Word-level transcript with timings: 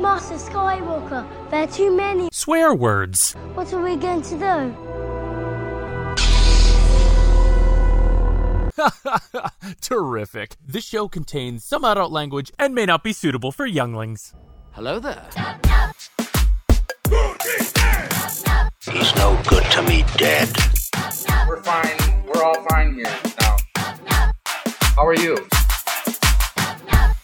Master 0.00 0.36
Skywalker, 0.36 1.26
there 1.50 1.64
are 1.64 1.66
too 1.66 1.90
many. 1.90 2.28
Swear 2.32 2.72
words. 2.72 3.32
What 3.54 3.72
are 3.72 3.82
we 3.82 3.96
going 3.96 4.22
to 4.22 4.38
do? 4.38 4.74
Terrific. 9.80 10.54
This 10.64 10.84
show 10.84 11.08
contains 11.08 11.64
some 11.64 11.84
adult 11.84 12.12
language 12.12 12.52
and 12.60 12.76
may 12.76 12.86
not 12.86 13.02
be 13.02 13.12
suitable 13.12 13.50
for 13.50 13.66
younglings. 13.66 14.34
Hello 14.70 15.00
there. 15.00 15.28
He's 18.90 19.14
no 19.16 19.40
good 19.48 19.64
to 19.72 19.82
me 19.82 20.04
dead. 20.16 20.48
We're 21.48 21.60
fine. 21.62 22.24
We're 22.24 22.44
all 22.44 22.62
fine 22.68 22.94
here 22.94 23.18
now. 23.40 23.56
How 24.94 25.06
are 25.06 25.16
you? 25.16 25.36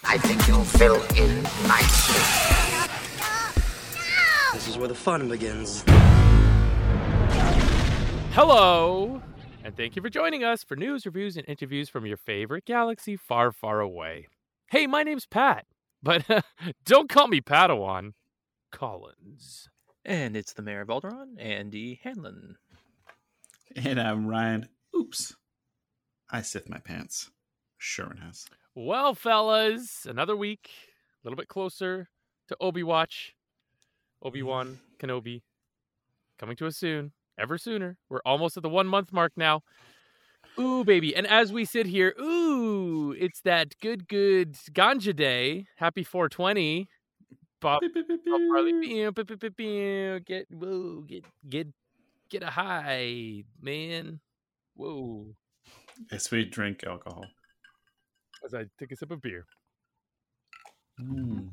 I 0.04 0.18
think 0.18 0.46
you'll 0.48 0.64
fill 0.64 1.02
in 1.16 1.42
nicely. 1.66 2.63
This 4.64 4.72
is 4.72 4.78
where 4.78 4.88
the 4.88 4.94
fun 4.94 5.28
begins. 5.28 5.84
Hello, 8.32 9.20
and 9.62 9.76
thank 9.76 9.94
you 9.94 10.00
for 10.00 10.08
joining 10.08 10.42
us 10.42 10.64
for 10.64 10.74
news, 10.74 11.04
reviews, 11.04 11.36
and 11.36 11.46
interviews 11.46 11.90
from 11.90 12.06
your 12.06 12.16
favorite 12.16 12.64
galaxy 12.64 13.14
far, 13.14 13.52
far 13.52 13.80
away. 13.80 14.26
Hey, 14.70 14.86
my 14.86 15.02
name's 15.02 15.26
Pat, 15.26 15.66
but 16.02 16.24
don't 16.86 17.10
call 17.10 17.28
me 17.28 17.42
Padawan. 17.42 18.14
Collins. 18.72 19.68
And 20.02 20.34
it's 20.34 20.54
the 20.54 20.62
mayor 20.62 20.80
of 20.80 20.88
Alderaan, 20.88 21.38
Andy 21.38 22.00
Hanlon. 22.02 22.56
And 23.76 24.00
I'm 24.00 24.26
Ryan. 24.26 24.70
Oops. 24.96 25.34
I 26.30 26.40
sith 26.40 26.70
my 26.70 26.78
pants. 26.78 27.30
Sherman 27.76 28.16
has. 28.16 28.46
Well, 28.74 29.14
fellas, 29.14 30.06
another 30.08 30.34
week, 30.34 30.70
a 31.22 31.28
little 31.28 31.36
bit 31.36 31.48
closer 31.48 32.08
to 32.48 32.56
Obi 32.62 32.82
Watch. 32.82 33.34
Obi 34.24 34.42
Wan 34.42 34.78
Kenobi 34.98 35.42
coming 36.38 36.56
to 36.56 36.66
us 36.66 36.76
soon, 36.76 37.12
ever 37.38 37.58
sooner. 37.58 37.98
We're 38.08 38.22
almost 38.24 38.56
at 38.56 38.62
the 38.62 38.68
one 38.68 38.86
month 38.86 39.12
mark 39.12 39.32
now. 39.36 39.62
Ooh, 40.58 40.84
baby. 40.84 41.14
And 41.14 41.26
as 41.26 41.52
we 41.52 41.64
sit 41.64 41.86
here, 41.86 42.14
ooh, 42.20 43.12
it's 43.12 43.40
that 43.42 43.74
good, 43.80 44.08
good 44.08 44.54
ganja 44.72 45.14
day. 45.14 45.66
Happy 45.76 46.04
420. 46.04 46.88
Bob, 47.60 47.82
Bob 47.82 48.40
Marley. 48.48 48.72
Get, 50.20 50.46
whoa, 50.50 51.00
get, 51.06 51.24
get, 51.48 51.68
get 52.28 52.42
a 52.42 52.50
high, 52.50 53.44
man. 53.60 54.20
Whoa. 54.74 55.34
Yes, 56.12 56.30
we 56.30 56.44
drink 56.44 56.84
alcohol. 56.84 57.24
As 58.44 58.54
I 58.54 58.66
take 58.78 58.92
a 58.92 58.96
sip 58.96 59.10
of 59.10 59.22
beer. 59.22 59.46
Mm. 61.00 61.50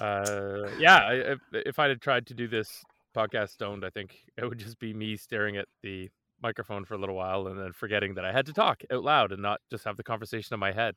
Uh, 0.00 0.70
yeah, 0.78 1.10
if, 1.10 1.38
if 1.52 1.78
I 1.78 1.88
had 1.88 2.00
tried 2.00 2.26
to 2.26 2.34
do 2.34 2.48
this 2.48 2.82
podcast 3.14 3.50
stoned, 3.50 3.84
I 3.84 3.90
think 3.90 4.16
it 4.36 4.44
would 4.44 4.58
just 4.58 4.78
be 4.78 4.92
me 4.92 5.16
staring 5.16 5.56
at 5.56 5.66
the 5.82 6.10
microphone 6.42 6.84
for 6.84 6.94
a 6.94 6.98
little 6.98 7.14
while 7.14 7.46
and 7.46 7.58
then 7.58 7.72
forgetting 7.72 8.14
that 8.14 8.24
I 8.24 8.32
had 8.32 8.46
to 8.46 8.52
talk 8.52 8.82
out 8.92 9.02
loud 9.02 9.32
and 9.32 9.40
not 9.40 9.60
just 9.70 9.84
have 9.84 9.96
the 9.96 10.02
conversation 10.02 10.54
in 10.54 10.60
my 10.60 10.72
head. 10.72 10.94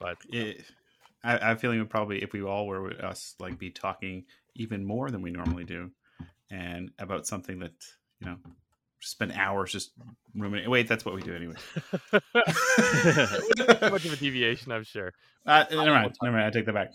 But 0.00 0.16
It, 0.30 0.64
I, 1.22 1.38
I'm 1.38 1.58
feeling 1.58 1.80
it 1.80 1.88
probably 1.88 2.22
if 2.22 2.32
we 2.32 2.42
all 2.42 2.66
were 2.66 2.82
with 2.82 3.00
us, 3.00 3.34
like 3.40 3.58
be 3.58 3.70
talking 3.70 4.24
even 4.54 4.84
more 4.84 5.10
than 5.10 5.22
we 5.22 5.30
normally 5.30 5.64
do, 5.64 5.90
and 6.50 6.90
about 6.98 7.26
something 7.26 7.58
that 7.60 7.72
you 8.20 8.26
know, 8.26 8.36
spend 9.00 9.32
hours 9.32 9.72
just 9.72 9.92
ruminating. 10.34 10.70
Wait, 10.70 10.88
that's 10.88 11.04
what 11.04 11.14
we 11.14 11.22
do 11.22 11.34
anyway. 11.34 11.56
it 12.12 13.42
wouldn't 13.42 13.68
be 13.68 13.86
too 13.86 13.90
much 13.90 14.04
of 14.04 14.12
a 14.12 14.16
deviation, 14.16 14.72
I'm 14.72 14.84
sure. 14.84 15.12
Uh, 15.46 15.64
never 15.70 15.90
mind. 15.90 16.14
Never 16.22 16.36
mind. 16.36 16.46
I 16.46 16.50
take 16.50 16.66
that 16.66 16.74
back. 16.74 16.92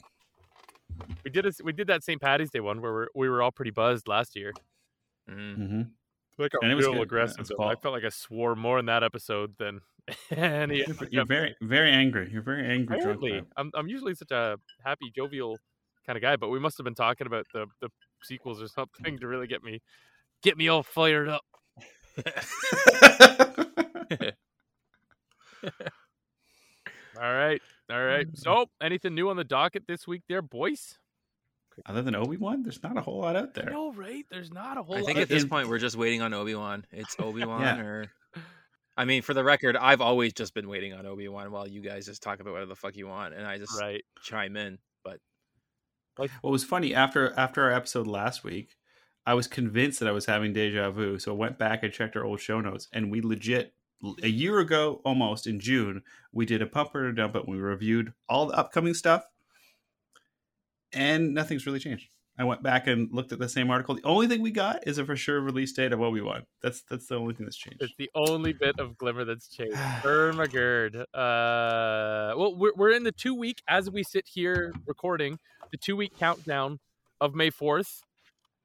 We 1.24 1.32
did 1.32 1.46
a, 1.46 1.52
we 1.64 1.74
did 1.74 1.88
that 1.88 2.04
St. 2.04 2.22
Patty's 2.22 2.50
Day 2.50 2.60
one 2.60 2.82
where 2.82 2.94
we're, 2.94 3.08
we 3.16 3.30
were 3.30 3.42
all 3.42 3.52
pretty 3.52 3.72
buzzed 3.72 4.08
last 4.08 4.36
year. 4.36 4.54
Mm. 5.30 5.58
Mm-hmm. 5.58 5.82
Like 6.38 6.52
And 6.62 6.72
it 6.72 6.74
a 6.74 6.78
was 6.78 6.86
real 6.86 6.96
good. 6.96 7.04
aggressive. 7.04 7.40
It 7.40 7.42
was 7.42 7.52
though. 7.58 7.66
I 7.66 7.76
felt 7.76 7.94
like 7.94 8.06
I 8.06 8.10
swore 8.10 8.56
more 8.56 8.80
in 8.80 8.86
that 8.86 9.04
episode 9.04 9.56
than 9.60 9.82
any. 10.32 10.86
other 10.86 11.08
You're 11.12 11.26
very, 11.26 11.56
very 11.62 11.92
angry. 11.92 12.30
You're 12.32 12.42
very 12.42 12.66
angry. 12.66 12.98
Apparently. 12.98 13.42
I'm 13.58 13.72
I'm 13.74 13.88
usually 13.88 14.16
such 14.16 14.32
a 14.32 14.58
happy, 14.86 15.12
jovial 15.14 15.58
kind 16.06 16.16
of 16.18 16.22
guy, 16.22 16.38
but 16.38 16.50
we 16.50 16.60
must 16.60 16.78
have 16.78 16.86
been 16.86 16.96
talking 16.96 17.28
about 17.28 17.46
the 17.54 17.66
the 17.82 17.90
sequels 18.24 18.62
or 18.62 18.68
something 18.68 19.20
to 19.20 19.28
really 19.28 19.48
get 19.48 19.64
me 19.64 19.82
get 20.42 20.58
me 20.58 20.70
all 20.70 20.84
fired 20.84 21.28
up. 21.30 21.44
All 27.22 27.34
right, 27.34 27.62
all 27.90 28.04
right. 28.04 28.28
Mm. 28.28 28.38
So, 28.38 28.66
anything 28.82 29.16
new 29.16 29.30
on 29.30 29.38
the 29.38 29.44
docket 29.44 29.84
this 29.88 30.08
week, 30.08 30.24
there, 30.28 30.42
boys? 30.42 30.98
Other 31.86 32.02
than 32.02 32.16
Obi 32.16 32.38
Wan, 32.38 32.64
there's 32.64 32.84
not 32.84 32.98
a 32.98 33.02
whole 33.02 33.20
lot 33.20 33.36
out 33.36 33.54
there. 33.54 33.70
No, 33.72 33.94
right? 33.94 34.26
There's 34.30 34.52
not 34.52 34.78
a 34.78 34.84
whole. 34.84 34.98
I 34.98 35.02
think 35.02 35.18
at 35.18 35.30
this 35.30 35.46
point 35.46 35.70
we're 35.70 35.78
just 35.80 35.96
waiting 35.96 36.22
on 36.22 36.34
Obi 36.34 36.56
Wan. 36.56 36.86
It's 36.92 37.16
Obi 37.20 37.46
Wan 37.46 37.62
Yeah. 37.62 37.80
or. 37.80 38.06
I 38.98 39.06
mean, 39.06 39.22
for 39.22 39.34
the 39.34 39.46
record, 39.46 39.78
I've 39.78 40.02
always 40.02 40.34
just 40.34 40.54
been 40.54 40.68
waiting 40.68 40.94
on 40.94 41.06
Obi 41.06 41.30
Wan 41.30 41.52
while 41.52 41.66
you 41.66 41.80
guys 41.80 42.06
just 42.06 42.22
talk 42.22 42.42
about 42.42 42.52
whatever 42.52 42.68
the 42.68 42.76
fuck 42.76 42.98
you 42.98 43.08
want, 43.08 43.34
and 43.34 43.48
I 43.48 43.58
just 43.58 43.80
right. 43.80 44.04
chime 44.24 44.58
in. 44.58 44.78
But 45.06 45.20
What 46.42 46.52
was 46.52 46.66
funny 46.66 46.94
after 46.94 47.32
after 47.40 47.64
our 47.64 47.72
episode 47.72 48.08
last 48.08 48.44
week, 48.44 48.76
I 49.26 49.36
was 49.36 49.48
convinced 49.48 50.00
that 50.02 50.10
I 50.10 50.12
was 50.12 50.26
having 50.26 50.52
deja 50.52 50.92
vu. 50.92 51.18
So 51.18 51.32
I 51.32 51.36
went 51.38 51.58
back 51.58 51.82
and 51.84 51.94
checked 51.94 52.18
our 52.18 52.26
old 52.26 52.42
show 52.42 52.60
notes, 52.60 52.90
and 52.92 53.10
we 53.10 53.22
legit 53.22 53.74
a 54.24 54.28
year 54.28 54.60
ago, 54.60 55.02
almost 55.04 55.48
in 55.48 55.60
June, 55.60 56.04
we 56.32 56.46
did 56.46 56.62
a 56.62 56.68
pumper 56.68 57.08
and 57.08 57.18
a 57.18 57.22
dump, 57.22 57.36
and 57.36 57.46
we 57.48 57.58
reviewed 57.58 58.14
all 58.28 58.48
the 58.48 58.56
upcoming 58.56 58.94
stuff, 58.94 59.26
and 60.94 61.34
nothing's 61.34 61.66
really 61.66 61.80
changed. 61.80 62.10
I 62.38 62.46
went 62.46 62.64
back 62.64 62.88
and 62.88 63.10
looked 63.12 63.34
at 63.34 63.40
the 63.40 63.50
same 63.50 63.70
article. 63.70 63.96
The 63.96 64.04
only 64.04 64.28
thing 64.28 64.42
we 64.42 64.52
got 64.52 64.88
is 64.88 64.98
a 64.98 65.04
for 65.04 65.18
sure 65.18 65.42
release 65.42 65.74
date 65.74 65.92
of 65.92 66.00
Obi 66.00 66.22
Wan. 66.22 66.44
That's 66.62 66.84
that's 66.90 67.08
the 67.08 67.16
only 67.16 67.34
thing 67.34 67.46
that's 67.46 67.58
changed. 67.58 67.82
It's 67.82 67.94
the 67.98 68.10
only 68.16 68.54
bit 68.54 68.80
of 68.80 68.98
glimmer 68.98 69.26
that's 69.26 69.50
changed. 69.50 69.76
Ermagerd. 70.04 70.96
Uh, 71.14 72.34
well, 72.38 72.56
we're, 72.56 72.72
we're 72.78 72.92
in 72.92 73.04
the 73.04 73.12
two 73.12 73.36
week, 73.36 73.62
as 73.68 73.90
we 73.92 74.04
sit 74.04 74.26
here 74.26 74.74
recording, 74.88 75.38
the 75.72 75.78
two 75.78 75.98
week 75.98 76.18
countdown 76.18 76.80
of 77.20 77.36
May 77.36 77.52
4th. 77.52 78.04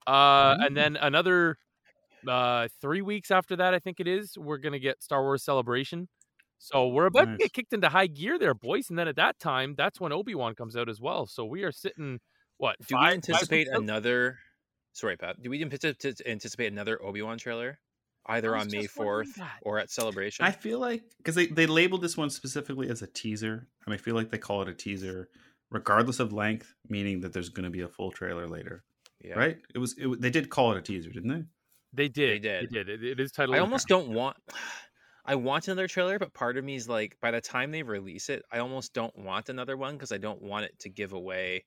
Uh, 0.06 0.56
and 0.60 0.76
then 0.76 0.96
another 0.96 1.58
uh, 2.28 2.68
three 2.80 3.02
weeks 3.02 3.30
after 3.30 3.56
that, 3.56 3.74
I 3.74 3.78
think 3.78 4.00
it 4.00 4.06
is, 4.06 4.36
we're 4.36 4.58
going 4.58 4.72
to 4.72 4.78
get 4.78 5.02
Star 5.02 5.22
Wars 5.22 5.44
Celebration. 5.44 6.08
So 6.58 6.88
we're 6.88 7.06
about 7.06 7.26
to 7.26 7.36
get 7.36 7.52
kicked 7.52 7.72
into 7.72 7.88
high 7.88 8.06
gear 8.06 8.38
there, 8.38 8.54
boys. 8.54 8.88
And 8.88 8.98
then 8.98 9.08
at 9.08 9.16
that 9.16 9.38
time, 9.38 9.74
that's 9.76 10.00
when 10.00 10.12
Obi 10.12 10.34
Wan 10.34 10.54
comes 10.54 10.76
out 10.76 10.88
as 10.88 11.00
well. 11.00 11.26
So 11.26 11.44
we 11.44 11.62
are 11.62 11.72
sitting, 11.72 12.20
what? 12.56 12.76
do 12.86 12.94
five- 12.94 13.10
we 13.10 13.14
anticipate 13.14 13.66
weeks 13.66 13.78
another? 13.78 14.38
Sorry, 14.92 15.16
Pat. 15.16 15.42
Do 15.42 15.50
we 15.50 15.60
anticipate 15.60 16.20
anticipate 16.24 16.72
another 16.72 17.04
Obi 17.04 17.20
Wan 17.20 17.36
trailer, 17.36 17.80
either 18.26 18.56
on 18.56 18.68
May 18.70 18.86
fourth 18.86 19.40
or 19.62 19.78
at 19.78 19.90
Celebration? 19.90 20.44
I 20.44 20.52
feel 20.52 20.78
like 20.78 21.02
because 21.18 21.34
they, 21.34 21.46
they 21.46 21.66
labeled 21.66 22.00
this 22.00 22.16
one 22.16 22.30
specifically 22.30 22.88
as 22.88 23.02
a 23.02 23.08
teaser, 23.08 23.66
and 23.84 23.92
I 23.92 23.96
feel 23.96 24.14
like 24.14 24.30
they 24.30 24.38
call 24.38 24.62
it 24.62 24.68
a 24.68 24.74
teaser 24.74 25.28
regardless 25.70 26.20
of 26.20 26.32
length, 26.32 26.72
meaning 26.88 27.20
that 27.20 27.32
there's 27.32 27.48
going 27.48 27.64
to 27.64 27.70
be 27.70 27.80
a 27.80 27.88
full 27.88 28.12
trailer 28.12 28.46
later, 28.46 28.84
yeah. 29.20 29.34
right? 29.34 29.58
It 29.74 29.78
was 29.78 29.96
it, 29.98 30.20
they 30.20 30.30
did 30.30 30.48
call 30.48 30.70
it 30.72 30.78
a 30.78 30.82
teaser, 30.82 31.10
didn't 31.10 31.30
they? 31.30 31.44
They 31.94 32.08
did. 32.08 32.42
did. 32.42 32.70
They 32.70 32.84
did. 32.84 32.88
It, 32.88 33.04
it 33.04 33.20
is 33.20 33.32
titled. 33.32 33.56
I 33.56 33.60
almost 33.60 33.88
don't 33.88 34.08
want. 34.08 34.36
I 35.26 35.36
want 35.36 35.68
another 35.68 35.88
trailer, 35.88 36.18
but 36.18 36.34
part 36.34 36.58
of 36.58 36.64
me 36.64 36.74
is 36.74 36.86
like, 36.86 37.16
by 37.22 37.30
the 37.30 37.40
time 37.40 37.70
they 37.70 37.82
release 37.82 38.28
it, 38.28 38.42
I 38.52 38.58
almost 38.58 38.92
don't 38.92 39.16
want 39.18 39.48
another 39.48 39.74
one 39.74 39.94
because 39.94 40.12
I 40.12 40.18
don't 40.18 40.42
want 40.42 40.66
it 40.66 40.78
to 40.80 40.90
give 40.90 41.14
away 41.14 41.64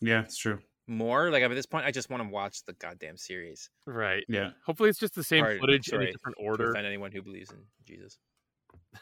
Yeah, 0.00 0.22
it's 0.22 0.36
true. 0.36 0.58
more. 0.88 1.30
Like 1.30 1.44
at 1.44 1.50
this 1.50 1.66
point, 1.66 1.86
I 1.86 1.92
just 1.92 2.10
want 2.10 2.24
to 2.24 2.28
watch 2.28 2.64
the 2.64 2.72
goddamn 2.72 3.16
series. 3.16 3.70
Right. 3.86 4.24
Yeah, 4.28 4.50
Hopefully, 4.64 4.88
it's 4.90 4.98
just 4.98 5.14
the 5.14 5.22
same 5.22 5.44
Sorry, 5.44 5.60
footage 5.60 5.88
in 5.88 6.02
a 6.02 6.10
different 6.10 6.36
order. 6.40 6.70
offend 6.72 6.84
anyone 6.86 7.12
who 7.12 7.22
believes 7.22 7.52
in 7.52 7.58
Jesus. 7.84 8.18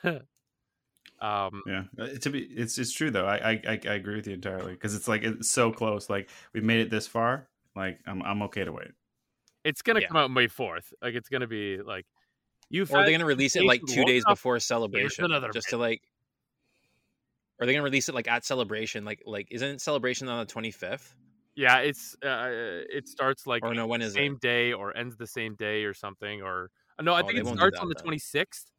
Um, 1.21 1.62
yeah. 1.66 1.84
Uh, 1.99 2.09
To 2.21 2.31
be, 2.31 2.41
it's 2.41 2.76
it's 2.76 2.93
true 2.93 3.11
though. 3.11 3.26
I 3.26 3.37
I, 3.37 3.50
I 3.69 3.81
I 3.88 3.94
agree 3.94 4.16
with 4.16 4.26
you 4.26 4.34
entirely 4.34 4.72
because 4.72 4.94
it's 4.94 5.06
like 5.09 5.22
it's 5.22 5.49
so 5.49 5.71
close. 5.72 6.11
Like 6.11 6.28
we've 6.53 6.65
made 6.65 6.81
it 6.81 6.90
this 6.90 7.06
far. 7.06 7.49
Like 7.76 8.00
I'm 8.06 8.20
I'm 8.23 8.43
okay 8.43 8.64
to 8.64 8.73
wait. 8.73 8.88
It's 9.64 9.82
gonna 9.82 10.00
Yeah. 10.00 10.08
come 10.08 10.16
out 10.16 10.31
May 10.31 10.46
fourth. 10.46 10.93
Like 11.02 11.14
it's 11.14 11.28
gonna 11.28 11.46
be 11.46 11.78
like 11.82 12.06
you. 12.70 12.87
Or 12.90 12.99
are 13.00 13.05
they 13.05 13.11
going 13.11 13.20
to 13.20 13.26
release 13.26 13.56
it 13.56 13.64
like 13.64 13.82
two 13.87 14.05
days 14.05 14.25
before 14.26 14.58
celebration, 14.61 15.25
another 15.26 15.50
just 15.52 15.66
bit. 15.66 15.70
to 15.70 15.76
like? 15.76 16.02
Are 17.61 17.66
they 17.66 17.72
going 17.72 17.82
to 17.82 17.84
release 17.84 18.08
it 18.08 18.14
like 18.14 18.26
at 18.28 18.44
celebration? 18.44 19.05
Like 19.05 19.22
like 19.26 19.49
isn't 19.50 19.81
celebration 19.81 20.28
on 20.28 20.44
the 20.44 20.50
twenty 20.50 20.70
fifth? 20.70 21.14
Yeah, 21.55 21.78
it's 21.78 22.16
uh, 22.22 22.49
it 22.90 23.08
starts 23.08 23.46
like 23.46 23.62
Or 23.62 23.75
no, 23.75 23.87
when 23.87 24.00
the 24.00 24.06
is 24.06 24.14
it? 24.14 24.19
same 24.19 24.38
day 24.38 24.72
or 24.72 24.96
ends 24.96 25.16
the 25.16 25.26
same 25.26 25.55
day 25.55 25.84
or 25.84 25.94
something. 25.94 26.43
Or 26.43 26.70
uh, 26.99 27.02
no, 27.02 27.14
I 27.14 27.22
Oh, 27.22 27.26
think 27.26 27.38
it 27.38 27.46
starts 27.46 27.78
on 27.78 27.88
the 27.88 27.94
twenty 27.94 28.19
sixth 28.19 28.72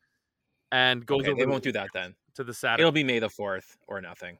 and 0.72 1.06
goes 1.06 1.22
Okay, 1.22 1.32
over 1.32 1.40
they 1.40 1.46
won't 1.46 1.64
do 1.64 1.72
that 1.72 1.90
then. 1.94 2.16
to 2.36 2.44
the 2.44 2.54
Saturday. 2.54 2.82
It'll 2.82 2.92
be 2.92 3.04
May 3.04 3.20
the 3.20 3.30
fourth 3.30 3.78
or 3.88 4.02
nothing. 4.02 4.38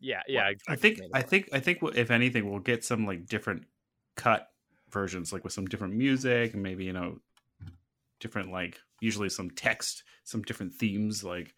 yeah, 0.00 0.22
yeah. 0.28 0.52
I 0.68 0.76
think 0.76 1.00
I 1.12 1.22
think 1.22 1.48
I 1.52 1.58
think 1.58 1.78
if 1.96 2.10
anything, 2.12 2.48
we'll 2.48 2.60
get 2.60 2.84
some 2.84 3.06
like 3.06 3.26
different 3.26 3.64
cut 4.14 4.48
versions, 4.92 5.32
like 5.32 5.44
with 5.44 5.52
some 5.52 5.66
different 5.66 5.94
music 5.94 6.54
and 6.54 6.62
maybe 6.62 6.84
you 6.84 6.92
know 6.92 7.18
different 8.20 8.50
like 8.50 8.78
usually 9.00 9.28
some 9.28 9.50
text, 9.50 10.02
some 10.24 10.42
different 10.42 10.74
themes, 10.74 11.22
like 11.24 11.54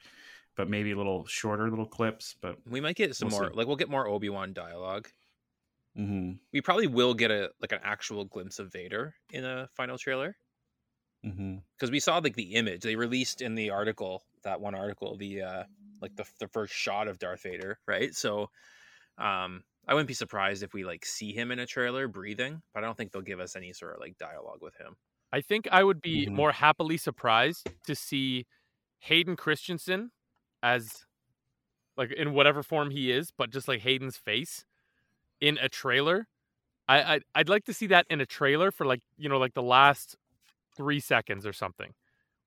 but 0.57 0.69
maybe 0.69 0.91
a 0.91 0.97
little 0.97 1.25
shorter 1.27 1.71
little 1.71 1.87
clips. 1.87 2.35
But 2.41 2.57
We 2.69 2.81
might 2.81 2.97
get 2.97 3.15
some 3.17 3.29
We'll 3.29 3.41
more. 3.41 3.51
see. 3.51 3.57
Like 3.57 3.67
we'll 3.67 3.77
get 3.77 3.89
more 3.91 4.07
Obi 4.07 4.29
Wan 4.29 4.53
dialogue. 4.53 5.09
Mm-hmm. 5.99 6.33
We 6.53 6.61
probably 6.61 6.87
will 6.87 7.15
get 7.15 7.31
a 7.31 7.51
like 7.61 7.73
an 7.73 7.81
actual 7.83 8.25
glimpse 8.25 8.59
of 8.59 8.71
Vader 8.73 9.15
in 9.33 9.45
a 9.45 9.69
final 9.75 9.99
trailer 9.99 10.37
Mm-hmm. 11.25 11.57
because 11.77 11.91
we 11.91 12.01
saw 12.01 12.17
like 12.17 12.35
the 12.35 12.55
image 12.55 12.81
they 12.81 12.97
released 12.97 13.43
in 13.43 13.55
the 13.55 13.69
article, 13.69 14.23
that 14.43 14.59
one 14.63 14.75
article, 14.75 15.17
the 15.19 15.43
uh 15.43 15.65
like 16.01 16.17
the 16.17 16.25
the 16.39 16.49
first 16.49 16.73
shot 16.73 17.09
of 17.09 17.19
Darth 17.19 17.43
Vader, 17.43 17.79
right? 17.87 18.15
So, 18.15 18.49
um, 19.19 19.63
I 19.91 19.95
wouldn't 19.95 20.09
be 20.09 20.15
surprised 20.15 20.63
if 20.65 20.75
we 20.75 20.85
like 20.85 21.07
see 21.07 21.35
him 21.35 21.53
in 21.53 21.61
a 21.61 21.67
trailer 21.67 22.09
breathing, 22.09 22.63
but 22.75 22.85
I 22.85 22.89
don't 22.89 22.97
think 22.97 23.13
they'll 23.13 23.23
give 23.23 23.41
us 23.41 23.57
any 23.57 23.75
sort 23.75 23.95
of 23.97 24.01
like 24.01 24.19
dialogue 24.19 24.63
with 24.63 24.77
him. 24.77 24.97
I 25.33 25.41
think 25.41 25.69
I 25.71 25.85
would 25.85 26.01
be 26.01 26.29
Mhm. 26.29 26.33
more 26.33 26.53
happily 26.53 26.97
surprised 26.97 27.69
to 27.85 27.95
see 27.95 28.47
Hayden 29.01 29.37
Christensen 29.37 30.13
as 30.63 31.07
like 31.97 32.13
in 32.13 32.33
whatever 32.35 32.63
form 32.63 32.91
he 32.91 33.13
is, 33.13 33.31
but 33.37 33.51
just 33.51 33.69
like 33.69 33.81
Hayden's 33.83 34.17
face 34.17 34.65
in 35.41 35.59
a 35.59 35.69
trailer. 35.69 36.29
I 36.89 37.15
I'd, 37.17 37.25
I'd 37.35 37.51
like 37.51 37.65
to 37.67 37.75
see 37.75 37.89
that 37.89 38.07
in 38.11 38.21
a 38.21 38.27
trailer 38.27 38.71
for 38.73 38.87
like 38.87 39.03
you 39.19 39.29
know 39.29 39.39
like 39.39 39.55
the 39.55 39.63
last 39.63 40.17
three 40.77 41.01
seconds 41.01 41.47
or 41.47 41.53
something, 41.55 41.95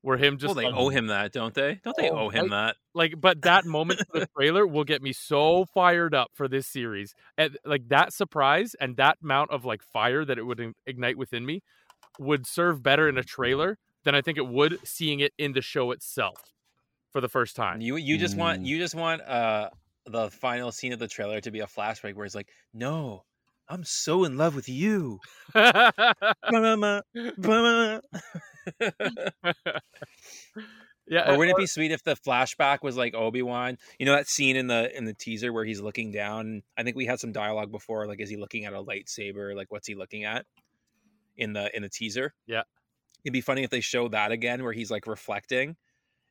where 0.04 0.18
him 0.18 0.38
just 0.38 0.56
well, 0.56 0.56
they 0.56 0.68
like, 0.68 0.76
owe 0.76 0.90
him 0.90 1.08
that, 1.08 1.32
don't 1.32 1.54
they? 1.56 1.82
Don't 1.84 1.98
they 1.98 2.10
Oh, 2.10 2.18
owe 2.18 2.30
him 2.30 2.50
that? 2.50 2.76
like 2.94 3.20
but 3.20 3.44
that 3.44 3.66
moment 3.66 4.00
in 4.14 4.20
the 4.22 4.26
trailer 4.38 4.68
will 4.68 4.84
get 4.84 5.02
me 5.02 5.14
so 5.14 5.66
fired 5.66 6.14
up 6.14 6.30
for 6.34 6.48
this 6.48 6.68
series 6.68 7.16
and 7.38 7.58
like 7.66 7.88
that 7.90 8.14
surprise 8.14 8.76
and 8.80 8.98
that 8.98 9.18
amount 9.24 9.52
of 9.52 9.66
like 9.66 9.82
fire 9.82 10.24
that 10.26 10.38
it 10.38 10.44
would 10.44 10.74
ignite 10.86 11.18
within 11.18 11.46
me 11.46 11.62
would 12.20 12.48
serve 12.48 12.84
better 12.84 13.10
in 13.10 13.18
a 13.18 13.24
trailer 13.24 13.78
than 14.06 14.16
i 14.16 14.22
think 14.22 14.38
it 14.38 14.48
would 14.48 14.80
seeing 14.84 15.20
it 15.22 15.34
in 15.38 15.54
the 15.54 15.62
show 15.62 15.92
itself 15.92 16.54
for 17.12 17.22
the 17.22 17.30
first 17.30 17.56
time 17.56 17.82
You 17.82 17.96
you 17.98 18.18
just 18.18 18.38
want 18.38 18.62
Mm. 18.62 18.66
you 18.66 18.78
just 18.78 18.96
want 18.96 19.22
uh 19.22 19.70
the 20.06 20.30
final 20.30 20.72
scene 20.72 20.94
of 20.94 21.00
the 21.00 21.08
trailer 21.08 21.40
to 21.42 21.52
be 21.52 21.62
a 21.62 21.66
flashback 21.68 22.16
where 22.16 22.26
it's 22.26 22.36
like, 22.36 22.50
no, 22.74 23.24
I'm 23.70 23.84
so 23.86 24.24
in 24.24 24.38
love 24.38 24.56
with 24.56 24.70
you. 24.70 25.20
Yeah 31.06 31.30
or 31.32 31.38
wouldn't 31.38 31.58
it 31.58 31.62
be 31.62 31.66
sweet 31.68 31.92
if 31.92 32.04
the 32.04 32.16
flashback 32.16 32.82
was 32.82 32.96
like 32.96 33.14
Obi 33.14 33.42
Wan? 33.42 33.78
You 34.00 34.06
know 34.06 34.16
that 34.16 34.28
scene 34.28 34.56
in 34.56 34.68
the 34.68 34.96
in 34.96 35.04
the 35.06 35.14
teaser 35.14 35.52
where 35.52 35.66
he's 35.66 35.82
looking 35.82 36.12
down. 36.12 36.64
I 36.78 36.84
think 36.84 36.96
we 36.96 37.06
had 37.06 37.20
some 37.20 37.34
dialogue 37.34 37.72
before. 37.72 38.08
Like, 38.08 38.22
is 38.22 38.30
he 38.30 38.38
looking 38.38 38.66
at 38.66 38.74
a 38.74 38.82
lightsaber? 38.82 39.56
Like, 39.56 39.70
what's 39.70 39.88
he 39.88 39.96
looking 39.96 40.24
at 40.24 40.46
in 41.36 41.54
the 41.54 41.76
in 41.76 41.82
the 41.84 41.90
teaser? 41.90 42.34
Yeah. 42.48 42.64
it'd 43.26 43.34
be 43.34 43.42
funny 43.42 43.64
if 43.64 43.70
they 43.70 43.82
show 43.82 44.08
that 44.10 44.32
again, 44.32 44.64
where 44.64 44.72
he's 44.74 44.90
like 44.90 45.06
reflecting, 45.06 45.76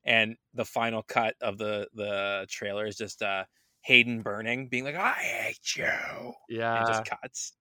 and 0.05 0.37
the 0.55 0.65
final 0.65 1.03
cut 1.03 1.35
of 1.43 1.59
the 1.59 1.89
the 1.95 2.47
trailer 2.49 2.87
is 2.87 2.97
just 2.97 3.21
uh 3.23 3.45
Hayden 3.83 4.23
burning, 4.23 4.69
being 4.69 4.85
like, 4.85 4.95
"I 4.97 5.13
hate 5.13 5.77
you," 5.77 6.33
yeah 6.49 6.83
it 6.83 6.87
just 6.89 7.05
cuts 7.05 7.53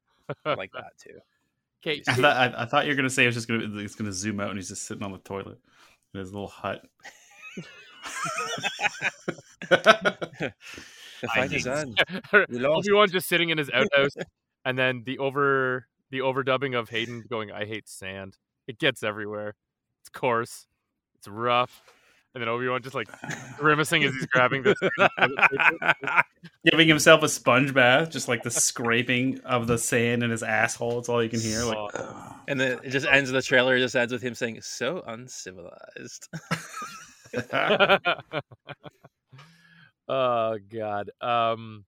I 0.46 0.54
like 0.54 0.72
that 0.74 0.94
too. 1.02 1.20
okay 1.84 2.02
I 2.08 2.14
thought 2.14 2.38
I, 2.38 2.64
I 2.64 2.66
thought 2.66 2.86
you 2.86 2.92
were 2.92 2.96
gonna 2.96 3.10
say 3.10 3.24
it 3.24 3.28
was 3.28 3.36
just 3.36 3.48
gonna 3.48 3.68
it's 3.80 3.96
gonna 3.96 4.12
zoom 4.14 4.40
out 4.40 4.50
and 4.50 4.58
he's 4.58 4.70
just 4.70 4.84
sitting 4.86 5.04
on 5.04 5.12
the 5.12 5.18
toilet 5.20 5.58
in 6.14 6.20
his 6.20 6.32
little 6.32 6.48
hut. 6.48 6.84
The 9.70 10.54
I 11.24 11.36
fight 11.36 11.54
is 11.54 11.66
hate- 11.66 11.72
on. 11.72 11.96
We. 12.50 12.66
Obi-Wan 12.66 13.10
just 13.10 13.28
sitting 13.28 13.50
in 13.50 13.58
his 13.58 13.70
outhouse 13.70 14.14
and 14.66 14.78
then 14.78 15.04
the 15.06 15.18
over 15.20 15.88
the 16.10 16.20
overdubbing 16.20 16.78
of 16.78 16.90
Hayden 16.90 17.24
going 17.30 17.52
I 17.52 17.66
hate 17.66 17.88
sand 17.88 18.38
it 18.68 18.80
gets 18.80 19.04
everywhere 19.04 19.56
it's 20.02 20.10
coarse 20.10 20.68
it's 21.16 21.28
rough 21.28 21.82
and 22.34 22.42
then 22.42 22.48
Obi-Wan 22.48 22.82
just 22.82 22.96
like 22.96 23.10
grimacing 23.58 24.04
as 24.04 24.14
he's 24.14 24.26
grabbing 24.28 24.64
this 24.64 24.78
Giving 26.70 26.88
himself 26.88 27.24
a 27.24 27.30
sponge 27.30 27.74
bath, 27.74 28.10
just 28.10 28.28
like 28.28 28.44
the 28.44 28.52
scraping 28.52 29.42
of 29.42 29.68
the 29.68 29.78
sand 29.78 30.24
in 30.24 30.30
his 30.30 30.44
asshole. 30.44 31.00
It's 31.00 31.10
all 31.10 31.22
you 31.22 31.30
can 31.30 31.42
hear. 31.42 31.64
Like, 31.64 31.94
And 32.48 32.60
then 32.60 32.80
it 32.84 32.90
just 32.90 33.06
ends 33.08 33.32
the 33.32 33.42
trailer. 33.42 33.76
It 33.76 33.80
just 33.80 33.96
ends 33.96 34.14
with 34.14 34.22
him 34.22 34.34
saying, 34.36 34.62
"So 34.62 35.04
uncivilized." 35.08 36.30
oh 40.08 40.58
god. 40.70 41.10
Um 41.20 41.84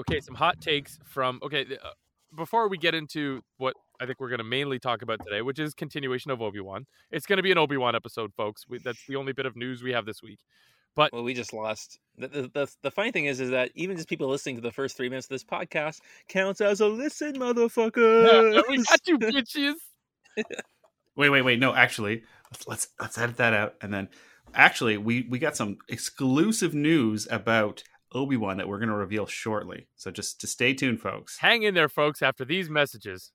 okay, 0.00 0.20
some 0.20 0.34
hot 0.34 0.60
takes 0.60 0.98
from 1.04 1.40
okay, 1.42 1.64
uh, 1.82 1.90
before 2.34 2.68
we 2.68 2.78
get 2.78 2.94
into 2.94 3.42
what 3.58 3.74
I 4.00 4.06
think 4.06 4.20
we're 4.20 4.28
going 4.28 4.38
to 4.38 4.44
mainly 4.44 4.78
talk 4.78 5.02
about 5.02 5.20
today, 5.24 5.42
which 5.42 5.58
is 5.58 5.74
continuation 5.74 6.30
of 6.30 6.40
Obi-Wan. 6.40 6.86
It's 7.10 7.26
going 7.26 7.36
to 7.36 7.42
be 7.42 7.52
an 7.52 7.58
Obi-Wan 7.58 7.94
episode, 7.94 8.32
folks. 8.34 8.64
We, 8.68 8.78
that's 8.78 9.04
the 9.06 9.16
only 9.16 9.32
bit 9.32 9.46
of 9.46 9.56
news 9.56 9.82
we 9.82 9.92
have 9.92 10.06
this 10.06 10.22
week. 10.22 10.38
But 10.96 11.12
well, 11.12 11.22
we 11.22 11.34
just 11.34 11.52
lost. 11.52 11.98
The, 12.16 12.28
the, 12.28 12.42
the, 12.52 12.74
the 12.82 12.90
funny 12.90 13.12
thing 13.12 13.26
is, 13.26 13.40
is 13.40 13.50
that 13.50 13.70
even 13.74 13.96
just 13.96 14.08
people 14.08 14.28
listening 14.28 14.56
to 14.56 14.62
the 14.62 14.72
first 14.72 14.96
three 14.96 15.08
minutes 15.08 15.26
of 15.26 15.30
this 15.30 15.44
podcast 15.44 16.00
counts 16.28 16.60
as 16.60 16.80
a 16.80 16.88
listen, 16.88 17.34
motherfucker. 17.38 18.62
we 18.68 18.78
got 18.78 19.06
you 19.06 19.18
bitches. 19.18 19.74
wait, 21.16 21.28
wait, 21.28 21.42
wait. 21.42 21.60
No, 21.60 21.74
actually, 21.74 22.22
let's 22.50 22.66
let's 22.66 22.88
let's 23.00 23.18
edit 23.18 23.36
that 23.36 23.54
out. 23.54 23.74
And 23.80 23.94
then, 23.94 24.08
actually, 24.54 24.96
we 24.96 25.26
we 25.28 25.38
got 25.38 25.56
some 25.56 25.78
exclusive 25.88 26.74
news 26.74 27.28
about 27.30 27.84
Obi 28.12 28.36
Wan 28.36 28.56
that 28.56 28.68
we're 28.68 28.78
going 28.78 28.88
to 28.88 28.94
reveal 28.94 29.26
shortly. 29.26 29.86
So 29.96 30.10
just 30.10 30.40
to 30.40 30.46
stay 30.46 30.74
tuned, 30.74 31.00
folks. 31.00 31.38
Hang 31.38 31.62
in 31.62 31.74
there, 31.74 31.88
folks, 31.88 32.22
after 32.22 32.44
these 32.44 32.68
messages. 32.68 33.32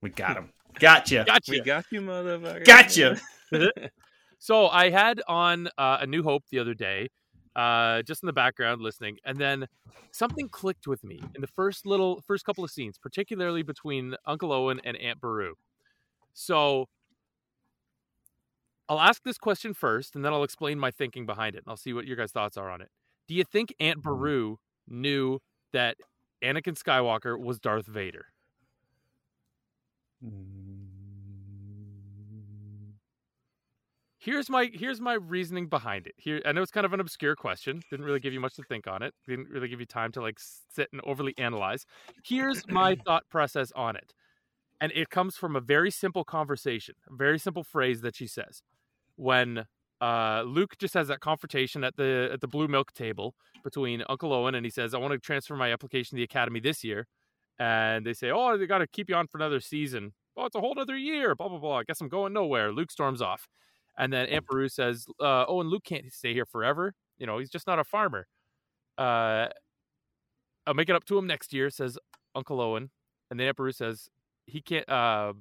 We 0.00 0.10
got 0.10 0.36
him. 0.36 0.52
Gotcha. 0.78 1.24
Gotcha. 1.26 1.50
we 1.50 1.60
got 1.60 1.84
you, 1.90 2.00
motherfucker. 2.00 2.64
Gotcha. 2.64 3.18
So 4.40 4.68
I 4.68 4.90
had 4.90 5.20
on 5.26 5.68
uh, 5.78 5.98
a 6.00 6.06
New 6.06 6.22
Hope 6.22 6.44
the 6.50 6.60
other 6.60 6.74
day, 6.74 7.08
uh, 7.56 8.02
just 8.02 8.22
in 8.22 8.28
the 8.28 8.32
background 8.32 8.80
listening, 8.80 9.18
and 9.24 9.36
then 9.36 9.66
something 10.12 10.48
clicked 10.48 10.86
with 10.86 11.02
me 11.02 11.20
in 11.34 11.40
the 11.40 11.48
first 11.48 11.84
little 11.86 12.22
first 12.24 12.44
couple 12.44 12.62
of 12.62 12.70
scenes, 12.70 12.98
particularly 12.98 13.64
between 13.64 14.14
Uncle 14.26 14.52
Owen 14.52 14.80
and 14.84 14.96
Aunt 14.96 15.20
Beru. 15.20 15.54
So 16.34 16.86
I'll 18.88 19.00
ask 19.00 19.24
this 19.24 19.38
question 19.38 19.74
first, 19.74 20.14
and 20.14 20.24
then 20.24 20.32
I'll 20.32 20.44
explain 20.44 20.78
my 20.78 20.92
thinking 20.92 21.26
behind 21.26 21.56
it, 21.56 21.64
and 21.66 21.70
I'll 21.70 21.76
see 21.76 21.92
what 21.92 22.06
your 22.06 22.16
guys' 22.16 22.30
thoughts 22.30 22.56
are 22.56 22.70
on 22.70 22.80
it. 22.80 22.90
Do 23.28 23.34
you 23.34 23.44
think 23.44 23.74
Aunt 23.78 23.98
mm-hmm. 23.98 24.08
Beru 24.08 24.56
knew 24.88 25.38
that 25.72 25.96
Anakin 26.42 26.76
Skywalker 26.76 27.38
was 27.38 27.60
Darth 27.60 27.86
Vader? 27.86 28.26
Mm. 30.24 30.58
here's 34.28 34.50
my 34.50 34.70
here's 34.74 35.00
my 35.00 35.14
reasoning 35.14 35.66
behind 35.68 36.06
it. 36.06 36.14
Here, 36.16 36.42
I 36.44 36.52
know 36.52 36.62
it's 36.62 36.70
kind 36.70 36.84
of 36.84 36.92
an 36.92 37.00
obscure 37.00 37.34
question. 37.34 37.82
Didn't 37.90 38.04
really 38.04 38.20
give 38.20 38.32
you 38.32 38.40
much 38.40 38.54
to 38.56 38.62
think 38.62 38.86
on 38.86 39.02
it. 39.02 39.14
Didn't 39.26 39.48
really 39.48 39.68
give 39.68 39.80
you 39.80 39.86
time 39.86 40.12
to 40.12 40.20
like 40.20 40.38
sit 40.38 40.88
and 40.92 41.00
overly 41.04 41.34
analyze. 41.38 41.86
Here's 42.24 42.66
my 42.68 42.96
thought 43.06 43.24
process 43.30 43.72
on 43.74 43.96
it, 43.96 44.12
and 44.80 44.92
it 44.94 45.10
comes 45.10 45.36
from 45.36 45.56
a 45.56 45.60
very 45.60 45.90
simple 45.90 46.24
conversation, 46.24 46.94
a 47.10 47.16
very 47.16 47.38
simple 47.38 47.64
phrase 47.64 48.02
that 48.02 48.16
she 48.16 48.26
says 48.26 48.62
when 49.16 49.64
uh, 50.00 50.42
Luke 50.46 50.76
just 50.78 50.94
has 50.94 51.08
that 51.08 51.20
confrontation 51.20 51.84
at 51.84 51.96
the 51.96 52.30
at 52.32 52.40
the 52.40 52.48
blue 52.48 52.68
milk 52.68 52.92
table 52.92 53.34
between 53.64 54.02
Uncle 54.08 54.32
Owen 54.32 54.54
and 54.54 54.64
he 54.64 54.70
says, 54.70 54.94
"I 54.94 54.98
want 54.98 55.12
to 55.12 55.18
transfer 55.18 55.56
my 55.56 55.72
application 55.72 56.10
to 56.10 56.20
the 56.20 56.24
academy 56.24 56.60
this 56.60 56.84
year," 56.84 57.06
and 57.58 58.06
they 58.06 58.12
say, 58.14 58.30
"Oh, 58.30 58.56
they 58.56 58.66
got 58.66 58.78
to 58.78 58.86
keep 58.86 59.08
you 59.08 59.16
on 59.16 59.26
for 59.26 59.38
another 59.38 59.60
season." 59.60 60.12
Oh, 60.36 60.46
it's 60.46 60.54
a 60.54 60.60
whole 60.60 60.78
other 60.78 60.96
year. 60.96 61.34
Blah 61.34 61.48
blah 61.48 61.58
blah. 61.58 61.78
I 61.78 61.84
guess 61.84 62.00
I'm 62.00 62.08
going 62.08 62.32
nowhere. 62.32 62.72
Luke 62.72 62.90
storms 62.90 63.20
off. 63.22 63.48
And 63.98 64.12
then 64.12 64.26
Aunt 64.28 64.46
Beru 64.46 64.68
says, 64.68 65.06
uh, 65.20 65.44
"Oh, 65.48 65.60
and 65.60 65.68
Luke 65.70 65.84
can't 65.84 66.12
stay 66.12 66.32
here 66.32 66.46
forever. 66.46 66.94
You 67.18 67.26
know, 67.26 67.38
he's 67.38 67.50
just 67.50 67.66
not 67.66 67.80
a 67.80 67.84
farmer. 67.84 68.28
Uh, 68.96 69.48
I'll 70.66 70.74
make 70.74 70.88
it 70.88 70.94
up 70.94 71.04
to 71.06 71.18
him 71.18 71.26
next 71.26 71.52
year," 71.52 71.70
says 71.70 71.98
Uncle 72.34 72.60
Owen. 72.60 72.90
And 73.30 73.40
then 73.40 73.48
Aunt 73.48 73.56
Beru 73.56 73.72
says, 73.72 74.08
"He 74.46 74.60
can't." 74.62 74.88
Uh, 74.88 75.32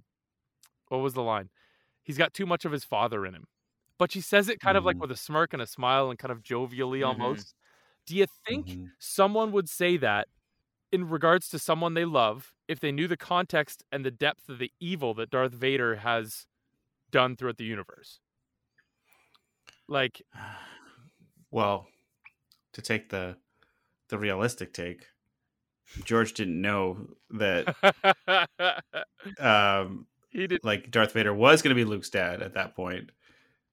what 0.89 0.99
was 0.99 1.13
the 1.13 1.21
line? 1.23 1.49
He's 2.03 2.17
got 2.17 2.33
too 2.33 2.45
much 2.45 2.65
of 2.65 2.71
his 2.71 2.83
father 2.85 3.25
in 3.25 3.35
him. 3.35 3.47
But 3.99 4.11
she 4.11 4.21
says 4.21 4.49
it 4.49 4.59
kind 4.59 4.77
of 4.77 4.85
like 4.85 4.97
Mhm. 4.97 5.01
with 5.01 5.11
a 5.11 5.17
smirk 5.17 5.53
and 5.53 5.61
a 5.61 5.67
smile 5.67 6.09
and 6.09 6.19
kind 6.19 6.31
of 6.31 6.43
jovially 6.43 7.03
Mhm. 7.03 7.45
almost. 7.45 7.55
Do 8.05 8.15
you 8.15 8.27
think 8.47 8.67
Mhm. 8.67 8.91
someone 8.99 9.51
would 9.51 9.69
say 9.69 9.97
that 9.97 10.27
in 10.91 11.09
regards 11.09 11.49
to 11.49 11.59
someone 11.59 11.95
they 11.95 12.05
love 12.05 12.53
if 12.67 12.79
they 12.81 12.91
knew 12.91 13.07
the 13.07 13.17
context 13.17 13.83
and 13.91 14.05
the 14.05 14.11
depth 14.11 14.49
of 14.49 14.59
the 14.59 14.71
evil 14.79 15.13
that 15.15 15.29
Darth 15.31 15.53
Vader 15.53 15.97
has 15.97 16.47
done 17.11 17.35
throughout 17.37 17.57
the 17.57 17.65
universe? 17.65 18.19
Like, 19.87 20.21
Well, 21.51 21.87
to 22.73 22.81
take 22.81 23.09
the 23.09 23.37
the 24.09 24.19
realistic 24.19 24.73
take, 24.73 25.07
George 26.03 26.33
didn't 26.33 26.61
know 26.61 27.15
that 27.31 27.73
um, 29.39 30.07
he 30.29 30.47
did. 30.47 30.61
like 30.63 30.91
Darth 30.91 31.13
Vader 31.13 31.33
was 31.33 31.61
going 31.61 31.75
to 31.75 31.79
be 31.81 31.85
Luke's 31.85 32.09
dad 32.09 32.41
at 32.41 32.53
that 32.55 32.75
point. 32.75 33.11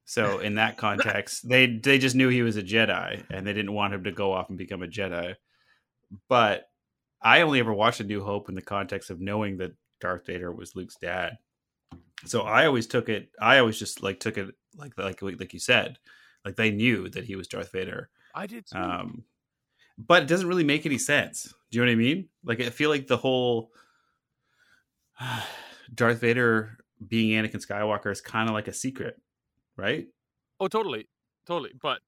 So 0.05 0.39
in 0.39 0.57
that 0.57 0.77
context, 0.79 1.49
they 1.49 1.67
they 1.67 1.99
just 1.99 2.17
knew 2.17 2.29
he 2.29 2.43
was 2.43 2.57
a 2.57 2.63
Jedi, 2.63 3.25
and 3.31 3.47
they 3.47 3.53
didn't 3.53 3.73
want 3.73 3.95
him 3.95 4.05
to 4.05 4.13
go 4.13 4.33
off 4.33 4.49
and 4.49 4.59
become 4.59 4.83
a 4.83 4.87
Jedi. 4.87 5.35
But 6.29 6.69
I 7.23 7.41
only 7.41 7.61
ever 7.61 7.73
watched 7.73 8.01
A 8.01 8.05
New 8.05 8.23
Hope 8.23 8.49
in 8.49 8.55
the 8.55 8.63
context 8.63 9.11
of 9.11 9.21
knowing 9.21 9.57
that 9.59 9.73
Darth 10.01 10.27
Vader 10.27 10.53
was 10.53 10.77
Luke's 10.77 10.97
dad. 11.01 11.39
So 12.27 12.43
I 12.43 12.67
always 12.67 12.87
took 12.87 13.09
it. 13.09 13.31
I 13.41 13.59
always 13.59 13.79
just 13.79 14.03
like 14.03 14.21
took 14.21 14.39
it 14.39 14.55
like 14.77 14.97
like 14.99 15.23
like 15.23 15.53
you 15.53 15.61
said, 15.61 15.99
like 16.45 16.57
they 16.57 16.71
knew 16.71 17.09
that 17.11 17.25
he 17.25 17.37
was 17.37 17.49
Darth 17.49 17.73
Vader. 17.73 18.11
I 18.35 18.47
did 18.47 18.67
too. 18.67 18.79
Um, 18.79 19.25
but 19.97 20.23
it 20.23 20.29
doesn't 20.29 20.49
really 20.49 20.65
make 20.65 20.87
any 20.87 20.99
sense. 20.99 21.55
Do 21.71 21.79
you 21.79 21.85
know 21.85 21.91
what 21.91 21.93
I 21.93 21.97
mean? 21.97 22.29
Like 22.45 22.61
I 22.61 22.71
feel 22.71 22.91
like 22.91 23.07
the 23.07 23.17
whole 23.17 23.71
Darth 25.95 26.21
Vader 26.21 26.79
being 27.07 27.31
Anakin 27.31 27.65
Skywalker 27.65 28.11
is 28.11 28.21
kind 28.21 28.49
of 28.49 28.55
like 28.55 28.69
a 28.69 28.73
secret, 28.73 29.21
right? 29.76 30.07
Oh, 30.61 30.69
totally, 30.69 31.09
totally. 31.47 31.73
But 31.81 32.00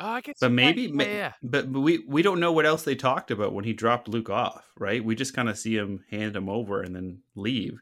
oh, 0.00 0.06
I 0.08 0.20
guess. 0.20 0.36
But 0.40 0.52
maybe, 0.52 0.82
yeah, 0.82 0.92
ma- 0.92 1.04
yeah. 1.04 1.32
but, 1.42 1.72
but 1.72 1.80
we 1.80 2.04
we 2.06 2.22
don't 2.22 2.40
know 2.40 2.52
what 2.52 2.66
else 2.66 2.82
they 2.84 2.94
talked 2.94 3.30
about 3.30 3.52
when 3.52 3.64
he 3.64 3.72
dropped 3.72 4.08
Luke 4.08 4.30
off, 4.30 4.64
right? 4.78 5.04
We 5.04 5.14
just 5.14 5.34
kind 5.34 5.48
of 5.48 5.58
see 5.58 5.74
him 5.76 6.04
hand 6.10 6.36
him 6.36 6.48
over 6.48 6.82
and 6.82 6.94
then 6.94 7.22
leave. 7.34 7.80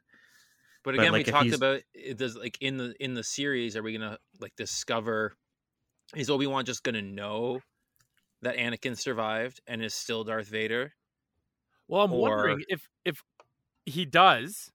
But 0.85 0.97
But, 0.97 1.01
again, 1.01 1.13
like, 1.13 1.27
we 1.27 1.33
talked 1.33 1.45
he's- 1.45 1.57
about 1.57 1.81
it 1.95 2.17
does 2.19 2.37
like 2.37 2.59
in 2.61 2.77
the 2.77 2.95
in 2.99 3.15
the 3.15 3.23
series, 3.25 3.77
are 3.77 3.83
we 3.83 3.93
gonna 3.97 4.19
like 4.41 4.55
discover 4.57 5.35
is 6.17 6.29
Obi 6.29 6.47
Wan 6.47 6.65
just 6.65 6.83
gonna 6.83 7.03
know 7.03 7.61
that 8.43 8.57
Anakin 8.57 8.99
survived 8.99 9.61
and 9.67 9.83
is 9.83 9.95
still 9.95 10.25
Darth 10.25 10.49
Vader? 10.49 10.93
Well, 11.89 12.03
I'm 12.03 12.13
Or- 12.13 12.21
wondering 12.37 12.65
if 12.69 12.89
if 13.05 13.23
he 13.87 14.05
does, 14.05 14.71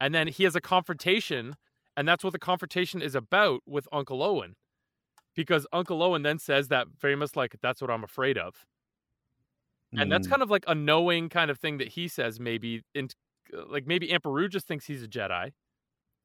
and 0.00 0.14
then 0.14 0.28
he 0.28 0.44
has 0.44 0.54
a 0.56 0.60
confrontation, 0.60 1.56
and 1.96 2.08
that's 2.08 2.24
what 2.24 2.32
the 2.32 2.38
confrontation 2.38 3.02
is 3.02 3.14
about 3.14 3.62
with 3.66 3.88
Uncle 3.92 4.22
Owen, 4.22 4.56
because 5.36 5.66
Uncle 5.72 6.02
Owen 6.02 6.22
then 6.22 6.38
says 6.38 6.68
that 6.68 6.88
famous, 6.98 7.36
like 7.36 7.56
that's 7.62 7.80
what 7.82 7.90
I'm 7.90 8.04
afraid 8.04 8.38
of, 8.38 8.66
and 9.96 10.10
that's 10.10 10.26
Mm. 10.26 10.26
kind 10.26 10.42
of 10.42 10.50
like 10.50 10.64
a 10.66 10.74
knowing 10.74 11.28
kind 11.28 11.50
of 11.50 11.58
thing 11.58 11.78
that 11.78 11.88
he 11.88 12.08
says 12.08 12.40
maybe 12.40 12.82
in 12.94 13.08
like 13.68 13.86
maybe 13.86 14.10
Aunt 14.12 14.22
Beru 14.22 14.48
just 14.48 14.66
thinks 14.66 14.86
he's 14.86 15.02
a 15.02 15.08
Jedi, 15.08 15.52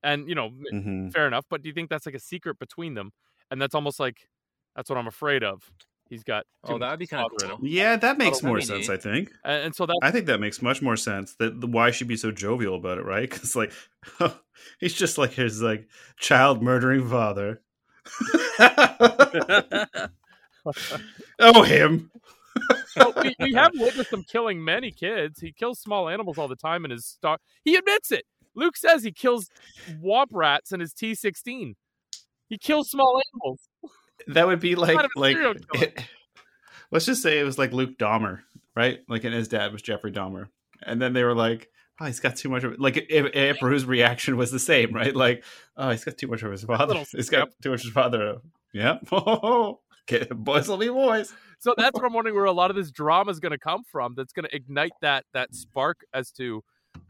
and 0.04 0.30
you 0.30 0.36
know 0.36 0.48
m- 0.48 0.66
Mhm. 0.72 1.14
fair 1.14 1.28
enough, 1.28 1.46
but 1.50 1.64
do 1.64 1.70
you 1.70 1.74
think 1.76 1.90
that's 1.90 2.06
like 2.08 2.16
a 2.16 2.20
secret 2.20 2.60
between 2.60 2.96
them, 2.96 3.12
and 3.52 3.62
that's 3.62 3.76
almost 3.76 4.00
like 4.00 4.30
that's 4.76 4.90
what 4.90 4.98
I'm 5.00 5.08
afraid 5.08 5.44
of. 5.44 5.72
He's 6.10 6.24
got 6.24 6.44
too 6.66 6.74
Oh, 6.74 6.78
much 6.78 6.82
that'd 6.82 7.00
be 7.00 7.08
kind 7.08 7.24
of 7.26 7.32
cool. 7.40 7.60
Yeah, 7.62 7.96
that 7.98 8.18
makes 8.18 8.42
more 8.42 8.60
sense. 8.62 8.88
neat. 8.88 8.94
I 8.94 8.98
think. 8.98 9.32
and, 9.46 9.66
and 9.66 9.76
so 9.76 9.86
that 9.86 10.00
I 10.02 10.10
think 10.12 10.26
that 10.26 10.40
makes 10.40 10.62
much 10.62 10.82
more 10.82 10.96
sense. 10.96 11.36
That 11.36 11.64
why 11.64 11.92
she'd 11.92 12.08
be 12.08 12.18
so 12.18 12.32
jovial 12.32 12.76
about 12.76 12.98
it, 12.98 13.06
right? 13.06 13.30
Because 13.30 13.56
like 13.56 13.72
he's 14.80 14.94
just 14.96 15.18
like 15.20 15.32
his 15.34 15.62
like 15.62 15.88
child 16.18 16.64
murdering 16.64 17.08
father. 17.08 17.62
oh, 21.40 21.64
him. 21.64 22.12
so 22.88 23.14
we, 23.22 23.36
we 23.40 23.54
have 23.54 23.72
witnessed 23.76 24.12
him 24.12 24.24
killing 24.24 24.64
many 24.64 24.92
kids. 24.92 25.40
He 25.40 25.52
kills 25.52 25.80
small 25.80 26.10
animals 26.10 26.38
all 26.38 26.48
the 26.48 26.56
time 26.56 26.86
in 26.86 26.92
his 26.92 27.06
stock. 27.06 27.42
He 27.64 27.76
admits 27.76 28.12
it. 28.12 28.26
Luke 28.56 28.76
says 28.78 29.04
he 29.04 29.12
kills 29.12 29.50
womp 30.04 30.28
rats 30.32 30.72
in 30.72 30.80
his 30.80 30.94
T 30.94 31.14
sixteen. 31.16 31.76
He 32.50 32.58
kills 32.58 32.90
small 32.90 33.22
animals. 33.34 33.70
That 34.28 34.48
would 34.48 34.60
be 34.60 34.76
like 34.76 34.96
kind 34.96 35.06
of 35.06 35.12
a 35.16 35.20
like. 35.20 35.36
killer? 35.36 35.56
let's 36.92 37.06
just 37.06 37.22
say 37.22 37.40
it 37.40 37.44
was 37.44 37.58
like 37.58 37.72
Luke 37.72 37.98
Dahmer, 37.98 38.42
right? 38.76 39.00
Like, 39.08 39.24
and 39.24 39.34
his 39.34 39.48
dad 39.48 39.72
was 39.72 39.82
Jeffrey 39.82 40.12
Dahmer, 40.12 40.48
and 40.84 41.02
then 41.02 41.14
they 41.14 41.24
were 41.24 41.36
like, 41.36 41.70
"Oh, 42.00 42.06
he's 42.06 42.20
got 42.20 42.36
too 42.36 42.50
much 42.50 42.64
of 42.64 42.74
it." 42.74 42.80
Like, 42.80 42.98
if 43.10 43.36
Aunt 43.36 43.60
Beru's 43.60 43.86
reaction 43.86 44.38
was 44.38 44.52
the 44.52 44.60
same, 44.60 44.94
right? 44.94 45.16
Like, 45.16 45.44
"Oh, 45.78 45.90
he's 45.90 46.04
got 46.04 46.18
too 46.18 46.28
much 46.28 46.44
of 46.44 46.52
his 46.52 46.64
father. 46.64 46.96
He's 47.12 47.30
got 47.30 47.50
too 47.62 47.72
much 47.72 47.82
of 47.82 47.86
his 47.86 47.94
father." 47.94 48.38
Yeah, 48.74 49.00
okay, 49.12 50.28
boys 50.32 50.68
will 50.68 50.78
be 50.78 50.90
boys. 50.90 51.34
So 51.60 51.74
that's 51.76 51.94
what 51.94 52.06
I'm 52.06 52.14
wondering 52.14 52.36
where 52.36 52.46
a 52.46 52.52
lot 52.52 52.70
of 52.70 52.76
this 52.76 52.92
drama 52.92 53.32
is 53.32 53.40
going 53.40 53.52
to 53.52 53.58
come 53.58 53.84
from. 53.84 54.14
That's 54.16 54.32
going 54.32 54.46
to 54.46 54.56
ignite 54.56 54.94
that 55.02 55.26
that 55.34 55.54
spark 55.54 56.02
as 56.14 56.32
to 56.34 56.64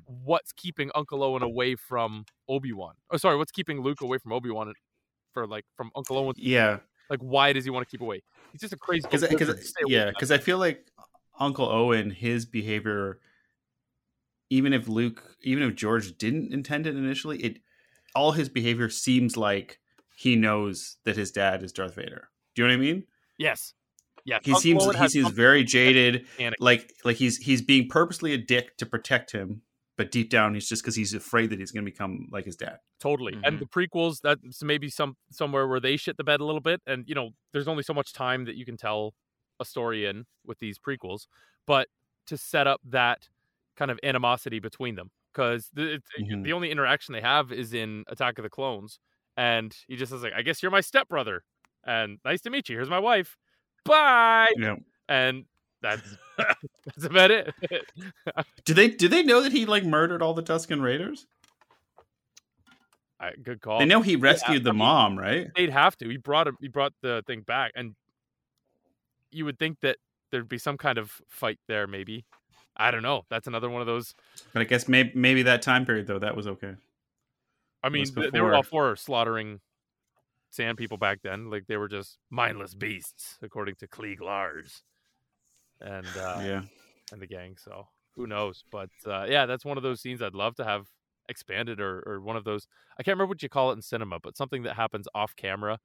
what's 0.05 0.51
keeping 0.53 0.89
Uncle 0.95 1.23
Owen 1.23 1.43
away 1.43 1.75
from 1.75 2.25
Obi 2.47 2.73
Wan. 2.73 2.95
Oh, 3.11 3.17
sorry, 3.17 3.37
what's 3.37 3.51
keeping 3.51 3.81
Luke 3.81 4.01
away 4.01 4.17
from 4.17 4.31
Obi 4.33 4.49
Wan? 4.49 4.73
For 5.33 5.45
like 5.45 5.65
from 5.77 5.91
Uncle 5.95 6.17
Owen, 6.17 6.33
Yeah, 6.37 6.79
like 7.09 7.19
why 7.19 7.53
does 7.53 7.63
he 7.63 7.69
want 7.69 7.87
to 7.87 7.91
keep 7.91 8.01
away? 8.01 8.21
He's 8.51 8.61
just 8.61 8.73
a 8.73 8.77
crazy. 8.77 9.01
because 9.03 9.27
because 9.27 9.47
wizard. 9.47 9.65
Stay 9.65 9.81
away 9.83 9.93
yeah 9.93 10.09
because 10.09 10.31
I 10.31 10.37
feel 10.37 10.57
like 10.57 10.85
Uncle 11.39 11.65
Owen 11.65 12.11
his 12.11 12.45
behavior 12.45 13.19
even 14.49 14.73
if 14.73 14.87
Luke 14.87 15.35
even 15.41 15.63
if 15.63 15.75
George 15.75 16.17
didn't 16.17 16.53
intend 16.53 16.87
it 16.87 16.95
initially 16.95 17.37
it 17.39 17.59
all 18.15 18.31
his 18.31 18.49
behavior 18.49 18.89
seems 18.89 19.37
like 19.37 19.79
he 20.15 20.35
knows 20.35 20.97
that 21.05 21.15
his 21.15 21.31
dad 21.31 21.63
is 21.63 21.71
Darth 21.71 21.95
Vader. 21.95 22.29
Do 22.55 22.61
you 22.61 22.67
know 22.67 22.73
what 22.73 22.79
I 22.79 22.81
mean? 22.81 23.03
yes, 23.37 23.73
Yeah. 24.25 24.39
He 24.43 24.51
Uncle 24.51 24.61
seems 24.61 24.85
Owen 24.85 24.97
he 24.97 25.07
seems 25.07 25.29
very 25.29 25.63
jaded 25.63 26.25
like 26.59 26.93
like 27.05 27.17
he's 27.17 27.37
he's 27.37 27.61
being 27.61 27.87
purposely 27.87 28.33
a 28.33 28.37
dick 28.37 28.77
to 28.77 28.85
protect 28.85 29.31
him 29.31 29.61
but 29.99 30.11
deep 30.11 30.29
down 30.29 30.53
he's 30.53 30.69
just 30.69 30.81
because 30.81 30.95
he's 30.95 31.13
afraid 31.13 31.49
that 31.51 31.59
he's 31.59 31.71
going 31.73 31.85
to 31.85 31.91
become 31.91 32.27
like 32.31 32.45
his 32.45 32.55
dad. 32.55 32.79
Totally. 33.01 33.37
And 33.43 33.59
the 33.59 33.65
prequels, 33.65 34.21
that's 34.21 34.63
maybe 34.63 34.89
some 34.89 35.15
somewhere 35.29 35.67
where 35.67 35.81
they 35.81 35.97
shit 35.97 36.15
the 36.17 36.23
bed 36.23 36.39
a 36.39 36.45
little 36.45 36.61
bit. 36.61 36.81
And 36.87 37.03
you 37.07 37.15
know, 37.15 37.31
there's 37.51 37.67
only 37.67 37.83
so 37.83 37.93
much 37.93 38.13
time 38.13 38.45
that 38.45 38.55
you 38.55 38.65
can 38.65 38.77
tell 38.77 39.13
a 39.59 39.65
story 39.65 40.05
in 40.05 40.25
with 40.45 40.59
these 40.59 40.79
prequels, 40.79 41.27
but 41.67 41.89
to 42.27 42.37
set 42.37 42.65
up 42.65 42.79
that 42.85 43.27
kind 43.75 43.91
of 43.91 43.99
animosity 44.03 44.59
between 44.59 44.95
them, 44.95 45.11
because 45.33 45.69
the 45.73 45.95
it's, 45.95 46.09
Mhm. 46.19 46.43
the 46.43 46.53
only 46.53 46.71
interaction 46.71 47.13
they 47.13 47.21
have 47.21 47.51
is 47.51 47.73
in 47.73 48.05
Attack 48.07 48.39
of 48.39 48.43
the 48.43 48.49
Clones, 48.49 48.99
and 49.35 49.75
he 49.89 49.97
just 49.97 50.11
says 50.13 50.23
like, 50.23 50.33
"I 50.33 50.43
guess 50.43 50.63
you're 50.63 50.71
my 50.71 50.81
stepbrother," 50.81 51.43
and 51.85 52.19
nice 52.23 52.41
to 52.41 52.49
meet 52.49 52.69
you. 52.69 52.75
Here's 52.77 52.89
my 52.89 52.99
wife. 52.99 53.37
Bye. 53.85 54.53
Yeah. 54.57 54.75
And 55.09 55.45
that's 55.81 56.17
that's 56.37 57.05
about 57.05 57.31
it. 57.31 57.53
Do 58.65 58.73
they 58.73 58.89
do 58.89 59.07
they 59.07 59.23
know 59.23 59.41
that 59.41 59.51
he 59.51 59.65
like 59.65 59.83
murdered 59.85 60.21
all 60.21 60.33
the 60.33 60.43
Tusken 60.43 60.81
Raiders? 60.81 61.25
I, 63.19 63.31
good 63.43 63.61
call. 63.61 63.79
They 63.79 63.85
know 63.85 64.01
he 64.01 64.13
Yeah, 64.13 64.19
rescued 64.21 64.63
the 64.63 64.69
I 64.69 64.73
mean, 64.73 64.79
mom, 64.79 65.19
right? 65.19 65.49
they'd 65.55 65.69
have 65.71 65.97
to. 65.97 66.09
He 66.09 66.17
brought 66.17 66.47
him. 66.47 66.55
He 66.61 66.67
brought 66.69 66.93
the 67.01 67.23
thing 67.27 67.41
back, 67.41 67.71
and 67.75 67.95
you 69.31 69.45
would 69.45 69.59
think 69.59 69.79
that 69.81 69.97
there'd 70.31 70.47
be 70.47 70.57
some 70.57 70.77
kind 70.77 70.97
of 70.97 71.11
fight 71.27 71.59
there. 71.67 71.85
Maybe 71.87 72.25
I 72.77 72.91
don't 72.91 73.03
know. 73.03 73.23
That's 73.29 73.47
another 73.47 73.69
one 73.69 73.81
of 73.81 73.87
those. 73.87 74.15
But 74.53 74.61
I 74.61 74.65
guess 74.65 74.87
maybe 74.87 75.11
maybe 75.15 75.43
that 75.43 75.61
time 75.61 75.85
period 75.85 76.07
though 76.07 76.19
that 76.19 76.35
was 76.35 76.47
okay. 76.47 76.75
I 77.83 77.89
mean, 77.89 78.05
th- 78.05 78.31
they 78.31 78.41
were 78.41 78.53
all 78.53 78.61
before- 78.61 78.91
for 78.91 78.95
slaughtering 78.95 79.59
sand 80.51 80.77
people 80.77 80.97
back 80.97 81.19
then. 81.23 81.49
Like 81.49 81.65
they 81.67 81.77
were 81.77 81.87
just 81.89 82.17
mindless 82.29 82.73
beasts, 82.73 83.37
according 83.41 83.75
to 83.75 83.87
Cliegg 83.87 84.21
Lars 84.21 84.83
and 85.81 86.07
uh, 86.17 86.39
yeah. 86.41 86.61
and 87.11 87.21
the 87.21 87.27
gang. 87.27 87.55
So 87.57 87.87
who 88.15 88.27
knows? 88.27 88.63
But 88.71 88.89
uh, 89.05 89.25
yeah, 89.29 89.45
that's 89.45 89.65
one 89.65 89.77
of 89.77 89.83
those 89.83 90.01
scenes 90.01 90.21
I'd 90.21 90.35
love 90.35 90.55
to 90.55 90.63
have 90.63 90.87
expanded, 91.27 91.79
or 91.79 92.03
or 92.05 92.19
one 92.21 92.35
of 92.35 92.43
those. 92.43 92.67
I 92.97 93.03
can't 93.03 93.15
remember 93.15 93.29
what 93.29 93.43
you 93.43 93.49
call 93.49 93.71
it 93.71 93.75
in 93.75 93.81
cinema, 93.81 94.19
but 94.21 94.37
something 94.37 94.63
that 94.63 94.75
happens 94.75 95.07
off 95.15 95.35
camera 95.35 95.79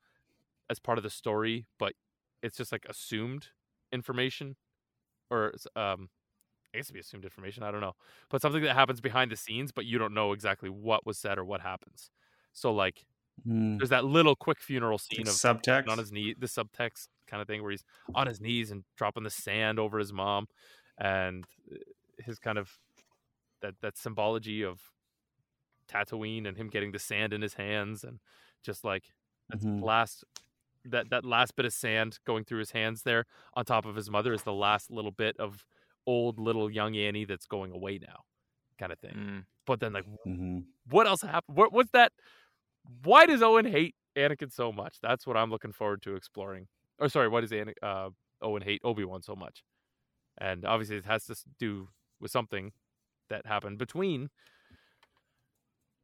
as 0.70 0.78
part 0.78 0.98
of 0.98 1.04
the 1.04 1.10
story, 1.10 1.66
but 1.78 1.92
it's 2.42 2.56
just 2.56 2.72
like 2.72 2.86
assumed 2.88 3.48
information, 3.92 4.56
or 5.30 5.52
um, 5.76 6.08
I 6.74 6.78
guess 6.78 6.86
it'd 6.86 6.94
be 6.94 7.00
assumed 7.00 7.24
information. 7.24 7.62
I 7.62 7.70
don't 7.70 7.80
know, 7.82 7.94
but 8.30 8.40
something 8.42 8.62
that 8.62 8.74
happens 8.74 9.00
behind 9.00 9.30
the 9.30 9.36
scenes, 9.36 9.72
but 9.72 9.84
you 9.84 9.98
don't 9.98 10.14
know 10.14 10.32
exactly 10.32 10.70
what 10.70 11.04
was 11.06 11.18
said 11.18 11.38
or 11.38 11.44
what 11.44 11.60
happens. 11.60 12.10
So 12.52 12.72
like, 12.72 13.04
Mm. 13.44 13.78
there's 13.78 13.90
that 13.90 14.04
little 14.04 14.36
quick 14.36 14.60
funeral 14.60 14.96
scene 14.96 15.22
of 15.22 15.34
subtext. 15.34 15.88
on 15.88 15.98
his 15.98 16.12
knee, 16.12 16.36
the 16.38 16.46
subtext 16.46 17.08
kind 17.26 17.40
of 17.42 17.48
thing 17.48 17.62
where 17.62 17.70
he's 17.70 17.84
on 18.14 18.26
his 18.26 18.40
knees 18.40 18.70
and 18.70 18.84
dropping 18.96 19.24
the 19.24 19.30
sand 19.30 19.78
over 19.78 19.98
his 19.98 20.12
mom, 20.12 20.46
and 20.98 21.44
uh, 21.72 21.76
his 22.18 22.38
kind 22.38 22.58
of 22.58 22.78
that 23.62 23.74
that 23.82 23.96
symbology 23.96 24.62
of 24.62 24.80
Tatooine 25.88 26.46
and 26.46 26.56
him 26.56 26.68
getting 26.68 26.92
the 26.92 26.98
sand 26.98 27.32
in 27.32 27.42
his 27.42 27.54
hands 27.54 28.04
and 28.04 28.20
just 28.62 28.84
like 28.84 29.04
Mhm. 29.52 29.80
last 29.84 30.24
that 30.84 31.10
that 31.10 31.24
last 31.24 31.56
bit 31.56 31.66
of 31.66 31.72
sand 31.72 32.18
going 32.26 32.44
through 32.44 32.60
his 32.60 32.72
hands 32.72 33.02
there 33.02 33.26
on 33.54 33.64
top 33.64 33.86
of 33.86 33.96
his 33.96 34.10
mother 34.10 34.32
is 34.32 34.42
the 34.44 34.52
last 34.52 34.90
little 34.90 35.10
bit 35.12 35.36
of 35.38 35.66
old 36.06 36.38
little 36.38 36.70
young 36.70 36.96
Annie 36.96 37.24
that's 37.24 37.46
going 37.46 37.72
away 37.72 37.98
now, 37.98 38.22
kind 38.78 38.92
of 38.92 38.98
thing. 39.00 39.16
Mm. 39.16 39.46
But 39.66 39.80
then 39.80 39.92
like 39.92 40.06
hmm 40.24 40.58
what 40.88 41.06
else 41.06 41.22
happened? 41.22 41.56
What 41.56 41.72
what's 41.72 41.90
that? 41.92 42.12
Why 43.04 43.26
does 43.26 43.42
Owen 43.42 43.66
hate 43.66 43.94
Anakin 44.16 44.52
so 44.52 44.72
much? 44.72 44.98
That's 45.02 45.26
what 45.26 45.36
I'm 45.36 45.50
looking 45.50 45.72
forward 45.72 46.02
to 46.02 46.16
exploring. 46.16 46.68
Or 46.98 47.08
sorry, 47.08 47.28
why 47.28 47.40
does 47.40 47.52
Ana- 47.52 47.74
uh, 47.82 48.10
Owen 48.42 48.62
hate 48.62 48.80
Obi 48.84 49.04
Wan 49.04 49.22
so 49.22 49.34
much? 49.34 49.64
And 50.38 50.64
obviously, 50.64 50.96
it 50.96 51.04
has 51.04 51.24
to 51.26 51.36
do 51.58 51.88
with 52.20 52.30
something 52.30 52.72
that 53.30 53.46
happened 53.46 53.78
between 53.78 54.30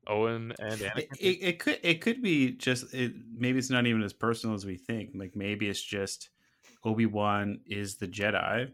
Owen 0.07 0.53
and 0.59 0.81
It, 0.81 0.81
Anakin. 0.81 1.17
it, 1.21 1.39
it 1.43 1.59
could 1.59 1.79
it 1.83 2.01
could 2.01 2.23
be 2.23 2.53
just 2.53 2.93
it, 2.95 3.13
maybe 3.37 3.59
it's 3.59 3.71
not 3.71 3.87
even 3.87 4.03
as 4.03 4.13
personal 4.13 4.55
as 4.55 4.65
we 4.67 4.77
think. 4.77 5.11
Like 5.15 5.37
maybe 5.37 5.69
it's 5.69 5.83
just 5.83 6.31
Obi 6.85 7.07
Wan 7.07 7.61
is 7.67 7.97
the 7.97 8.09
Jedi, 8.09 8.71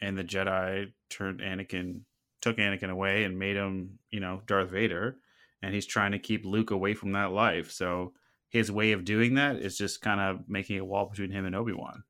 and 0.00 0.18
the 0.18 0.24
Jedi 0.24 0.92
turned 1.08 1.40
Anakin, 1.40 2.02
took 2.40 2.58
Anakin 2.58 2.90
away, 2.90 3.24
and 3.24 3.38
made 3.38 3.56
him 3.56 3.98
you 4.10 4.20
know 4.20 4.42
Darth 4.46 4.70
Vader, 4.70 5.16
and 5.62 5.74
he's 5.74 5.86
trying 5.86 6.12
to 6.12 6.18
keep 6.18 6.44
Luke 6.44 6.70
away 6.70 6.94
from 6.94 7.12
that 7.12 7.32
life. 7.32 7.70
So 7.70 8.12
his 8.48 8.70
way 8.70 8.92
of 8.92 9.04
doing 9.04 9.34
that 9.34 9.56
is 9.56 9.76
just 9.76 10.00
kind 10.00 10.20
of 10.20 10.48
making 10.48 10.78
a 10.78 10.84
wall 10.84 11.06
between 11.08 11.30
him 11.30 11.44
and 11.44 11.54
Obi 11.56 11.72
Wan. 11.72 12.04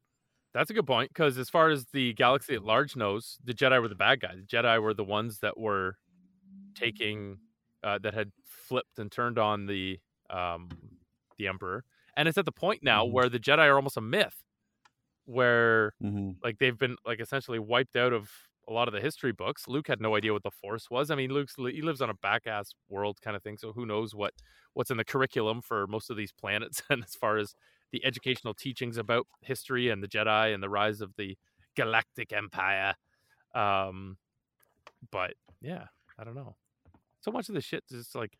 That's 0.55 0.71
a 0.71 0.75
good 0.75 0.87
point 0.87 1.11
because 1.11 1.37
as 1.39 1.51
far 1.51 1.69
as 1.71 1.87
the 1.93 2.15
galaxy 2.15 2.55
at 2.55 2.63
large 2.63 2.97
knows, 2.97 3.39
the 3.45 3.53
Jedi 3.53 3.81
were 3.81 3.89
the 3.89 3.95
bad 3.95 4.21
guys. 4.21 4.37
The 4.41 4.47
Jedi 4.57 4.81
were 4.81 4.95
the 4.95 5.05
ones 5.05 5.41
that 5.41 5.59
were 5.59 5.97
taking 6.75 7.39
uh, 7.83 7.99
that 7.99 8.15
had 8.15 8.33
flipped 8.45 8.99
and 8.99 9.11
turned 9.13 9.39
on 9.39 9.67
the 9.67 9.99
um, 10.31 10.69
the 11.39 11.47
Emperor, 11.49 11.85
and 12.17 12.29
it's 12.29 12.39
at 12.39 12.45
the 12.47 12.53
point 12.53 12.83
now 12.83 13.05
Mhm. 13.07 13.13
where 13.13 13.29
the 13.29 13.39
Jedi 13.39 13.67
are 13.69 13.77
almost 13.77 13.97
a 13.97 14.01
myth. 14.01 14.43
where 15.27 15.95
hmm 16.01 16.31
like 16.43 16.59
they've 16.59 16.79
been 16.79 16.97
like 17.05 17.21
essentially 17.21 17.59
wiped 17.59 17.97
out 17.97 18.13
of 18.13 18.31
a 18.69 18.73
lot 18.73 18.89
of 18.89 18.95
the 18.95 19.01
history 19.01 19.33
books. 19.33 19.69
Luke 19.69 19.89
had 19.89 20.01
no 20.01 20.17
idea 20.17 20.33
what 20.33 20.43
the 20.43 20.51
Force 20.51 20.91
was. 20.91 21.11
I 21.11 21.15
mean, 21.15 21.31
Luke's 21.31 21.55
he 21.57 21.83
lives 21.83 22.01
on 22.01 22.11
a 22.11 22.15
back 22.15 22.47
ass 22.47 22.73
world 22.89 23.21
kind 23.23 23.37
of 23.37 23.43
thing, 23.43 23.57
so 23.59 23.73
who 23.73 23.87
knows 23.87 24.15
what 24.15 24.33
what's 24.75 24.91
in 24.91 24.97
the 24.97 25.05
curriculum 25.05 25.63
for 25.63 25.87
most 25.87 26.11
of 26.11 26.17
these 26.17 26.33
planets 26.33 26.83
and 26.91 27.05
as 27.05 27.15
far 27.15 27.39
as 27.39 27.55
the 27.93 28.05
educational 28.05 28.55
teachings 28.55 28.97
about 28.97 29.27
history 29.41 29.89
and 29.89 30.03
the 30.03 30.09
Jedi 30.09 30.53
and 30.53 30.63
the 30.63 30.69
rise 30.69 31.01
of 31.01 31.15
the 31.17 31.37
Galactic 31.77 32.33
Empire. 32.33 32.95
Um, 33.55 34.17
but 35.11 35.35
yeah, 35.61 35.85
I 36.19 36.25
don't 36.25 36.35
know. 36.35 36.57
So 37.21 37.31
much 37.31 37.49
of 37.49 37.55
the 37.55 37.61
shit 37.61 37.85
is 37.91 38.05
just 38.05 38.15
like 38.15 38.37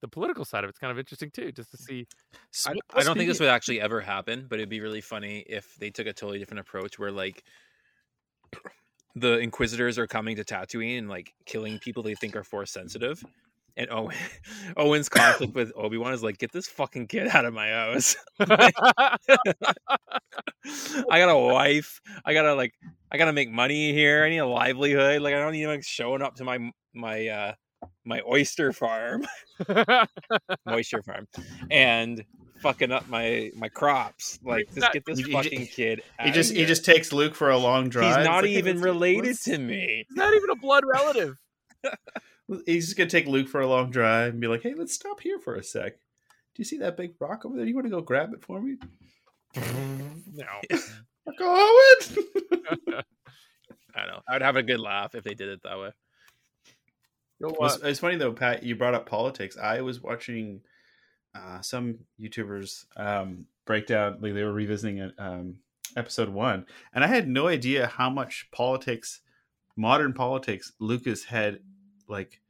the 0.00 0.08
political 0.08 0.44
side 0.44 0.64
of 0.64 0.70
it's 0.70 0.78
kind 0.78 0.90
of 0.90 0.98
interesting 0.98 1.30
too, 1.30 1.52
just 1.52 1.70
to 1.70 1.76
see. 1.76 2.06
I, 2.66 2.74
I 2.94 3.02
don't 3.02 3.16
think 3.16 3.28
this 3.28 3.40
would 3.40 3.48
actually 3.48 3.80
ever 3.80 4.00
happen, 4.00 4.46
but 4.48 4.58
it'd 4.58 4.68
be 4.68 4.80
really 4.80 5.00
funny 5.00 5.44
if 5.48 5.74
they 5.76 5.90
took 5.90 6.06
a 6.06 6.12
totally 6.12 6.38
different 6.38 6.60
approach 6.60 6.98
where 6.98 7.10
like 7.10 7.44
the 9.16 9.38
Inquisitors 9.38 9.98
are 9.98 10.06
coming 10.06 10.36
to 10.36 10.44
Tatooine 10.44 10.98
and 10.98 11.08
like 11.08 11.32
killing 11.46 11.78
people 11.78 12.02
they 12.02 12.14
think 12.14 12.36
are 12.36 12.44
force 12.44 12.70
sensitive. 12.70 13.24
And 13.78 13.90
Owen, 13.90 14.14
Owen's 14.76 15.08
conflict 15.08 15.54
with 15.54 15.72
Obi 15.74 15.96
Wan 15.98 16.12
is 16.12 16.22
like, 16.22 16.38
get 16.38 16.52
this 16.52 16.68
fucking 16.68 17.08
kid 17.08 17.28
out 17.28 17.44
of 17.44 17.52
my 17.52 17.70
house. 17.70 18.14
I 18.40 18.68
got 21.10 21.28
a 21.30 21.38
wife. 21.38 22.00
I 22.24 22.34
gotta 22.34 22.54
like, 22.54 22.74
I 23.10 23.16
gotta 23.16 23.32
make 23.32 23.50
money 23.50 23.92
here. 23.92 24.22
I 24.24 24.28
need 24.28 24.38
a 24.38 24.46
livelihood. 24.46 25.22
Like, 25.22 25.34
I 25.34 25.38
don't 25.38 25.52
need 25.52 25.66
like 25.66 25.84
showing 25.84 26.22
up 26.22 26.36
to 26.36 26.44
my 26.44 26.70
my 26.94 27.28
uh 27.28 27.54
my 28.04 28.20
oyster 28.28 28.72
farm, 28.72 29.26
moisture 30.66 31.02
farm, 31.02 31.26
and 31.70 32.24
fucking 32.60 32.92
up 32.92 33.08
my 33.08 33.50
my 33.56 33.68
crops. 33.68 34.38
Like, 34.42 34.72
just 34.74 34.92
get 34.92 35.04
this 35.04 35.18
He- 35.18 35.24
he- 35.26 35.32
fucking 35.32 35.66
kid. 35.66 35.98
He 36.20 36.28
outta 36.28 36.32
just 36.32 36.52
he 36.52 36.58
here. 36.58 36.66
just 36.66 36.84
takes 36.84 37.12
Luke 37.12 37.34
for 37.34 37.50
a 37.50 37.58
long 37.58 37.88
drive. 37.88 38.16
He's 38.16 38.26
not 38.26 38.42
like, 38.44 38.50
even 38.52 38.76
let's- 38.76 38.84
related 38.84 39.36
to 39.44 39.58
me. 39.58 40.04
He's 40.08 40.16
not 40.16 40.32
even 40.34 40.50
a 40.50 40.56
blood 40.56 40.84
relative. 40.86 41.36
He's 42.66 42.86
just 42.86 42.96
gonna 42.96 43.10
take 43.10 43.26
Luke 43.26 43.48
for 43.48 43.60
a 43.60 43.66
long 43.66 43.90
drive 43.90 44.32
and 44.32 44.40
be 44.40 44.46
like, 44.46 44.62
"Hey, 44.62 44.74
let's 44.74 44.92
stop 44.94 45.20
here 45.20 45.38
for 45.40 45.54
a 45.56 45.62
sec. 45.64 45.94
Do 45.94 45.98
you 46.58 46.64
see 46.64 46.78
that 46.78 46.96
big 46.96 47.14
rock 47.20 47.44
over 47.44 47.56
there? 47.56 47.66
You 47.66 47.74
want 47.74 47.86
to 47.86 47.90
go 47.90 48.00
grab 48.00 48.32
it 48.32 48.42
for 48.44 48.60
me?" 48.60 48.76
No. 50.32 50.44
Like, 50.70 51.36
oh, 51.40 51.96
Owen! 52.08 53.02
I 53.94 54.00
don't 54.00 54.08
know. 54.08 54.20
I'd 54.28 54.42
have 54.42 54.56
a 54.56 54.62
good 54.62 54.78
laugh 54.80 55.14
if 55.14 55.24
they 55.24 55.34
did 55.34 55.48
it 55.48 55.62
that 55.64 55.78
way. 55.78 55.90
You 57.40 57.48
know 57.48 57.66
It 57.66 57.80
it's 57.84 57.98
funny 58.00 58.16
though, 58.16 58.32
Pat. 58.32 58.62
You 58.62 58.76
brought 58.76 58.94
up 58.94 59.06
politics. 59.08 59.56
I 59.56 59.80
was 59.80 60.00
watching 60.00 60.60
uh, 61.36 61.60
some 61.60 61.98
YouTubers 62.20 62.86
um, 62.96 63.46
break 63.64 63.86
down. 63.86 64.18
Like 64.20 64.34
they 64.34 64.42
were 64.42 64.52
revisiting 64.52 64.98
it, 64.98 65.14
um, 65.18 65.56
episode 65.96 66.28
one, 66.28 66.66
and 66.94 67.04
I 67.04 67.06
had 67.06 67.28
no 67.28 67.48
idea 67.48 67.86
how 67.86 68.10
much 68.10 68.48
politics, 68.52 69.20
modern 69.76 70.12
politics, 70.12 70.72
Lucas 70.78 71.24
had 71.24 71.60
like 72.08 72.40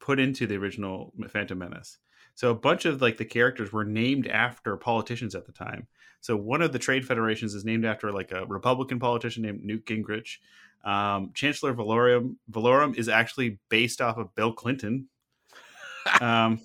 put 0.00 0.20
into 0.20 0.46
the 0.46 0.56
original 0.56 1.12
Phantom 1.28 1.58
Menace. 1.58 1.98
So 2.34 2.50
a 2.50 2.54
bunch 2.54 2.84
of 2.84 3.02
like 3.02 3.16
the 3.16 3.24
characters 3.24 3.72
were 3.72 3.84
named 3.84 4.28
after 4.28 4.76
politicians 4.76 5.34
at 5.34 5.44
the 5.44 5.52
time. 5.52 5.88
So 6.20 6.36
one 6.36 6.62
of 6.62 6.72
the 6.72 6.78
trade 6.78 7.06
federations 7.06 7.54
is 7.54 7.64
named 7.64 7.84
after 7.84 8.12
like 8.12 8.32
a 8.32 8.46
Republican 8.46 8.98
politician 8.98 9.42
named 9.42 9.64
Newt 9.64 9.84
Gingrich. 9.86 10.38
Um, 10.84 11.32
Chancellor 11.34 11.74
Valorum 11.74 12.36
Valorum 12.50 12.96
is 12.96 13.08
actually 13.08 13.58
based 13.68 14.00
off 14.00 14.18
of 14.18 14.34
Bill 14.34 14.52
Clinton. 14.52 15.08
Um, 16.22 16.60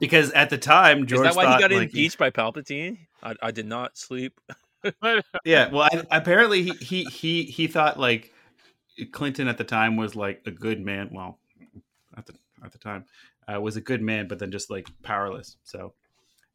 because 0.00 0.30
at 0.32 0.50
the 0.50 0.58
time 0.58 1.06
George 1.06 1.26
Is 1.26 1.34
that 1.34 1.36
why 1.36 1.44
thought, 1.44 1.56
he 1.56 1.68
got 1.68 1.70
like, 1.72 1.88
impeached 1.88 2.18
by 2.18 2.30
Palpatine? 2.30 2.98
I, 3.22 3.34
I 3.42 3.50
did 3.50 3.66
not 3.66 3.96
sleep. 3.96 4.40
yeah, 5.44 5.70
well, 5.70 5.88
I, 5.90 6.02
apparently 6.10 6.62
he, 6.62 6.70
he 6.72 7.04
he 7.04 7.42
he 7.44 7.66
thought 7.66 7.98
like 7.98 8.32
Clinton 9.12 9.48
at 9.48 9.58
the 9.58 9.64
time 9.64 9.96
was 9.96 10.14
like 10.14 10.42
a 10.46 10.50
good 10.50 10.80
man. 10.80 11.10
Well, 11.12 11.38
at 12.16 12.26
the 12.26 12.34
at 12.64 12.72
the 12.72 12.78
time 12.78 13.04
uh, 13.52 13.60
was 13.60 13.76
a 13.76 13.80
good 13.80 14.02
man, 14.02 14.28
but 14.28 14.38
then 14.38 14.50
just 14.50 14.70
like 14.70 14.86
powerless. 15.02 15.56
So, 15.64 15.94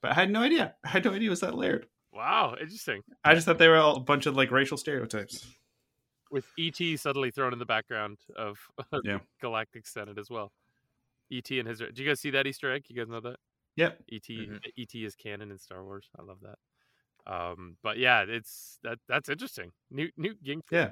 but 0.02 0.12
I 0.12 0.14
had 0.14 0.32
no 0.32 0.42
idea. 0.42 0.76
I 0.84 0.90
had 0.90 1.06
no 1.06 1.12
idea 1.12 1.28
it 1.28 1.32
was 1.32 1.42
that 1.42 1.56
layered. 1.56 1.88
Wow, 2.14 2.56
interesting. 2.60 3.02
I 3.24 3.34
just 3.34 3.46
thought 3.46 3.58
they 3.58 3.68
were 3.68 3.78
all 3.78 3.98
a 3.98 4.02
bunch 4.02 4.26
of 4.26 4.36
like 4.36 4.52
racial 4.52 4.78
stereotypes. 4.78 5.46
With 6.32 6.46
ET 6.60 6.78
suddenly 7.00 7.32
thrown 7.32 7.54
in 7.54 7.60
the 7.60 7.66
background 7.66 8.18
of 8.36 8.60
Yeah. 9.04 9.20
Galactic 9.42 9.88
Senate 9.88 10.18
as 10.18 10.30
well. 10.30 10.52
ET 11.32 11.50
and 11.52 11.68
his. 11.68 11.80
Do 11.80 12.04
you 12.04 12.08
guys 12.08 12.20
see 12.20 12.32
that 12.32 12.48
Easter 12.48 12.72
egg? 12.72 12.86
You 12.90 12.96
guys 12.96 13.10
know 13.10 13.22
that? 13.22 13.38
Yep. 13.76 14.04
ET 14.12 14.24
Mhm. 14.30 14.60
ET 14.78 14.96
is 15.06 15.16
canon 15.16 15.52
in 15.52 15.58
Star 15.60 15.84
Wars. 15.84 16.10
I 16.18 16.24
love 16.24 16.40
that. 16.42 16.58
Um, 17.32 17.78
but 17.84 17.98
yeah, 17.98 18.26
it's 18.28 18.80
that 18.84 19.00
that's 19.08 19.30
interesting. 19.30 19.72
Newt 19.92 20.14
Newt 20.18 20.44
Gingrich. 20.44 20.64
Yeah. 20.72 20.92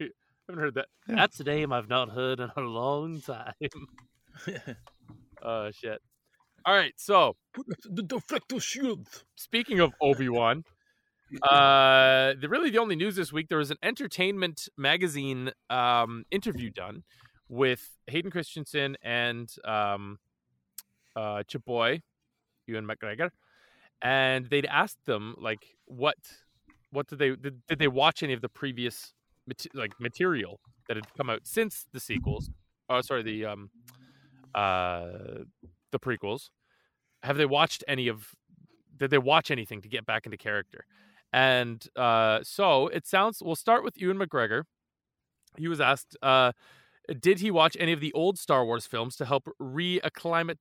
I 0.00 0.08
haven't 0.48 0.62
heard 0.62 0.74
that. 0.74 0.88
Yeah. 1.08 1.14
That's 1.16 1.40
a 1.40 1.44
name 1.44 1.72
I've 1.72 1.88
not 1.88 2.10
heard 2.10 2.40
in 2.40 2.50
a 2.56 2.60
long 2.60 3.20
time. 3.20 3.54
Oh 5.42 5.70
shit. 5.72 6.00
All 6.64 6.74
right, 6.76 6.94
so 6.96 7.34
the 7.84 8.02
deflector 8.04 8.62
shield. 8.62 9.08
speaking 9.34 9.80
of 9.80 9.92
Obi 10.00 10.28
Wan, 10.28 10.62
uh, 11.42 12.34
the 12.40 12.48
really 12.48 12.70
the 12.70 12.78
only 12.78 12.94
news 12.94 13.16
this 13.16 13.32
week 13.32 13.48
there 13.48 13.58
was 13.58 13.72
an 13.72 13.78
entertainment 13.82 14.68
magazine 14.76 15.50
um 15.70 16.24
interview 16.30 16.70
done 16.70 17.02
with 17.48 17.90
Hayden 18.06 18.30
Christensen 18.30 18.96
and 19.02 19.52
um 19.64 20.18
uh 21.16 21.42
Chaboy, 21.44 22.02
Ewan 22.66 22.86
McGregor, 22.86 23.30
and 24.00 24.46
they'd 24.46 24.66
asked 24.66 25.04
them 25.04 25.34
like 25.38 25.76
what 25.86 26.16
what 26.90 27.08
did 27.08 27.18
they 27.18 27.30
did, 27.30 27.66
did 27.66 27.78
they 27.78 27.88
watch 27.88 28.22
any 28.22 28.32
of 28.32 28.40
the 28.40 28.48
previous 28.48 29.14
mate- 29.46 29.74
like 29.74 29.92
material 30.00 30.60
that 30.88 30.96
had 30.96 31.12
come 31.14 31.30
out 31.30 31.40
since 31.44 31.86
the 31.92 32.00
sequels? 32.00 32.50
Oh, 32.88 33.00
sorry, 33.00 33.22
the 33.22 33.46
um 33.46 33.70
uh 34.54 35.08
the 35.90 35.98
prequels. 35.98 36.50
Have 37.22 37.36
they 37.36 37.46
watched 37.46 37.84
any 37.86 38.08
of 38.08 38.34
did 38.96 39.10
they 39.10 39.18
watch 39.18 39.50
anything 39.50 39.82
to 39.82 39.88
get 39.88 40.06
back 40.06 40.26
into 40.26 40.36
character? 40.36 40.86
And 41.32 41.84
uh, 41.96 42.40
so 42.42 42.88
it 42.88 43.06
sounds. 43.06 43.42
We'll 43.42 43.56
start 43.56 43.84
with 43.84 43.98
Ewan 43.98 44.18
McGregor. 44.18 44.64
He 45.56 45.66
was 45.66 45.80
asked, 45.80 46.16
uh, 46.22 46.52
did 47.20 47.40
he 47.40 47.50
watch 47.50 47.76
any 47.80 47.92
of 47.92 48.00
the 48.00 48.12
old 48.12 48.38
Star 48.38 48.64
Wars 48.64 48.86
films 48.86 49.16
to 49.16 49.24
help 49.24 49.48
reacclimate 49.60 50.58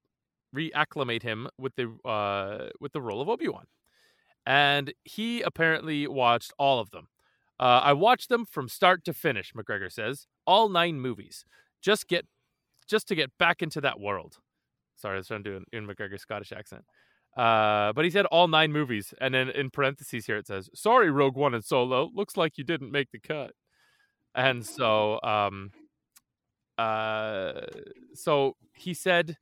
reacclimate 0.56 1.24
him 1.24 1.48
with 1.58 1.76
the 1.76 1.96
uh, 2.08 2.70
with 2.80 2.94
the 2.94 3.02
role 3.02 3.22
of 3.22 3.30
Obi 3.30 3.48
Wan? 3.48 3.66
And 4.46 4.94
he 5.04 5.42
apparently 5.42 6.08
watched 6.08 6.52
all 6.58 6.80
of 6.80 6.90
them. 6.92 7.08
Uh, 7.60 7.80
I 7.84 7.94
watched 7.94 8.30
them 8.30 8.46
from 8.46 8.68
start 8.68 9.06
to 9.06 9.14
finish. 9.14 9.54
McGregor 9.54 9.92
says 9.92 10.26
all 10.48 10.68
nine 10.68 11.00
movies. 11.00 11.46
Just 11.82 12.08
get 12.08 12.26
just 12.88 13.08
to 13.08 13.16
get 13.16 13.32
back 13.38 13.62
into 13.62 13.80
that 13.82 14.00
world. 14.00 14.38
Sorry, 14.96 15.16
I 15.16 15.18
was 15.18 15.28
trying 15.28 15.44
to 15.44 15.50
do 15.50 15.58
an 15.58 15.66
Ewan 15.72 15.88
McGregor 15.88 16.20
Scottish 16.20 16.52
accent. 16.52 16.84
Uh, 17.38 17.94
but 17.94 18.04
he 18.04 18.12
said 18.12 18.26
all 18.26 18.48
nine 18.48 18.72
movies, 18.74 19.14
and 19.22 19.34
then 19.34 19.50
in 19.50 19.70
parentheses 19.70 20.26
here 20.26 20.38
it 20.38 20.48
says, 20.48 20.70
"Sorry, 20.74 21.10
Rogue 21.10 21.38
One 21.38 21.54
and 21.54 21.64
Solo. 21.64 22.10
Looks 22.14 22.36
like 22.36 22.58
you 22.58 22.64
didn't 22.64 22.92
make 22.92 23.12
the 23.12 23.20
cut." 23.20 23.52
And 24.36 24.66
so, 24.66 25.20
um, 25.24 25.72
uh, 26.82 27.66
so 28.14 28.56
he 28.74 28.94
said 28.94 29.38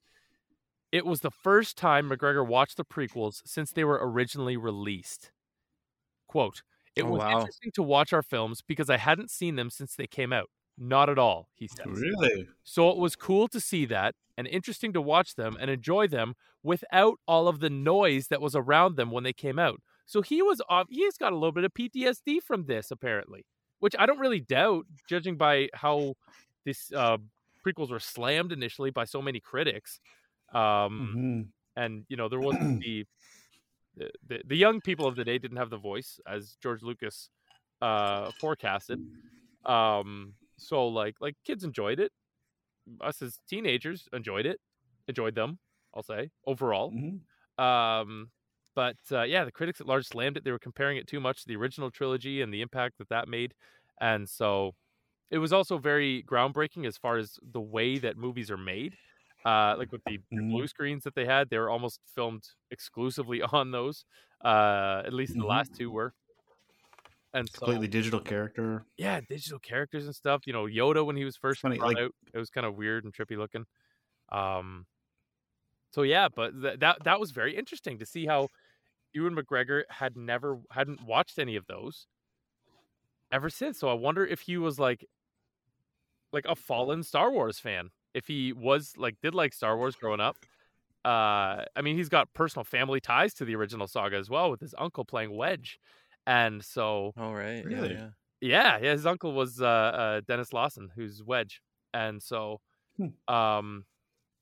it 0.92 1.06
was 1.06 1.22
the 1.22 1.32
first 1.32 1.78
time 1.78 2.10
McGregor 2.10 2.46
watched 2.46 2.78
the 2.78 2.86
prequels 2.86 3.42
since 3.46 3.72
they 3.72 3.84
were 3.84 4.00
originally 4.02 4.58
released. 4.58 5.32
Quote: 6.28 6.64
It 6.96 7.04
Oh, 7.04 7.10
was 7.12 7.20
wow. 7.20 7.40
interesting 7.40 7.72
to 7.76 7.84
watch 7.84 8.14
our 8.14 8.24
films 8.24 8.62
because 8.62 8.90
I 8.90 8.98
hadn't 8.98 9.32
seen 9.32 9.56
them 9.56 9.70
since 9.70 9.96
they 9.96 10.08
came 10.08 10.34
out. 10.34 10.50
Not 10.78 11.10
at 11.10 11.20
all, 11.20 11.50
he 11.54 11.68
said. 11.68 11.88
Really? 11.88 12.48
So 12.64 12.90
it 12.90 12.98
was 12.98 13.16
cool 13.16 13.48
to 13.50 13.60
see 13.60 13.86
that 13.88 14.16
and 14.38 14.48
interesting 14.48 14.94
to 14.94 15.02
watch 15.02 15.36
them 15.36 15.58
and 15.60 15.70
enjoy 15.70 16.08
them 16.08 16.36
without 16.64 17.20
all 17.28 17.50
of 17.50 17.60
the 17.60 17.70
noise 17.70 18.28
that 18.28 18.42
was 18.42 18.56
around 18.56 18.96
them 18.96 19.12
when 19.12 19.24
they 19.26 19.34
came 19.34 19.60
out. 19.60 19.82
So 20.06 20.22
he 20.22 20.42
was 20.42 20.62
off 20.70 20.88
he's 20.90 21.18
got 21.18 21.34
a 21.34 21.36
little 21.36 21.52
bit 21.52 21.66
of 21.66 21.74
PTSD 21.74 22.42
from 22.42 22.66
this 22.66 22.92
apparently, 22.92 23.46
which 23.80 23.94
I 24.00 24.06
don't 24.06 24.20
really 24.20 24.40
doubt 24.40 24.86
judging 25.08 25.36
by 25.36 25.68
how 25.74 26.14
this 26.70 26.92
uh 26.94 27.18
prequels 27.66 27.92
were 27.92 28.00
slammed 28.00 28.52
initially 28.52 28.92
by 28.92 29.06
so 29.06 29.22
many 29.22 29.40
critics. 29.40 30.00
Um 30.54 30.96
Mhm. 31.16 31.52
and 31.76 32.06
you 32.10 32.18
know 32.18 32.30
there 32.30 32.42
wasn't 32.42 32.72
the, 32.86 33.06
the 34.28 34.42
the 34.46 34.58
young 34.58 34.82
people 34.82 35.08
of 35.08 35.16
the 35.16 35.24
day 35.26 35.38
didn't 35.38 35.58
have 35.58 35.70
the 35.70 35.78
voice 35.78 36.20
as 36.28 36.56
George 36.62 36.84
Lucas 36.84 37.30
uh 37.82 38.32
forecasted. 38.40 39.00
Um 39.66 40.36
so 40.58 40.88
like 40.88 41.16
like 41.22 41.36
kids 41.46 41.64
enjoyed 41.64 42.00
it. 42.00 42.12
Us 43.02 43.22
as 43.22 43.40
teenagers 43.50 44.08
enjoyed 44.14 44.46
it. 44.46 44.60
Enjoyed 45.08 45.36
them, 45.36 45.60
I'll 45.96 46.04
say, 46.04 46.32
overall. 46.46 46.92
Mhm. 46.94 47.20
Um 47.58 48.32
but 48.76 48.98
uh, 49.12 49.24
yeah, 49.24 49.44
the 49.46 49.52
critics 49.52 49.82
at 49.82 49.88
large 49.88 50.06
slammed 50.08 50.38
it. 50.38 50.46
They 50.46 50.52
were 50.52 50.60
comparing 50.60 50.98
it 50.98 51.08
too 51.08 51.20
much 51.20 51.42
to 51.42 51.48
the 51.48 51.58
original 51.58 51.92
trilogy 51.92 52.42
and 52.42 52.54
the 52.54 52.62
impact 52.62 52.98
that 53.00 53.10
that 53.10 53.28
made. 53.28 53.54
And 54.00 54.30
so 54.30 54.76
it 55.32 55.38
was 55.38 55.54
also 55.54 55.78
very 55.78 56.24
groundbreaking 56.24 56.86
as 56.88 56.98
far 56.98 57.18
as 57.18 57.38
the 57.42 57.62
way 57.62 57.98
that 58.00 58.18
movies 58.18 58.50
are 58.52 58.58
made. 58.58 58.98
Uh, 59.46 59.76
like 59.78 59.92
with 59.92 60.04
the, 60.06 60.20
Mhm. 60.34 60.50
blue 60.52 60.68
screens 60.68 61.04
that 61.06 61.16
they 61.16 61.26
had, 61.26 61.50
they 61.50 61.58
were 61.58 61.70
almost 61.70 62.02
filmed 62.14 62.44
exclusively 62.72 63.42
on 63.54 63.72
those. 63.72 64.04
Uh, 64.44 65.02
at 65.06 65.14
least 65.14 65.34
the 65.34 65.40
Mhm. 65.44 65.48
last 65.50 65.74
two 65.76 65.92
were. 65.92 66.14
and 67.32 67.48
so 67.48 67.60
Completely 67.60 67.88
digital 67.88 68.20
character. 68.20 68.84
yeah, 68.98 69.22
digital 69.22 69.60
characters 69.60 70.06
and 70.08 70.16
stuff. 70.16 70.48
You 70.48 70.54
know, 70.54 70.64
Yoda 70.66 71.06
when 71.06 71.16
he 71.16 71.24
was 71.26 71.38
first 71.38 71.62
funny, 71.62 71.78
brought 71.78 71.94
like- 71.94 71.98
out, 72.06 72.16
it 72.34 72.38
was 72.40 72.50
kind 72.50 72.66
of 72.66 72.76
weird 72.76 73.04
and 73.04 73.14
trippy 73.14 73.38
looking. 73.38 73.68
Um, 74.30 74.88
so 75.92 76.02
yeah, 76.02 76.28
but 76.28 76.60
th- 76.60 76.80
that 76.80 77.04
that 77.04 77.20
was 77.20 77.30
very 77.30 77.56
interesting 77.56 78.00
to 78.00 78.06
see 78.08 78.26
how 78.26 78.50
Ewan 79.14 79.36
McGregor 79.36 79.84
had 79.92 80.18
never 80.18 80.60
hadn't 80.72 81.04
watched 81.04 81.38
any 81.38 81.56
of 81.56 81.68
those 81.68 82.08
ever 83.32 83.50
since. 83.52 83.78
So 83.80 83.90
I 83.90 83.94
wonder 83.94 84.26
if 84.26 84.42
he 84.42 84.58
was 84.58 84.80
like 84.80 85.06
like 86.34 86.46
a 86.48 86.56
fallen 86.56 87.04
Star 87.04 87.32
Wars 87.32 87.60
fan. 87.60 87.90
If 88.14 88.28
he 88.28 88.54
was 88.54 88.94
like 88.98 89.16
did 89.22 89.36
like 89.36 89.54
Star 89.54 89.78
Wars 89.78 89.96
growing 89.96 90.20
up. 90.20 90.38
Uh, 91.06 91.64
I 91.76 91.82
mean, 91.82 91.96
he's 91.96 92.10
got 92.10 92.34
personal 92.34 92.66
family 92.66 93.00
ties 93.00 93.34
to 93.36 93.46
the 93.46 93.56
original 93.56 93.88
saga 93.88 94.18
as 94.18 94.30
well, 94.30 94.52
with 94.52 94.60
his 94.60 94.76
uncle 94.78 95.06
playing 95.06 95.36
Wedge, 95.36 95.80
and 96.28 96.64
so 96.64 97.14
All 97.18 97.34
right. 97.34 97.64
Really? 97.64 97.94
Yeah, 97.94 98.10
yeah, 98.42 98.80
yeah, 98.82 98.92
his 98.92 99.06
uncle 99.06 99.32
was 99.34 99.62
uh, 99.62 99.66
uh, 99.66 100.22
Denis 100.28 100.52
Lawson, 100.52 100.90
who's 100.94 101.24
Wedge, 101.24 101.62
and 101.94 102.22
so, 102.22 102.60
Hmm. 102.98 103.34
um, 103.34 103.86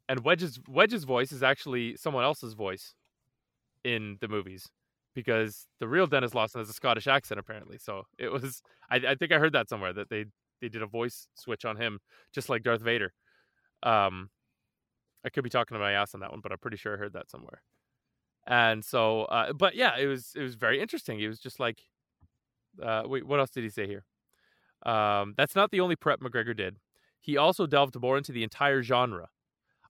and 0.10 0.24
Wedge's 0.24 0.60
Wedge's 0.68 1.04
voice 1.04 1.32
is 1.32 1.44
actually 1.44 1.96
someone 1.96 2.24
else's 2.24 2.54
voice 2.54 2.96
in 3.84 4.18
the 4.20 4.28
movies 4.28 4.68
because 5.14 5.68
the 5.80 5.88
real 5.88 6.08
Denis 6.08 6.34
Lawson 6.34 6.60
has 6.60 6.70
a 6.70 6.74
Scottish 6.74 7.08
accent 7.08 7.40
apparently. 7.40 7.78
So 7.78 8.04
it 8.18 8.32
was, 8.32 8.62
I, 8.90 8.96
I 8.98 9.16
think 9.16 9.32
I 9.32 9.38
heard 9.38 9.54
that 9.54 9.70
somewhere 9.70 9.94
that 9.94 10.10
they 10.10 10.26
they 10.62 10.70
did 10.70 10.82
a 10.82 10.88
voice 10.88 11.28
switch 11.36 11.66
on 11.66 11.78
him, 11.78 12.00
just 12.34 12.50
like 12.50 12.64
Darth 12.64 12.82
Vader. 12.82 13.14
Um, 13.84 14.30
I 15.26 15.30
could 15.30 15.44
be 15.44 15.50
talking 15.50 15.76
to 15.76 15.80
my 15.80 15.94
ass 15.94 16.14
on 16.14 16.22
that 16.22 16.32
one, 16.32 16.42
but 16.42 16.52
I'm 16.52 16.58
pretty 16.60 16.78
sure 16.78 16.94
I 16.94 16.98
heard 16.98 17.14
that 17.14 17.30
somewhere. 17.30 17.62
And 18.48 18.84
so, 18.84 19.24
uh, 19.24 19.54
but 19.54 19.76
yeah, 19.76 19.98
it 19.98 20.08
was 20.08 20.32
it 20.36 20.42
was 20.42 20.56
very 20.56 20.82
interesting. 20.82 21.20
It 21.20 21.28
was 21.28 21.40
just 21.40 21.60
like 21.60 21.82
uh, 22.82 23.04
wait, 23.06 23.26
what 23.26 23.40
else 23.40 23.50
did 23.50 23.64
he 23.64 23.70
say 23.70 23.88
here? 23.88 24.06
Um, 24.86 25.34
that's 25.38 25.56
not 25.56 25.72
the 25.72 25.80
only 25.80 25.96
prep 25.96 26.20
McGregor 26.20 26.56
did. 26.56 26.78
He 27.20 27.38
also 27.38 27.66
delved 27.66 28.00
more 28.00 28.18
into 28.18 28.32
the 28.32 28.44
entire 28.44 28.84
genre. 28.84 29.30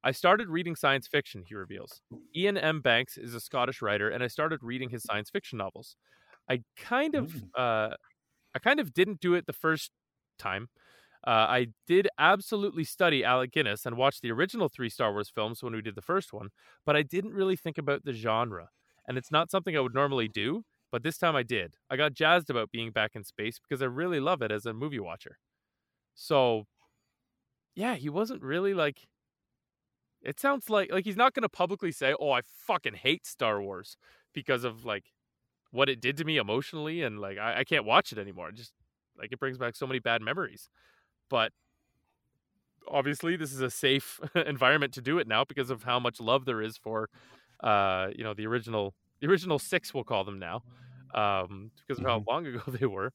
I 0.03 0.12
started 0.12 0.47
reading 0.47 0.75
science 0.75 1.08
fiction, 1.08 1.43
he 1.47 1.56
reveals. 1.56 2.01
Iain 2.36 2.58
M. 2.58 2.82
Banks 2.82 3.17
is 3.17 3.34
a 3.34 3.39
Scottish 3.39 3.82
writer, 3.82 4.10
and 4.10 4.23
I 4.23 4.27
started 4.27 4.60
reading 4.63 4.89
his 4.89 5.03
science 5.03 5.30
fiction 5.30 5.58
novels. 5.58 5.95
I 6.49 6.62
kind 6.77 7.15
of, 7.15 7.36
uh, 7.58 7.89
I 8.56 8.60
kind 8.63 8.80
of 8.80 8.93
didn't 8.93 9.19
do 9.19 9.34
it 9.34 9.45
the 9.45 9.53
first 9.53 9.91
time. 10.38 10.69
Uh, 11.26 11.45
I 11.50 11.67
did 11.88 12.08
absolutely 12.17 12.84
study 12.84 13.23
Alec 13.23 13.52
Guinness 13.52 13.86
and 13.86 13.97
watch 13.97 14.21
the 14.21 14.32
original 14.32 14.69
three 14.69 14.89
Star 14.89 15.12
Wars 15.12 15.30
films 15.30 15.62
when 15.62 15.73
we 15.73 15.82
did 15.82 15.95
the 15.95 16.02
first 16.02 16.32
one, 16.32 16.50
but 16.86 16.95
I 16.95 17.02
didn't 17.02 17.34
really 17.34 17.56
think 17.58 17.78
about 17.78 18.06
the 18.06 18.13
genre. 18.13 18.69
And 19.08 19.17
it's 19.17 19.32
not 19.32 19.52
something 19.52 19.76
I 19.76 19.82
would 19.82 19.93
normally 19.93 20.28
do, 20.28 20.63
but 20.91 21.04
this 21.04 21.17
time 21.17 21.36
I 21.36 21.43
did. 21.43 21.76
I 21.89 21.97
got 21.97 22.13
jazzed 22.13 22.50
about 22.50 22.71
being 22.71 22.91
back 22.91 23.12
in 23.15 23.23
space 23.23 23.60
because 23.60 23.82
I 23.82 23.86
really 23.86 24.19
love 24.19 24.41
it 24.41 24.52
as 24.52 24.65
a 24.65 24.73
movie 24.73 25.00
watcher. 25.00 25.38
So, 26.15 26.65
yeah, 27.76 27.95
he 27.95 28.10
wasn't 28.10 28.41
really 28.41 28.73
like. 28.73 29.08
It 30.21 30.39
sounds 30.39 30.69
like 30.69 30.91
like 30.91 31.06
he's 31.06 31.15
not 31.17 31.34
going 31.34 31.43
to 31.43 31.50
publicly 31.50 31.91
say, 31.91 32.15
"Oh, 32.19 32.32
I 32.32 32.41
fucking 32.41 32.95
hate 32.95 33.26
Star 33.26 33.62
Wars" 33.62 33.97
because 34.34 34.63
of 34.63 34.84
like 34.86 35.13
what 35.71 35.89
it 35.89 36.02
did 36.02 36.17
to 36.17 36.26
me 36.26 36.38
emotionally, 36.38 37.04
and 37.04 37.19
like 37.19 37.38
I, 37.38 37.60
I 37.60 37.63
can't 37.63 37.86
watch 37.86 38.12
it 38.12 38.17
anymore. 38.17 38.52
Just 38.52 38.73
like 39.19 39.32
it 39.32 39.39
brings 39.39 39.58
back 39.58 39.75
so 39.75 39.88
many 39.88 39.99
bad 39.99 40.21
memories. 40.21 40.69
But 41.30 41.51
obviously, 42.88 43.36
this 43.36 43.51
is 43.51 43.62
a 43.62 43.69
safe 43.69 44.19
environment 44.36 44.93
to 44.93 45.01
do 45.01 45.19
it 45.19 45.27
now 45.27 45.43
because 45.43 45.69
of 45.69 45.84
how 45.84 45.99
much 45.99 46.19
love 46.19 46.45
there 46.45 46.62
is 46.62 46.77
for, 46.77 47.10
uh, 47.62 48.08
you 48.15 48.23
know, 48.23 48.34
the 48.34 48.47
original 48.47 48.93
the 49.19 49.27
original 49.27 49.60
six, 49.60 49.93
we'll 49.93 50.03
call 50.03 50.23
them 50.23 50.39
now, 50.39 50.63
um, 51.13 51.71
because 51.88 51.99
of 51.99 52.06
how 52.06 52.23
long 52.27 52.45
ago 52.47 52.62
they 52.67 52.86
were. 52.86 53.12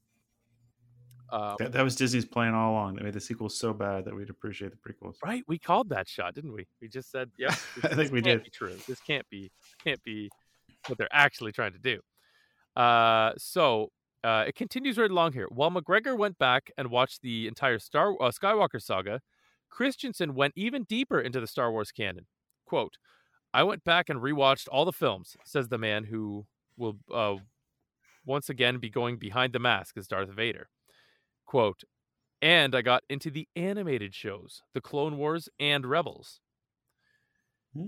Uh, 1.31 1.57
That, 1.59 1.73
that 1.73 1.83
was 1.83 1.97
Disney's 1.97 2.27
plan 2.27 2.53
all 2.53 2.73
along. 2.73 2.97
They 2.97 3.05
made 3.05 3.15
the 3.15 3.21
sequels 3.21 3.57
so 3.57 3.73
bad 3.73 4.05
that 4.05 4.15
we'd 4.15 4.29
appreciate 4.29 4.71
the 4.73 4.77
prequels. 4.77 5.15
right, 5.25 5.43
we 5.49 5.59
called 5.59 5.89
that 5.89 6.07
shot, 6.07 6.35
didn't 6.35 6.53
we? 6.53 6.67
We 6.81 6.89
just 6.89 7.11
said, 7.11 7.31
"Yeah, 7.39 7.55
I 7.85 7.95
think 7.95 8.13
we 8.13 8.21
did. 8.21 8.45
Be 8.45 8.51
true. 8.51 8.77
This 8.87 9.01
can't 9.01 9.27
be 9.31 9.51
can't 9.83 10.03
be 10.03 10.29
what 10.89 10.99
they're 10.99 11.09
actually 11.11 11.53
trying 11.53 11.73
to 11.73 11.79
do." 11.79 12.01
Uh, 12.77 13.33
so 13.39 13.91
uh, 14.25 14.45
it 14.47 14.55
continues 14.55 14.99
right 14.99 15.11
along 15.11 15.33
here. 15.33 15.49
While 15.51 15.71
McGregor 15.71 16.17
went 16.17 16.39
back 16.39 16.71
and 16.77 16.91
watched 16.91 17.23
the 17.23 17.47
entire 17.47 17.79
Star 17.79 18.15
uh, 18.21 18.31
Skywalker 18.31 18.81
saga, 18.81 19.21
Christensen 19.69 20.35
went 20.35 20.55
even 20.57 20.85
deeper 20.85 21.21
into 21.21 21.41
the 21.41 21.47
Star 21.47 21.73
Wars 21.73 21.93
canon. 21.93 22.27
Quote, 22.67 22.97
I 23.55 23.63
went 23.65 23.85
back 23.85 24.09
and 24.09 24.21
rewatched 24.21 24.69
all 24.71 24.85
the 24.85 24.93
films, 24.93 25.37
says 25.45 25.69
the 25.69 25.79
man 25.79 26.05
who 26.05 26.47
will 26.77 26.97
uh, 27.13 27.37
once 28.25 28.49
again 28.49 28.79
be 28.79 28.89
going 28.89 29.19
behind 29.19 29.53
the 29.53 29.59
mask 29.59 29.97
as 29.97 30.07
Darth 30.07 30.31
Vader. 30.31 30.69
Quote, 31.45 31.83
and 32.41 32.75
I 32.75 32.83
got 32.83 33.05
into 33.09 33.31
the 33.31 33.49
animated 33.55 34.15
shows, 34.15 34.63
The 34.75 34.81
Clone 34.81 35.17
Wars 35.17 35.49
and 35.61 35.87
Rebels. 35.87 36.41
Hmm. 37.75 37.87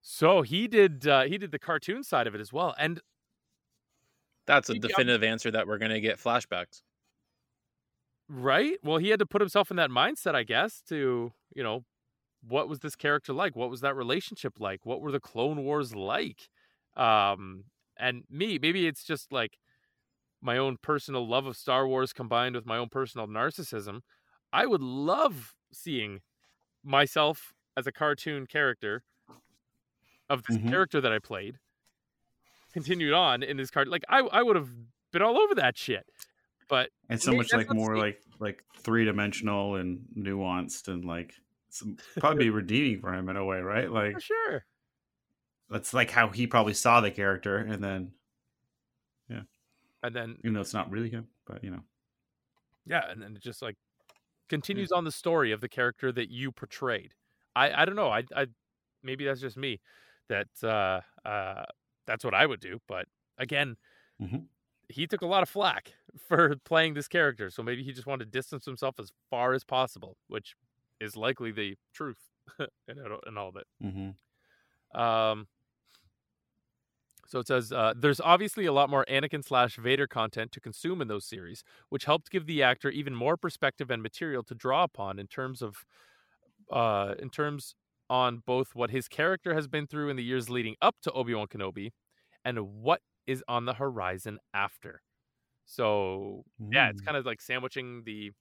So 0.00 0.42
he 0.42 0.68
did 0.68 1.06
uh, 1.06 1.22
he 1.22 1.36
did 1.36 1.52
the 1.52 1.58
cartoon 1.58 2.02
side 2.02 2.26
of 2.26 2.34
it 2.34 2.40
as 2.40 2.52
well. 2.52 2.74
And 2.78 3.00
That's 4.48 4.70
a 4.70 4.74
I'm- 4.74 4.80
definitive 4.80 5.22
answer 5.22 5.52
that 5.52 5.68
we're 5.68 5.78
gonna 5.78 6.00
get 6.00 6.18
flashbacks. 6.18 6.82
Right? 8.28 8.78
Well, 8.82 8.98
he 8.98 9.08
had 9.08 9.20
to 9.20 9.26
put 9.26 9.40
himself 9.40 9.70
in 9.70 9.76
that 9.78 9.90
mindset, 9.90 10.34
I 10.34 10.42
guess, 10.42 10.82
to, 10.88 11.32
you 11.54 11.62
know, 11.62 11.84
what 12.42 12.68
was 12.68 12.80
this 12.80 12.96
character 12.96 13.32
like? 13.32 13.56
What 13.56 13.70
was 13.70 13.80
that 13.82 13.96
relationship 13.96 14.60
like? 14.60 14.86
What 14.86 15.00
were 15.00 15.12
the 15.12 15.20
Clone 15.20 15.64
Wars 15.64 15.94
like? 15.94 16.50
Um, 16.96 17.66
and 17.98 18.24
me, 18.30 18.58
maybe 18.60 18.86
it's 18.86 19.04
just 19.04 19.32
like 19.32 19.58
my 20.42 20.58
own 20.58 20.78
personal 20.82 21.26
love 21.28 21.46
of 21.46 21.56
Star 21.56 21.86
Wars 21.88 22.12
combined 22.14 22.56
with 22.56 22.66
my 22.66 22.78
own 22.78 22.88
personal 22.90 23.28
narcissism. 23.28 24.02
I 24.52 24.66
would 24.66 24.82
love 24.82 25.54
seeing 25.72 26.22
myself 26.84 27.54
as 27.76 27.86
a 27.86 27.92
cartoon 27.92 28.46
character 28.46 29.04
of 30.28 30.42
this 30.44 30.58
Mhm. 30.58 30.68
character 30.68 31.00
that 31.00 31.12
I 31.12 31.18
played 31.18 31.58
continued 32.78 33.12
on 33.12 33.42
in 33.42 33.56
this 33.56 33.70
card. 33.70 33.88
Like 33.88 34.04
I, 34.08 34.20
I 34.20 34.42
would 34.42 34.56
have 34.56 34.68
been 35.12 35.22
all 35.22 35.38
over 35.38 35.56
that 35.56 35.76
shit. 35.76 36.06
But 36.68 36.90
And 37.08 37.20
so 37.20 37.32
much 37.32 37.52
like 37.52 37.72
more 37.72 37.96
like 37.96 38.20
like 38.38 38.62
three 38.78 39.04
dimensional 39.04 39.76
and 39.76 40.00
nuanced 40.16 40.88
and 40.88 41.04
like 41.04 41.34
some, 41.70 41.96
probably 42.18 42.50
redeeming 42.60 43.00
for 43.00 43.12
him 43.14 43.28
in 43.28 43.36
a 43.36 43.44
way, 43.44 43.60
right? 43.60 43.90
Like 43.90 44.14
for 44.14 44.20
sure. 44.20 44.64
that's 45.70 45.94
like 45.94 46.10
how 46.10 46.28
he 46.28 46.46
probably 46.46 46.74
saw 46.74 47.00
the 47.00 47.10
character, 47.10 47.56
and 47.56 47.82
then 47.82 48.12
yeah. 49.28 49.42
And 50.02 50.14
then 50.14 50.36
even 50.44 50.54
though 50.54 50.60
it's 50.60 50.74
not 50.74 50.90
really 50.90 51.10
him, 51.10 51.28
but 51.46 51.64
you 51.64 51.70
know, 51.70 51.82
yeah, 52.86 53.10
and 53.10 53.22
then 53.22 53.34
it 53.34 53.42
just 53.42 53.62
like 53.62 53.76
continues 54.50 54.92
on 54.92 55.04
the 55.04 55.12
story 55.12 55.52
of 55.52 55.60
the 55.60 55.68
character 55.68 56.12
that 56.12 56.30
you 56.30 56.52
portrayed. 56.52 57.14
I 57.56 57.82
I 57.82 57.84
don't 57.86 57.96
know. 57.96 58.10
I 58.10 58.24
I 58.36 58.46
maybe 59.02 59.24
that's 59.24 59.40
just 59.40 59.56
me 59.56 59.80
that 60.28 60.48
uh 60.62 61.00
uh 61.26 61.64
that's 62.08 62.24
what 62.24 62.34
I 62.34 62.46
would 62.46 62.60
do, 62.60 62.80
but 62.88 63.06
again, 63.38 63.76
Mhm. 64.18 64.48
he 64.88 65.06
took 65.06 65.22
a 65.22 65.26
lot 65.26 65.42
of 65.42 65.48
flack 65.48 65.94
for 66.28 66.56
playing 66.64 66.94
this 66.94 67.08
character, 67.08 67.50
so 67.50 67.62
maybe 67.62 67.82
he 67.82 67.92
just 67.92 68.06
wanted 68.06 68.24
to 68.26 68.30
distance 68.30 68.64
himself 68.64 68.98
as 68.98 69.12
far 69.30 69.52
as 69.52 69.64
possible, 69.64 70.16
which 70.28 70.56
is 71.00 71.16
likely 71.16 71.52
the 71.52 71.76
truth 71.92 72.30
in 72.88 73.36
all 73.38 73.48
of 73.48 73.56
it. 73.56 73.66
mm-hmm. 73.82 74.10
Um, 74.94 75.48
so 77.26 77.40
it 77.40 77.46
says 77.46 77.72
uh, 77.72 77.92
there's 77.96 78.20
obviously 78.20 78.64
a 78.64 78.72
lot 78.72 78.88
more 78.88 79.04
Anakin 79.08 79.44
slash 79.44 79.76
Vader 79.76 80.06
content 80.06 80.50
to 80.52 80.60
consume 80.60 81.02
in 81.02 81.08
those 81.08 81.26
series, 81.26 81.62
which 81.90 82.04
helped 82.06 82.30
give 82.30 82.46
the 82.46 82.62
actor 82.62 82.88
even 82.90 83.14
more 83.14 83.36
perspective 83.36 83.90
and 83.90 84.02
material 84.02 84.42
to 84.44 84.54
draw 84.54 84.84
upon 84.84 85.18
in 85.18 85.26
terms 85.26 85.60
of, 85.60 85.84
uh, 86.72 87.14
in 87.18 87.30
terms 87.30 87.74
on 88.10 88.38
both 88.46 88.74
what 88.74 88.90
his 88.90 89.08
character 89.08 89.54
has 89.54 89.68
been 89.68 89.86
through 89.86 90.10
in 90.10 90.16
the 90.16 90.24
years 90.24 90.50
leading 90.50 90.76
up 90.82 90.96
to 91.02 91.12
Obi 91.12 91.34
Wan 91.34 91.48
Kenobi, 91.48 91.92
and 92.44 92.58
what 92.82 93.02
is 93.26 93.44
on 93.48 93.66
the 93.66 93.74
horizon 93.74 94.38
after. 94.54 95.02
So 95.66 96.44
yeah, 96.72 96.90
it's 96.90 97.00
Mm. 97.00 97.08
kind 97.08 97.16
of 97.18 97.26
like 97.26 97.40
sandwiching 97.42 98.04
the 98.04 98.32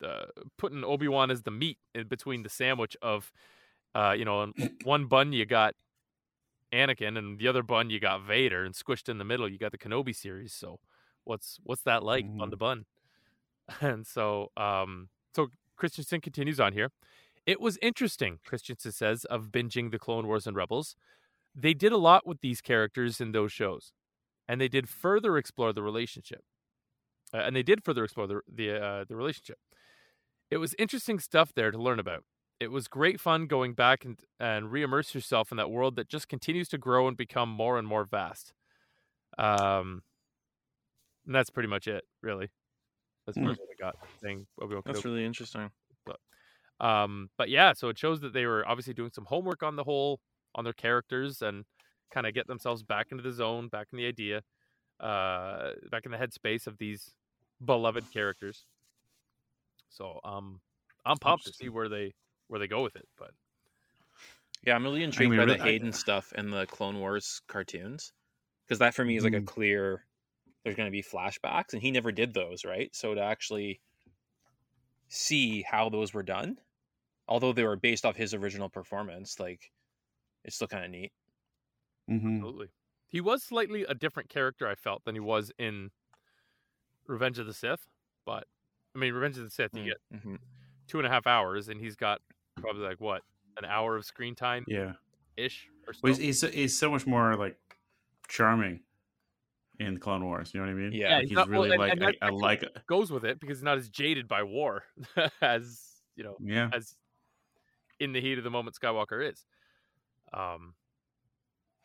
the 0.00 0.26
putting 0.58 0.84
Obi 0.84 1.08
Wan 1.08 1.30
as 1.30 1.42
the 1.42 1.50
meat 1.50 1.78
in 1.94 2.08
between 2.08 2.42
the 2.42 2.48
sandwich 2.48 2.96
of, 3.02 3.32
uh, 3.94 4.14
you 4.18 4.24
know, 4.24 4.52
one 4.82 5.06
bun 5.06 5.32
you 5.32 5.46
got 5.46 5.74
Anakin, 6.72 7.18
and 7.18 7.38
the 7.38 7.48
other 7.48 7.62
bun 7.62 7.90
you 7.90 8.00
got 8.00 8.24
Vader, 8.24 8.64
and 8.64 8.74
squished 8.74 9.08
in 9.08 9.18
the 9.18 9.24
middle 9.24 9.48
you 9.50 9.58
got 9.58 9.72
the 9.72 9.78
Kenobi 9.78 10.14
series. 10.14 10.54
So, 10.54 10.80
what's 11.24 11.58
what's 11.64 11.82
that 11.82 12.02
like 12.02 12.26
on 12.40 12.50
Mhm. 12.50 12.52
the 12.52 12.56
bun? 12.56 12.86
And 13.80 14.06
so, 14.06 14.50
um, 14.56 15.10
so 15.34 15.48
Christensen 15.76 16.20
continues 16.20 16.60
on 16.60 16.72
here. 16.74 16.90
It 17.46 17.60
was 17.60 17.78
interesting, 17.82 18.38
Christensen 18.44 18.92
says, 18.92 19.24
of 19.24 19.48
binging 19.50 19.90
the 19.90 19.98
Clone 19.98 20.26
Wars 20.26 20.46
and 20.46 20.56
Rebels. 20.56 20.94
They 21.54 21.74
did 21.74 21.92
a 21.92 21.96
lot 21.96 22.26
with 22.26 22.40
these 22.40 22.60
characters 22.60 23.20
in 23.20 23.32
those 23.32 23.52
shows, 23.52 23.92
and 24.48 24.60
they 24.60 24.68
did 24.68 24.88
further 24.88 25.36
explore 25.36 25.72
the 25.72 25.82
relationship. 25.82 26.42
Uh, 27.34 27.38
and 27.38 27.56
they 27.56 27.62
did 27.62 27.84
further 27.84 28.04
explore 28.04 28.26
the 28.26 28.40
the, 28.52 28.82
uh, 28.82 29.04
the 29.08 29.16
relationship. 29.16 29.58
It 30.50 30.58
was 30.58 30.74
interesting 30.78 31.18
stuff 31.18 31.52
there 31.54 31.70
to 31.70 31.78
learn 31.78 31.98
about. 31.98 32.24
It 32.60 32.70
was 32.70 32.86
great 32.86 33.20
fun 33.20 33.46
going 33.46 33.74
back 33.74 34.04
and 34.04 34.18
and 34.38 34.70
re-immerse 34.70 35.14
yourself 35.14 35.50
in 35.50 35.56
that 35.56 35.70
world 35.70 35.96
that 35.96 36.08
just 36.08 36.28
continues 36.28 36.68
to 36.68 36.78
grow 36.78 37.08
and 37.08 37.16
become 37.16 37.48
more 37.48 37.78
and 37.78 37.88
more 37.88 38.04
vast. 38.04 38.52
Um, 39.38 40.02
and 41.26 41.34
that's 41.34 41.50
pretty 41.50 41.68
much 41.68 41.88
it, 41.88 42.04
really. 42.22 42.50
As 43.28 43.36
what 43.36 43.52
I 43.52 43.82
got 43.82 43.96
saying 44.22 44.46
That's 44.84 45.00
Kenobi. 45.00 45.04
really 45.04 45.24
interesting. 45.24 45.70
Um, 46.82 47.30
but 47.38 47.48
yeah, 47.48 47.72
so 47.72 47.88
it 47.88 47.96
shows 47.98 48.20
that 48.20 48.32
they 48.34 48.44
were 48.44 48.66
obviously 48.68 48.92
doing 48.92 49.10
some 49.14 49.24
homework 49.24 49.62
on 49.62 49.76
the 49.76 49.84
whole 49.84 50.20
on 50.54 50.64
their 50.64 50.72
characters 50.74 51.40
and 51.40 51.64
kind 52.10 52.26
of 52.26 52.34
get 52.34 52.46
themselves 52.46 52.82
back 52.82 53.06
into 53.10 53.22
the 53.22 53.32
zone, 53.32 53.68
back 53.68 53.86
in 53.92 53.96
the 53.98 54.06
idea, 54.06 54.42
uh, 55.00 55.70
back 55.90 56.04
in 56.04 56.10
the 56.12 56.18
headspace 56.18 56.66
of 56.66 56.76
these 56.78 57.14
beloved 57.64 58.04
characters. 58.12 58.66
So 59.88 60.20
um, 60.24 60.60
I'm 61.06 61.16
pumped 61.18 61.46
to 61.46 61.52
see 61.52 61.68
where 61.70 61.88
they 61.88 62.12
where 62.48 62.58
they 62.60 62.68
go 62.68 62.82
with 62.82 62.96
it. 62.96 63.08
But 63.18 63.30
Yeah, 64.66 64.74
I'm 64.74 64.82
really 64.82 65.04
intrigued 65.04 65.30
mean, 65.30 65.38
by 65.40 65.46
the 65.46 65.52
really- 65.54 65.60
I- 65.62 65.72
Hayden 65.72 65.92
stuff 65.92 66.32
and 66.34 66.52
the 66.52 66.66
Clone 66.66 66.98
Wars 66.98 67.40
cartoons 67.46 68.12
because 68.64 68.78
that 68.80 68.94
for 68.94 69.04
me 69.04 69.16
is 69.16 69.24
like 69.24 69.34
a 69.34 69.40
Mm. 69.40 69.46
clear. 69.46 70.04
There's 70.64 70.76
going 70.76 70.86
to 70.86 70.92
be 70.92 71.02
flashbacks, 71.02 71.72
and 71.72 71.82
he 71.82 71.90
never 71.90 72.12
did 72.12 72.34
those, 72.34 72.64
right? 72.64 72.94
So 72.94 73.14
to 73.14 73.20
actually 73.20 73.80
see 75.08 75.62
how 75.62 75.88
those 75.88 76.14
were 76.14 76.22
done, 76.22 76.58
although 77.28 77.52
they 77.52 77.64
were 77.64 77.76
based 77.76 78.04
off 78.04 78.16
his 78.16 78.34
original 78.34 78.68
performance, 78.68 79.38
like 79.40 79.70
it's 80.44 80.56
still 80.56 80.68
kind 80.68 80.84
of 80.84 80.90
neat. 80.90 81.12
hmm 82.08 82.36
absolutely, 82.36 82.68
he 83.08 83.20
was 83.20 83.42
slightly 83.42 83.84
a 83.84 83.94
different 83.94 84.28
character. 84.28 84.66
I 84.68 84.74
felt 84.74 85.04
than 85.04 85.14
he 85.14 85.20
was 85.20 85.52
in 85.58 85.90
Revenge 87.06 87.38
of 87.38 87.46
the 87.46 87.54
Sith. 87.54 87.86
But 88.24 88.44
I 88.94 88.98
mean, 88.98 89.12
Revenge 89.14 89.38
of 89.38 89.44
the 89.44 89.50
Sith, 89.50 89.70
you 89.74 89.84
get 89.84 89.96
Mm-hmm. 90.14 90.36
two 90.88 90.98
and 90.98 91.06
a 91.06 91.10
half 91.10 91.26
hours, 91.26 91.68
and 91.68 91.80
he's 91.80 91.96
got 91.96 92.20
probably 92.56 92.82
like 92.82 93.00
what 93.00 93.22
an 93.56 93.64
hour 93.64 93.96
of 93.96 94.04
screen 94.04 94.34
time 94.34 94.64
Yeah. 94.68 94.92
ish 95.36 95.68
or 95.86 95.92
so. 95.92 96.00
Well, 96.02 96.14
he's, 96.14 96.40
he's 96.42 96.54
he's 96.54 96.78
so 96.78 96.90
much 96.90 97.06
more 97.06 97.34
like 97.36 97.56
charming 98.28 98.80
in 99.80 99.98
Clone 99.98 100.24
Wars. 100.24 100.52
You 100.54 100.60
know 100.60 100.66
what 100.66 100.72
I 100.72 100.74
mean? 100.74 100.92
Yeah, 100.92 101.08
Yeah, 101.08 101.14
Like, 101.16 101.20
he's 101.22 101.28
he's 101.30 101.36
not- 101.36 101.48
well, 101.50 101.62
really 101.62 101.70
and- 101.72 101.80
like 101.80 101.92
and 101.92 102.02
I, 102.04 102.06
that 102.06 102.16
I 102.22 102.28
like 102.30 102.62
it. 102.62 102.78
goes 102.86 103.10
with 103.10 103.24
it 103.24 103.40
because 103.40 103.58
he's 103.58 103.64
not 103.64 103.78
as 103.78 103.88
jaded 103.88 104.28
by 104.28 104.42
war 104.42 104.84
as 105.42 105.80
you 106.16 106.24
know 106.24 106.36
Yeah. 106.40 106.70
as 106.72 106.94
in 108.02 108.12
the 108.12 108.20
heat 108.20 108.38
of 108.38 108.44
the 108.44 108.50
moment 108.50 108.76
Skywalker 108.80 109.30
is. 109.30 109.44
Um, 110.32 110.74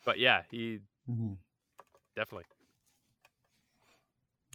but 0.06 0.20
yeah, 0.20 0.44
he 0.52 0.80
Mhm. 1.10 1.38
definitely. 2.16 2.46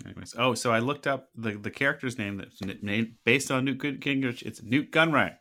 Anyways, 0.05 0.35
oh, 0.37 0.55
so 0.55 0.73
I 0.73 0.79
looked 0.81 1.07
up 1.07 1.31
the 1.35 1.53
the 1.53 1.71
character's 1.71 2.19
name 2.19 2.39
that's 2.39 2.61
named 2.83 3.17
based 3.25 3.51
on 3.51 3.65
Newt 3.65 3.79
Good- 3.79 4.01
Gingrich. 4.01 4.43
It's 4.43 4.63
Nute 4.63 4.91
Gunray, 4.91 5.37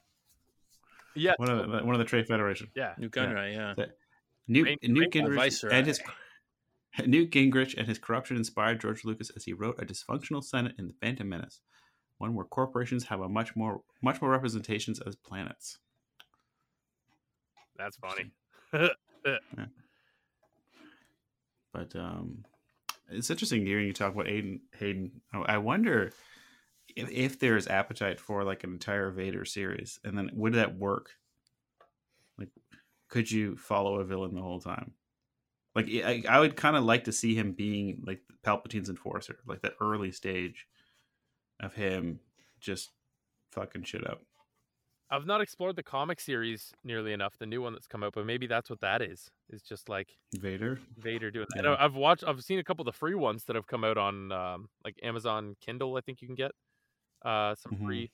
Yeah, 1.16 1.34
one 1.38 1.50
of 1.50 1.72
the, 1.72 1.84
one 1.86 1.96
of 1.96 2.00
the 2.00 2.06
Trade 2.06 2.28
Federation. 2.28 2.70
yeah. 2.76 2.94
Nute 2.98 3.12
Gunray, 3.12 3.54
yeah. 3.56 3.74
That- 3.76 3.98
Newt, 4.48 4.66
Rain- 4.66 4.78
Newt 4.84 5.16
Rain- 5.16 5.26
Gingrich 5.26 5.36
Viceroy. 5.36 5.72
and 5.74 5.88
his 5.88 6.02
Newt 7.06 7.32
Gingrich 7.32 7.76
and 7.78 7.88
his 7.88 7.98
corruption 7.98 8.36
inspired 8.38 8.82
George 8.82 9.06
Lucas 9.06 9.30
as 9.32 9.46
he 9.46 9.54
wrote 9.54 9.82
a 9.82 9.86
dysfunctional 9.86 10.44
Senate 10.44 10.76
in 10.78 10.88
the 10.88 10.94
Phantom 10.94 11.28
Menace, 11.30 11.62
one 12.18 12.36
where 12.36 12.46
corporations 12.46 13.06
have 13.06 13.22
a 13.22 13.30
much 13.30 13.56
more 13.56 13.84
much 14.02 14.22
more 14.22 14.30
representations 14.30 15.00
as 15.00 15.16
planets. 15.16 15.80
That's 17.82 17.98
funny. 17.98 18.32
But 21.74 21.96
um, 21.96 22.44
it's 23.10 23.30
interesting 23.30 23.66
hearing 23.66 23.88
you 23.88 23.94
talk 23.94 24.14
about 24.14 24.26
Aiden 24.26 24.60
Hayden. 24.78 25.22
Oh, 25.34 25.44
I 25.44 25.58
wonder 25.58 26.12
if, 26.98 27.10
if 27.10 27.40
there 27.40 27.56
is 27.56 27.68
appetite 27.68 28.20
for 28.20 28.44
like 28.44 28.66
an 28.66 28.72
entire 28.72 29.10
Vader 29.10 29.46
series, 29.46 29.98
and 30.04 30.18
then 30.18 30.32
would 30.34 30.54
that 30.56 30.78
work? 30.78 31.12
Like, 32.38 32.50
could 33.08 33.32
you 33.32 33.56
follow 33.56 34.00
a 34.00 34.04
villain 34.04 34.36
the 34.36 34.42
whole 34.42 34.60
time? 34.60 34.92
Like, 35.74 35.88
I, 35.88 36.24
I 36.28 36.42
would 36.42 36.58
kind 36.58 36.76
of 36.76 36.84
like 36.84 37.06
to 37.06 37.14
see 37.14 37.36
him 37.36 37.54
being 37.54 38.04
like 38.06 38.20
Palpatine's 38.44 38.90
enforcer, 38.90 39.38
like 39.48 39.62
that 39.62 39.76
early 39.80 40.12
stage 40.12 40.68
of 41.62 41.74
him 41.74 42.20
just 42.60 42.92
fucking 43.52 43.84
shit 43.84 44.06
up. 44.06 44.22
I've 45.12 45.26
not 45.26 45.42
explored 45.42 45.76
the 45.76 45.84
comic 45.84 46.20
series 46.20 46.74
nearly 46.84 47.12
enough, 47.14 47.38
the 47.38 47.46
new 47.46 47.62
one 47.62 47.74
that's 47.74 47.88
come 47.88 48.04
out, 48.04 48.14
but 48.14 48.26
maybe 48.26 48.48
that's 48.48 48.70
what 48.70 48.80
that 48.82 49.02
is. 49.02 49.30
It's 49.50 49.64
just 49.64 49.90
like 49.90 50.18
Vader. 50.34 50.82
Vader 50.98 51.32
doing 51.32 51.48
that. 51.56 51.66
Yeah. 51.66 51.76
I've 51.80 51.96
watched, 51.96 52.24
I've 52.26 52.44
seen 52.44 52.60
a 52.60 52.64
couple 52.64 52.84
of 52.84 52.88
the 52.94 52.98
free 52.98 53.16
ones 53.16 53.46
that 53.46 53.56
have 53.56 53.68
come 53.68 53.84
out 53.84 53.98
on 53.98 54.32
um, 54.32 54.70
like 54.86 55.00
Amazon 55.04 55.56
Kindle. 55.62 55.98
I 55.98 56.02
think 56.02 56.22
you 56.22 56.28
can 56.28 56.36
get 56.36 56.52
uh, 57.24 57.56
some 57.56 57.72
Mhm. 57.72 57.86
free, 57.86 58.12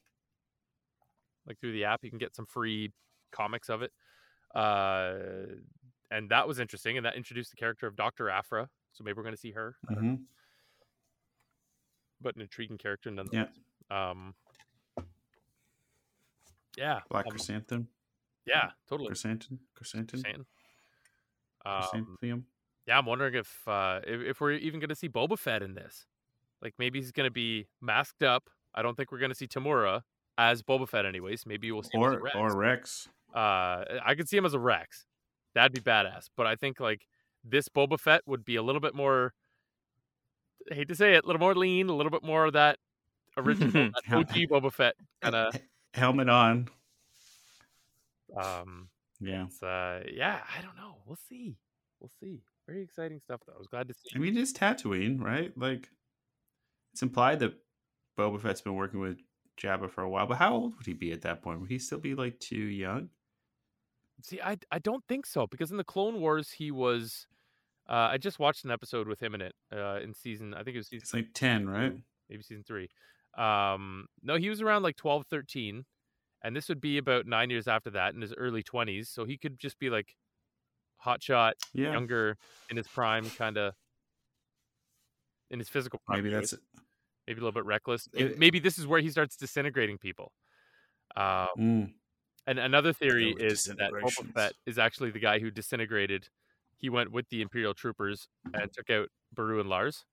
like 1.45 1.59
through 1.59 1.73
the 1.73 1.85
app, 1.85 2.03
you 2.03 2.09
can 2.09 2.19
get 2.19 2.35
some 2.35 2.45
free 2.45 2.91
comics 3.31 3.69
of 3.69 3.81
it. 3.81 3.91
Uh, 4.55 5.15
and 6.11 6.29
that 6.31 6.47
was 6.47 6.59
interesting, 6.59 6.97
and 6.97 7.05
that 7.05 7.15
introduced 7.15 7.51
the 7.51 7.57
character 7.57 7.87
of 7.87 7.95
Doctor 7.95 8.29
Aphra. 8.29 8.69
So 8.93 9.03
maybe 9.03 9.17
we're 9.17 9.23
going 9.23 9.35
to 9.35 9.41
see 9.41 9.51
her, 9.51 9.77
I 9.89 9.93
don't 9.93 10.05
know, 10.05 10.13
hmm 10.13 10.23
but 12.21 12.35
an 12.35 12.41
intriguing 12.41 12.77
character 12.77 13.11
nonetheless. 13.11 13.47
Um, 13.89 14.35
yeah, 16.77 16.99
Black 17.09 17.25
um, 17.25 17.31
chrysanthemum. 17.31 17.87
yeah, 18.45 18.69
totally. 18.87 19.07
Chrysanthemum. 19.07 19.59
Chrysanthemum. 19.75 20.23
Chrysanthemum. 20.23 20.45
Um, 21.65 21.81
Chrysanthemum. 21.81 22.45
Yeah, 22.87 22.97
I'm 22.97 23.05
wondering 23.05 23.33
if 23.35 23.67
uh 23.67 23.99
if, 24.07 24.21
if 24.21 24.41
we're 24.41 24.53
even 24.53 24.79
going 24.79 24.89
to 24.89 24.95
see 24.95 25.09
Boba 25.09 25.37
Fett 25.37 25.61
in 25.61 25.73
this. 25.73 26.05
Like 26.61 26.73
maybe 26.79 26.99
he's 26.99 27.11
going 27.11 27.27
to 27.27 27.31
be 27.31 27.67
masked 27.81 28.23
up. 28.23 28.49
I 28.73 28.81
don't 28.81 28.95
think 28.95 29.11
we're 29.11 29.19
going 29.19 29.31
to 29.31 29.35
see 29.35 29.47
Temuera 29.47 30.01
as 30.37 30.61
Boba 30.63 30.87
Fett, 30.87 31.05
anyways. 31.05 31.45
Maybe 31.45 31.71
we'll 31.71 31.83
see 31.83 31.97
him 31.97 32.03
as 32.03 32.13
a 32.13 32.17
Or 32.17 32.21
Rex. 32.21 32.35
or 32.35 32.57
Rex. 32.57 33.09
uh, 33.35 33.83
I 34.05 34.15
could 34.15 34.29
see 34.29 34.37
him 34.37 34.45
as 34.45 34.53
a 34.53 34.59
Rex. 34.59 35.05
That'd 35.55 35.73
be 35.73 35.81
badass. 35.81 36.29
But 36.37 36.47
I 36.47 36.55
think 36.55 36.79
like 36.79 37.01
this 37.43 37.67
Boba 37.69 37.99
Fett 37.99 38.21
would 38.25 38.45
be 38.45 38.55
a 38.55 38.63
little 38.63 38.81
bit 38.81 38.95
more. 38.95 39.33
I 40.71 40.75
hate 40.75 40.87
to 40.89 40.95
say 40.95 41.13
it, 41.15 41.23
a 41.23 41.27
little 41.27 41.39
more 41.39 41.55
lean, 41.55 41.89
a 41.89 41.95
little 41.95 42.11
bit 42.11 42.23
more 42.23 42.45
of 42.45 42.53
that 42.53 42.77
original 43.37 43.71
that 44.07 44.13
OG 44.15 44.29
Boba 44.49 44.71
Fett 44.71 44.95
kind 45.21 45.35
of. 45.35 45.53
Helmet 45.93 46.29
on. 46.29 46.69
Um, 48.35 48.89
Yeah. 49.19 49.47
uh, 49.61 50.01
yeah, 50.11 50.41
I 50.55 50.61
don't 50.61 50.75
know. 50.75 50.97
We'll 51.05 51.15
see. 51.29 51.57
We'll 51.99 52.11
see. 52.19 52.41
Very 52.67 52.83
exciting 52.83 53.19
stuff, 53.19 53.41
though. 53.47 53.53
I 53.53 53.57
was 53.57 53.67
glad 53.67 53.87
to 53.87 53.93
see. 53.93 54.09
I 54.15 54.19
mean, 54.19 54.37
it's 54.37 54.51
Tatooine, 54.53 55.19
right? 55.21 55.57
Like, 55.57 55.89
it's 56.93 57.01
implied 57.01 57.39
that 57.39 57.53
Boba 58.17 58.41
Fett's 58.41 58.61
been 58.61 58.75
working 58.75 58.99
with 58.99 59.19
Jabba 59.57 59.89
for 59.89 60.01
a 60.03 60.09
while, 60.09 60.27
but 60.27 60.37
how 60.37 60.53
old 60.53 60.75
would 60.77 60.85
he 60.85 60.93
be 60.93 61.11
at 61.11 61.21
that 61.21 61.41
point? 61.41 61.61
Would 61.61 61.69
he 61.71 61.79
still 61.79 61.99
be 61.99 62.13
like 62.13 62.39
too 62.39 62.55
young? 62.57 63.09
See, 64.21 64.41
I 64.41 64.57
I 64.71 64.79
don't 64.79 65.03
think 65.07 65.25
so 65.25 65.45
because 65.47 65.71
in 65.71 65.77
the 65.77 65.83
Clone 65.83 66.19
Wars 66.19 66.51
he 66.51 66.71
was. 66.71 67.27
Uh, 67.89 68.09
I 68.11 68.17
just 68.17 68.37
watched 68.37 68.65
an 68.65 68.71
episode 68.71 69.07
with 69.07 69.21
him 69.21 69.33
in 69.33 69.41
it 69.41 69.55
uh, 69.71 69.99
in 70.03 70.13
season. 70.13 70.53
I 70.53 70.63
think 70.63 70.75
it 70.75 70.79
was 70.79 70.87
season 70.87 71.03
It's 71.03 71.13
like 71.13 71.33
ten, 71.33 71.69
right? 71.69 71.93
maybe 72.29 72.43
season 72.43 72.63
three. 72.67 72.89
Um, 73.37 74.07
no, 74.23 74.35
he 74.35 74.49
was 74.49 74.61
around 74.61 74.83
like 74.83 74.95
12, 74.95 75.25
13. 75.29 75.85
and 76.43 76.55
this 76.55 76.69
would 76.69 76.81
be 76.81 76.97
about 76.97 77.25
nine 77.25 77.49
years 77.49 77.67
after 77.67 77.89
that 77.91 78.13
in 78.15 78.21
his 78.21 78.33
early 78.33 78.63
twenties. 78.63 79.09
So 79.09 79.25
he 79.25 79.37
could 79.37 79.59
just 79.59 79.77
be 79.79 79.89
like 79.89 80.15
hot 80.97 81.21
shot, 81.21 81.55
Yeah, 81.73 81.91
younger 81.91 82.37
in 82.69 82.77
his 82.77 82.87
prime, 82.87 83.29
kind 83.31 83.57
of 83.57 83.73
in 85.49 85.59
his 85.59 85.69
physical 85.69 85.99
prime. 86.05 86.23
maybe 86.23 86.33
that's 86.33 86.53
maybe 87.27 87.39
a 87.39 87.43
little 87.43 87.51
bit 87.51 87.65
reckless. 87.65 88.07
It- 88.13 88.37
maybe 88.39 88.59
this 88.59 88.77
is 88.77 88.87
where 88.87 88.99
he 89.01 89.09
starts 89.09 89.35
disintegrating 89.35 89.97
people. 89.97 90.31
Um, 91.15 91.47
mm, 91.57 91.93
and 92.47 92.59
another 92.59 92.93
theory 92.93 93.33
is 93.39 93.65
that 93.65 93.91
Boba. 93.91 94.33
Fett 94.33 94.53
is 94.65 94.77
actually 94.77 95.11
the 95.11 95.19
guy 95.19 95.39
who 95.39 95.49
disintegrated. 95.51 96.27
He 96.77 96.89
went 96.89 97.11
with 97.11 97.27
the 97.29 97.41
Imperial 97.41 97.73
troopers 97.73 98.27
and 98.53 98.71
took 98.71 98.89
out 98.89 99.09
Beru 99.33 99.59
and 99.59 99.69
Lars. 99.69 100.05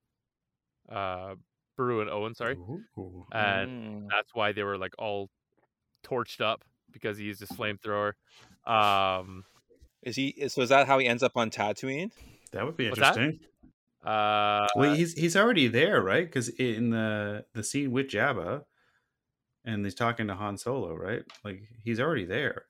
Uh, 0.89 1.35
Beru 1.77 2.01
and 2.01 2.11
Owen, 2.11 2.35
sorry. 2.35 2.57
Ooh. 2.57 3.27
And 3.33 4.05
Mm. 4.05 4.09
that's 4.11 4.35
why 4.35 4.53
they 4.53 4.63
were 4.63 4.79
like 4.79 4.93
all 4.99 5.29
torched 6.05 6.41
up 6.41 6.65
because 6.93 7.19
he 7.19 7.25
used 7.25 7.41
his 7.41 7.51
flamethrower. 7.51 8.13
Um, 8.67 9.45
Is 10.03 10.17
he? 10.17 10.49
So 10.49 10.61
is 10.63 10.69
that 10.69 10.87
how 10.87 10.99
he 10.99 11.07
ends 11.07 11.23
up 11.23 11.37
on 11.37 11.51
Tatooine? 11.51 12.11
that 12.53 12.65
would 12.65 12.77
be 12.77 12.87
interesting. 12.87 13.41
uh, 14.05 14.67
well, 14.77 14.95
he's 14.95 15.15
he's 15.15 15.35
already 15.37 15.67
there, 15.67 16.01
right? 16.03 16.27
Because 16.27 16.49
in 16.51 16.91
the 16.91 17.45
the 17.55 17.65
scene 17.65 17.91
with 17.91 18.09
Jabba, 18.09 18.65
and 19.65 19.85
he's 19.85 19.95
talking 19.95 20.27
to 20.29 20.35
Han 20.35 20.59
Solo, 20.59 20.95
right? 20.95 21.23
Like 21.43 21.63
he's 21.83 21.99
already 22.01 22.25
there. 22.27 22.67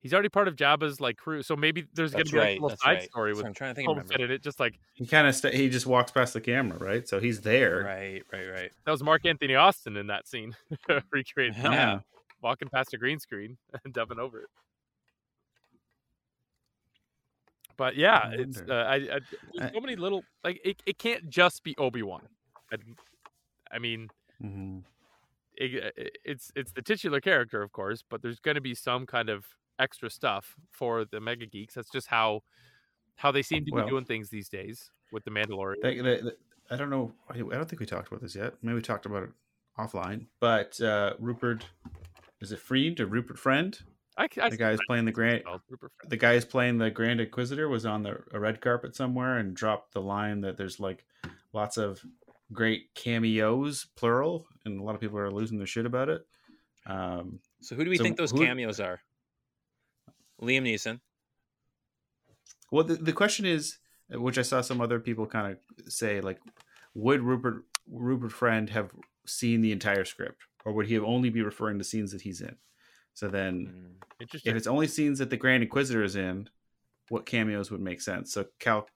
He's 0.00 0.12
already 0.12 0.28
part 0.28 0.48
of 0.48 0.56
Jabba's 0.56 1.00
like 1.00 1.16
crew, 1.16 1.42
so 1.42 1.56
maybe 1.56 1.86
there's 1.94 2.12
gonna 2.12 2.24
That's 2.24 2.32
be 2.32 2.38
like, 2.38 2.58
a 2.58 2.62
little 2.62 2.76
side 2.78 2.92
right. 2.98 3.02
story 3.02 3.32
So 3.32 3.38
with 3.38 3.46
I'm 3.46 3.54
trying 3.54 3.70
to 3.70 3.74
think. 3.74 3.88
Boba 3.88 4.08
Remember. 4.10 4.32
It. 4.34 4.42
Just 4.42 4.60
like 4.60 4.78
He 4.94 5.06
kind 5.06 5.26
of 5.26 5.34
st- 5.34 5.54
he 5.54 5.68
just 5.68 5.86
walks 5.86 6.12
past 6.12 6.32
the 6.34 6.40
camera, 6.40 6.78
right? 6.78 7.08
So 7.08 7.20
he's 7.20 7.40
there. 7.40 7.82
Right, 7.84 8.22
right, 8.32 8.48
right. 8.50 8.70
that 8.84 8.90
was 8.90 9.02
Mark 9.02 9.26
Anthony 9.26 9.54
Austin 9.54 9.96
in 9.96 10.06
that 10.08 10.26
scene, 10.28 10.54
recreated 11.10 11.54
that, 11.56 11.64
Yeah. 11.72 12.00
walking 12.42 12.68
past 12.68 12.94
a 12.94 12.98
green 12.98 13.18
screen 13.18 13.56
and 13.84 13.92
dubbing 13.92 14.18
over 14.18 14.40
it. 14.40 14.48
But 17.76 17.96
yeah, 17.96 18.20
I 18.24 18.34
it's 18.38 18.58
uh, 18.58 18.72
I, 18.72 18.94
I 18.94 18.98
there's 18.98 19.20
I- 19.60 19.72
so 19.72 19.80
many 19.80 19.96
little 19.96 20.24
like 20.42 20.60
it. 20.64 20.82
It 20.86 20.98
can't 20.98 21.28
just 21.28 21.62
be 21.62 21.76
Obi 21.76 22.02
Wan. 22.02 22.22
I, 22.72 22.76
I 23.70 23.78
mean, 23.78 24.08
hmm 24.40 24.78
it, 25.58 26.18
it's 26.24 26.50
it's 26.54 26.72
the 26.72 26.82
titular 26.82 27.20
character, 27.20 27.62
of 27.62 27.72
course, 27.72 28.02
but 28.08 28.22
there's 28.22 28.40
going 28.40 28.54
to 28.56 28.60
be 28.60 28.74
some 28.74 29.06
kind 29.06 29.28
of 29.28 29.44
extra 29.78 30.08
stuff 30.10 30.56
for 30.70 31.04
the 31.04 31.20
mega 31.20 31.46
geeks. 31.46 31.74
That's 31.74 31.90
just 31.90 32.06
how 32.08 32.42
how 33.16 33.30
they 33.32 33.42
seem 33.42 33.64
to 33.64 33.70
Well- 33.72 33.84
be 33.84 33.90
doing 33.90 34.04
things 34.04 34.28
these 34.30 34.48
days 34.48 34.90
with 35.12 35.24
the 35.24 35.30
Mandalorian. 35.30 35.76
They, 35.82 36.00
they, 36.00 36.20
I 36.70 36.76
don't 36.76 36.90
know. 36.90 37.12
I 37.30 37.34
I 37.34 37.38
don't 37.38 37.68
think 37.68 37.80
we 37.80 37.86
talked 37.86 38.08
about 38.08 38.20
this 38.22 38.34
yet. 38.34 38.54
Maybe 38.62 38.74
we 38.74 38.82
talked 38.82 39.06
about 39.06 39.22
it 39.22 39.30
offline. 39.78 40.26
But 40.40 40.80
uh, 40.80 41.14
Rupert, 41.18 41.64
is 42.40 42.52
it 42.52 42.58
Friend 42.58 42.98
or 43.00 43.06
Rupert 43.06 43.38
Friend? 43.38 43.78
I, 44.18 44.28
I 44.40 44.48
The 44.48 44.56
guy 44.56 44.70
who's 44.70 44.80
playing 44.86 45.04
the 45.04 45.12
grand. 45.12 45.42
spelled 45.42 45.60
Rupert 45.68 45.92
Friend. 45.98 46.10
The 46.10 46.16
guy 46.16 46.34
who's 46.34 46.44
playing 46.46 46.78
the 46.78 46.90
Grand 46.90 47.20
Inquisitor 47.20 47.68
was 47.68 47.84
on 47.86 48.02
the 48.02 48.22
a 48.32 48.40
red 48.40 48.60
carpet 48.60 48.96
somewhere 48.96 49.36
and 49.38 49.54
dropped 49.54 49.92
the 49.92 50.00
line 50.00 50.40
that 50.40 50.56
there's 50.56 50.80
like 50.80 51.04
lots 51.52 51.76
of 51.76 52.02
great 52.52 52.94
cameos, 52.94 53.86
plural, 53.96 54.46
and 54.64 54.80
a 54.80 54.82
lot 54.82 54.94
of 54.94 55.00
people 55.00 55.18
are 55.18 55.30
losing 55.30 55.58
their 55.58 55.66
shit 55.66 55.84
about 55.86 56.08
it. 56.08 56.26
Um, 56.86 57.40
So 57.60 57.74
who 57.76 57.84
do 57.84 57.90
we 57.90 57.96
So 57.96 58.04
think 58.04 58.16
those 58.16 58.30
who- 58.30 58.44
cameos 58.44 58.80
are? 58.80 59.00
Liam 60.40 60.62
Neeson. 60.62 61.00
Well, 62.70 62.84
the, 62.84 62.96
the 62.96 63.12
question 63.12 63.46
is, 63.46 63.78
which 64.10 64.38
I 64.38 64.42
saw 64.42 64.60
some 64.60 64.80
other 64.80 65.00
people 65.00 65.26
kind 65.26 65.52
of 65.52 65.92
say, 65.92 66.20
like, 66.20 66.40
would 66.94 67.20
Rupert 67.22 67.64
Rupert 67.90 68.32
Friend 68.32 68.68
have 68.70 68.90
seen 69.26 69.60
the 69.60 69.72
entire 69.72 70.04
script, 70.04 70.42
or 70.64 70.72
would 70.72 70.86
he 70.86 70.94
have 70.94 71.04
only 71.04 71.30
be 71.30 71.42
referring 71.42 71.78
to 71.78 71.84
scenes 71.84 72.12
that 72.12 72.22
he's 72.22 72.40
in? 72.40 72.56
So 73.14 73.28
then, 73.28 73.96
Mm. 74.20 74.28
If 74.44 74.56
it's 74.56 74.66
only 74.66 74.86
scenes 74.86 75.18
that 75.18 75.28
the 75.28 75.36
Grand 75.36 75.62
Inquisitor 75.62 76.02
is 76.02 76.16
in, 76.16 76.48
what 77.10 77.26
cameos 77.26 77.70
would 77.70 77.82
make 77.82 78.00
sense? 78.00 78.32
So 78.32 78.46
Cal 78.58 78.88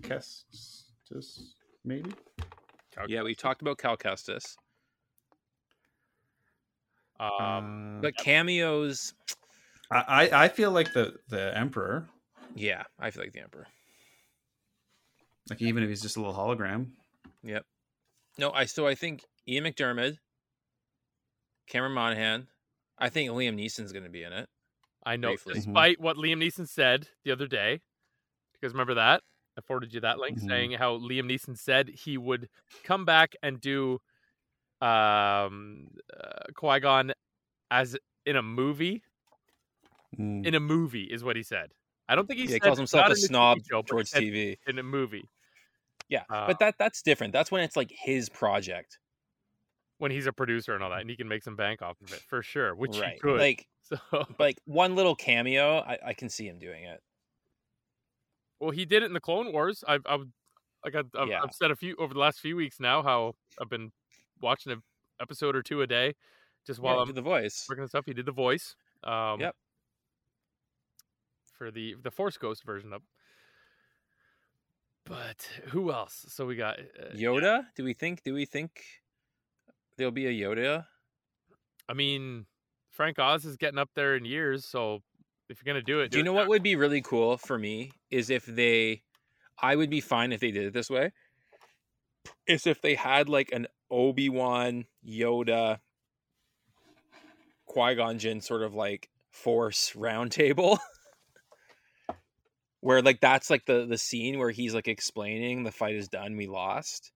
Kestis, 0.00 0.84
maybe. 1.84 2.12
Yeah, 3.08 3.22
we 3.22 3.34
talked 3.34 3.60
about 3.62 3.78
Cal 3.78 3.96
Kestis, 3.96 4.56
um, 7.18 7.98
Uh, 7.98 8.02
but 8.02 8.16
cameos. 8.16 9.14
I 9.28 9.34
I 9.90 10.30
I 10.44 10.48
feel 10.48 10.70
like 10.70 10.92
the 10.92 11.14
the 11.28 11.56
Emperor, 11.56 12.08
Yeah, 12.54 12.82
I 12.98 13.10
feel 13.10 13.22
like 13.22 13.32
the 13.32 13.40
Emperor. 13.40 13.66
like 15.50 15.62
even 15.62 15.82
if 15.82 15.88
he's 15.88 16.02
just 16.02 16.16
a 16.16 16.20
little 16.20 16.34
hologram. 16.34 16.88
Yep. 17.42 17.64
No, 18.38 18.50
I 18.52 18.66
so 18.66 18.86
I 18.86 18.94
think 18.94 19.24
Ian 19.48 19.64
McDiarmid, 19.64 20.18
Cameron 21.68 21.92
Monaghan. 21.92 22.48
I 22.98 23.08
think 23.08 23.30
Liam 23.30 23.54
Neeson's 23.56 23.92
going 23.92 24.04
to 24.04 24.10
be 24.10 24.24
in 24.24 24.32
it. 24.32 24.48
I 25.06 25.16
know, 25.16 25.28
briefly. 25.28 25.54
despite 25.54 26.00
what 26.00 26.16
Liam 26.16 26.42
Neeson 26.42 26.68
said 26.68 27.08
the 27.24 27.30
other 27.32 27.46
day, 27.46 27.80
because 28.52 28.72
remember 28.74 28.94
that 28.94 29.22
I 29.56 29.60
forwarded 29.62 29.94
you 29.94 30.00
that 30.00 30.18
link 30.18 30.38
Mhm. 30.38 30.46
saying 30.48 30.70
how 30.72 30.98
Liam 30.98 31.30
Neeson 31.30 31.56
said 31.56 31.88
he 31.88 32.18
would 32.18 32.48
come 32.84 33.04
back 33.04 33.34
and 33.42 33.60
do 33.60 34.00
um 34.80 35.88
uh, 36.14 36.44
Qui 36.54 36.80
Gon 36.80 37.12
as 37.70 37.96
in 38.26 38.36
a 38.36 38.42
movie. 38.42 39.02
Mm. 40.16 40.46
In 40.46 40.54
a 40.54 40.60
movie 40.60 41.04
is 41.04 41.22
what 41.24 41.36
he 41.36 41.42
said. 41.42 41.72
I 42.08 42.14
don't 42.14 42.26
think 42.26 42.38
he, 42.40 42.46
Yeah, 42.46 42.54
he 42.54 42.60
calls 42.60 42.78
himself 42.78 43.08
a 43.08 43.16
snob 43.16 43.58
show, 43.68 43.82
towards 43.82 44.10
TV. 44.12 44.56
in 44.66 44.78
a 44.78 44.82
movie 44.82 45.28
Yeah, 46.08 46.24
Uh, 46.30 46.46
but 46.46 46.58
that 46.60 46.76
that's 46.78 47.02
different. 47.02 47.32
That's 47.34 47.50
when 47.50 47.62
it's 47.62 47.76
like 47.76 47.90
his 47.90 48.30
project, 48.30 48.98
when 49.98 50.10
he's 50.10 50.26
a 50.26 50.32
producer 50.32 50.74
and 50.74 50.82
all 50.82 50.88
that, 50.90 51.00
and 51.02 51.10
he 51.10 51.16
can 51.16 51.28
make 51.28 51.42
some 51.42 51.56
bank 51.56 51.82
off 51.82 52.00
of 52.00 52.12
it 52.14 52.20
for 52.20 52.42
sure, 52.42 52.74
which 52.74 52.96
he 52.96 53.02
right? 53.02 53.20
could. 53.20 53.38
Like, 53.38 53.66
so, 53.82 53.98
like 54.38 54.58
one 54.64 54.96
little 54.96 55.14
cameo, 55.14 55.78
I, 55.80 55.98
I 56.06 56.12
can 56.14 56.30
see 56.30 56.46
him 56.48 56.58
doing 56.58 56.84
it. 56.84 57.02
well, 58.60 58.70
he 58.70 58.84
did 58.86 59.02
it 59.02 59.06
in 59.06 59.12
the 59.12 59.20
Clone 59.20 59.52
Wars. 59.52 59.84
I've, 59.86 60.02
I've 60.06 60.24
like 60.84 60.94
I've, 60.94 61.10
I've, 61.18 61.28
Yeah. 61.28 61.42
I've 61.42 61.52
said 61.52 61.70
a 61.70 61.76
few 61.76 61.94
over 61.98 62.14
the 62.14 62.20
last 62.20 62.40
few 62.40 62.56
weeks 62.56 62.80
now 62.80 63.02
how 63.02 63.34
I've 63.60 63.68
been 63.68 63.92
watching 64.40 64.72
an 64.72 64.82
episode 65.20 65.54
or 65.56 65.62
two 65.62 65.82
a 65.82 65.86
day, 65.86 66.14
just 66.66 66.80
while 66.80 66.96
yeah, 66.96 67.02
I'm 67.02 67.14
the 67.14 67.20
voice. 67.22 67.66
working 67.68 67.86
stuff. 67.88 68.06
He 68.06 68.14
did 68.14 68.24
the 68.26 68.32
voice. 68.32 68.74
Um, 69.04 69.40
Yep. 69.40 69.54
For 71.58 71.70
the 71.70 71.96
the 72.02 72.10
Force 72.10 72.38
Ghost 72.38 72.64
version 72.64 72.92
of. 72.92 73.02
But 75.04 75.48
who 75.68 75.90
else? 75.90 76.26
So 76.28 76.46
we 76.46 76.54
got 76.54 76.78
uh, 76.78 77.14
Yoda? 77.14 77.64
Do 77.76 77.84
we 77.84 77.94
think? 77.94 78.22
Do 78.22 78.32
we 78.34 78.44
think 78.44 78.82
there'll 79.96 80.12
be 80.12 80.26
a 80.26 80.30
Yoda? 80.30 80.84
I 81.88 81.94
mean, 81.94 82.46
Frank 82.90 83.18
Oz 83.18 83.44
is 83.44 83.56
getting 83.56 83.78
up 83.78 83.90
there 83.94 84.16
in 84.16 84.24
years, 84.24 84.64
so 84.64 85.02
if 85.48 85.58
you're 85.60 85.72
gonna 85.72 85.82
do 85.82 86.00
it, 86.00 86.10
Do 86.10 86.18
you 86.18 86.22
it 86.22 86.24
know 86.24 86.32
what 86.32 86.48
would 86.48 86.62
be 86.62 86.76
really 86.76 87.00
cool 87.00 87.36
for 87.38 87.58
me 87.58 87.92
is 88.10 88.30
if 88.30 88.44
they, 88.44 89.02
I 89.60 89.76
would 89.76 89.90
be 89.90 90.00
fine 90.00 90.32
if 90.32 90.40
they 90.40 90.50
did 90.50 90.66
it 90.66 90.72
this 90.72 90.90
way. 90.90 91.12
Is 92.46 92.66
if 92.66 92.80
they 92.82 92.94
had 92.94 93.28
like 93.28 93.50
an 93.52 93.66
Obi 93.90 94.28
Wan, 94.28 94.84
Yoda, 95.06 95.78
Qui 97.66 97.94
Gon 97.94 98.18
Jinn 98.18 98.40
sort 98.40 98.62
of 98.62 98.74
like 98.74 99.08
Force 99.30 99.92
roundtable, 99.96 100.78
where 102.80 103.02
like 103.02 103.20
that's 103.20 103.50
like 103.50 103.64
the 103.66 103.86
the 103.86 103.98
scene 103.98 104.38
where 104.38 104.50
he's 104.50 104.74
like 104.74 104.88
explaining 104.88 105.64
the 105.64 105.72
fight 105.72 105.94
is 105.96 106.08
done, 106.08 106.36
we 106.36 106.46
lost. 106.46 107.12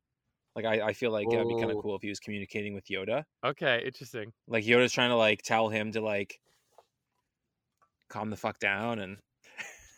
Like 0.55 0.65
I, 0.67 0.89
I 0.89 0.93
feel 0.93 1.11
like 1.11 1.29
that'd 1.31 1.49
be 1.49 1.55
kind 1.59 1.71
of 1.71 1.79
Oh. 1.79 1.83
cool 1.83 1.97
if 1.97 2.03
he 2.03 2.09
was 2.11 2.21
communicating 2.21 2.75
with 2.75 2.85
Yoda. 2.87 3.25
Okay, 3.45 3.83
interesting. 3.87 4.33
Like 4.47 4.65
Yoda's 4.65 4.93
trying 4.93 5.11
to 5.11 5.17
like 5.17 5.41
tell 5.43 5.69
him 5.69 5.93
to 5.93 6.01
like 6.03 6.39
calm 8.09 8.29
the 8.31 8.37
fuck 8.37 8.59
down 8.59 8.99
and 8.99 9.17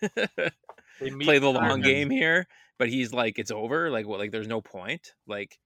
play 1.22 1.38
the 1.38 1.50
long 1.50 1.80
game 1.80 2.10
here. 2.10 2.46
But 2.78 2.88
he's 2.88 3.12
like, 3.12 3.38
it's 3.38 3.50
over. 3.52 3.88
Like, 3.90 4.06
what? 4.06 4.18
Like, 4.18 4.32
there's 4.32 4.48
no 4.48 4.60
point. 4.60 5.12
Like, 5.28 5.58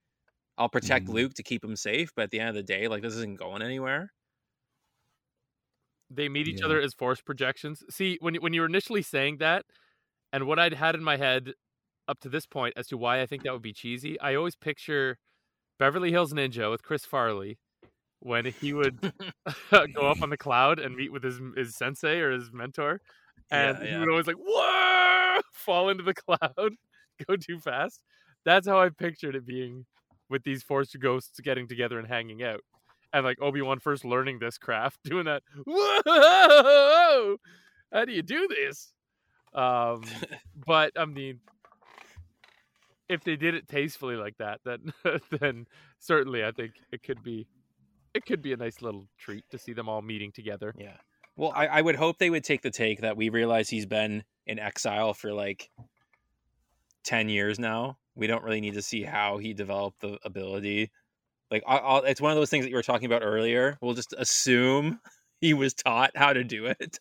I'll 0.59 0.69
protect 0.69 1.07
Mhm. 1.07 1.13
Luke 1.15 1.35
to 1.35 1.43
keep 1.43 1.65
him 1.65 1.75
safe, 1.75 2.11
but 2.15 2.25
at 2.25 2.31
the 2.31 2.39
end 2.41 2.51
of 2.51 2.55
the 2.55 2.63
day, 2.63 2.87
like, 2.87 3.01
this 3.03 3.15
isn't 3.15 3.39
going 3.39 3.63
anywhere. 3.63 4.13
they 6.11 6.29
meet 6.29 6.49
each 6.49 6.61
Yeah. 6.61 6.65
other 6.67 6.81
as 6.81 6.95
force 6.95 7.21
projections. 7.21 7.83
See, 7.91 8.17
when 8.21 8.35
when 8.37 8.55
you 8.55 8.63
were 8.63 8.67
initially 8.67 9.03
saying 9.03 9.39
that, 9.39 9.67
and 10.33 10.47
what 10.47 10.59
I'd 10.59 10.75
had 10.75 10.95
in 10.95 11.03
my 11.03 11.17
head 11.17 11.53
up 12.09 12.21
to 12.21 12.29
this 12.29 12.47
point 12.47 12.75
as 12.77 12.87
to 12.89 12.97
why 12.97 13.21
I 13.21 13.27
think 13.27 13.43
that 13.43 13.53
would 13.53 13.63
be 13.63 13.73
cheesy, 13.73 14.19
I 14.21 14.35
always 14.35 14.57
picture 14.57 15.19
Beverly 15.79 16.11
Hills 16.11 16.33
Ninja 16.33 16.71
with 16.71 16.83
Chris 16.83 17.05
Farley 17.05 17.59
when 18.21 18.47
he 18.47 18.73
would 18.73 19.01
go 19.95 20.09
up 20.11 20.23
on 20.23 20.31
the 20.31 20.37
cloud 20.37 20.79
and 20.79 20.95
meet 20.97 21.13
with 21.13 21.23
his 21.23 21.41
his 21.57 21.77
sensei 21.77 22.19
or 22.21 22.33
his 22.33 22.51
mentor, 22.53 23.01
and 23.51 23.79
Yeah, 23.79 23.85
he 23.87 23.91
yeah. 23.93 24.01
would 24.01 24.11
always 24.11 24.27
like 24.27 24.37
whoa 24.39 25.41
fall 25.53 25.89
into 25.89 26.03
the 26.05 26.15
cloud, 26.15 26.73
go 27.27 27.37
too 27.37 27.59
fast. 27.61 28.03
That's 28.45 28.67
how 28.67 28.81
I 28.81 28.89
pictured 28.91 29.35
it 29.37 29.47
being 29.47 29.87
with 30.31 30.43
these 30.45 30.63
force 30.63 30.95
ghosts 30.95 31.39
getting 31.41 31.69
together 31.69 31.99
and 31.99 32.09
hanging 32.09 32.43
out. 32.43 32.61
And 33.13 33.25
like 33.25 33.41
Obi 33.41 33.63
Wan 33.63 33.79
first 33.81 34.05
learning 34.05 34.39
this 34.39 34.59
craft, 34.59 34.99
doing 35.05 35.25
that. 35.27 35.43
Whoa! 35.67 37.37
How 37.93 38.05
do 38.05 38.13
you 38.13 38.23
do 38.23 38.49
this? 38.49 38.93
Um, 39.55 40.03
but 40.67 40.93
I 40.97 41.05
mean, 41.05 41.41
if 43.09 43.25
they 43.25 43.37
did 43.37 43.55
it 43.55 43.69
tastefully 43.69 44.17
like 44.17 44.37
that, 44.39 44.61
then 44.65 44.93
then 45.41 45.67
certainly 45.99 46.45
I 46.45 46.53
think 46.53 46.73
it 46.93 47.03
could 47.03 47.23
be 47.23 47.47
it 48.15 48.25
could 48.27 48.43
be 48.43 48.53
a 48.53 48.57
nice 48.57 48.83
little 48.83 49.07
treat 49.19 49.45
to 49.51 49.59
see 49.59 49.73
them 49.73 49.89
all 49.89 50.03
meeting 50.03 50.33
together. 50.33 50.75
Yeah. 50.79 50.97
Well, 51.37 51.53
I, 51.55 51.67
I 51.69 51.81
would 51.81 51.95
hope 51.95 52.19
they 52.19 52.31
would 52.31 52.43
take 52.43 52.63
the 52.63 52.71
take 52.71 53.03
that 53.03 53.17
we 53.17 53.29
realize 53.29 53.69
he's 53.69 53.87
been 53.87 54.25
in 54.47 54.59
exile 54.59 55.15
for 55.15 55.33
like 55.33 55.71
10 57.05 57.29
years 57.29 57.59
now. 57.59 57.97
We 58.17 58.27
don't 58.27 58.43
really 58.43 58.61
need 58.61 58.75
to 58.75 58.83
see 58.83 59.05
how 59.05 59.39
he 59.39 59.55
developed 59.55 60.01
the 60.01 60.19
ability. 60.25 60.91
Like, 61.51 61.63
I, 61.67 61.77
I'll, 61.77 62.03
it's 62.03 62.21
one 62.21 62.33
of 62.33 62.37
those 62.37 62.51
things 62.51 62.65
that 62.65 62.71
you 62.71 62.77
were 62.77 62.83
talking 62.83 63.07
about 63.07 63.23
earlier. 63.23 63.79
We'll 63.81 63.95
just 63.95 64.15
assume 64.19 64.99
he 65.41 65.55
was 65.55 65.75
taught 65.75 66.11
how 66.17 66.33
to 66.33 66.43
do 66.43 66.67
it. 66.67 66.99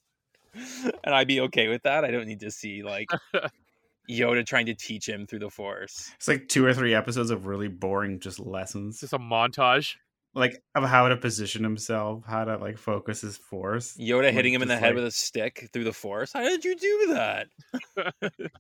and 1.03 1.13
I'd 1.15 1.27
be 1.27 1.41
okay 1.41 1.67
with 1.67 1.83
that. 1.83 2.03
I 2.05 2.11
don't 2.11 2.27
need 2.27 2.39
to 2.41 2.51
see 2.51 2.83
like 2.83 3.09
Yoda 4.09 4.45
trying 4.45 4.65
to 4.67 4.73
teach 4.75 5.07
him 5.07 5.25
through 5.27 5.39
the 5.39 5.49
Force. 5.49 6.11
It's 6.15 6.27
like 6.27 6.47
two 6.47 6.65
or 6.65 6.73
three 6.73 6.93
episodes 6.93 7.29
of 7.29 7.45
really 7.45 7.67
boring 7.67 8.19
just 8.19 8.39
lessons, 8.39 8.99
just 9.01 9.13
a 9.13 9.19
montage. 9.19 9.95
like 10.33 10.61
of 10.75 10.83
how 10.83 11.07
to 11.09 11.17
position 11.17 11.63
himself, 11.63 12.23
how 12.25 12.45
to 12.45 12.57
like 12.57 12.77
focus 12.77 13.21
his 13.21 13.37
force. 13.37 13.97
Yoda 13.99 14.25
Like, 14.25 14.33
hitting 14.33 14.53
him 14.53 14.61
in 14.61 14.67
the 14.67 14.75
just, 14.75 14.81
head 14.83 14.89
like- 14.89 14.95
with 14.95 15.05
a 15.05 15.11
stick 15.11 15.69
through 15.73 15.83
the 15.85 15.93
Force. 15.93 16.31
How 16.33 16.43
did 16.43 16.63
you 16.65 16.75
do 16.75 17.07
that? 17.13 17.47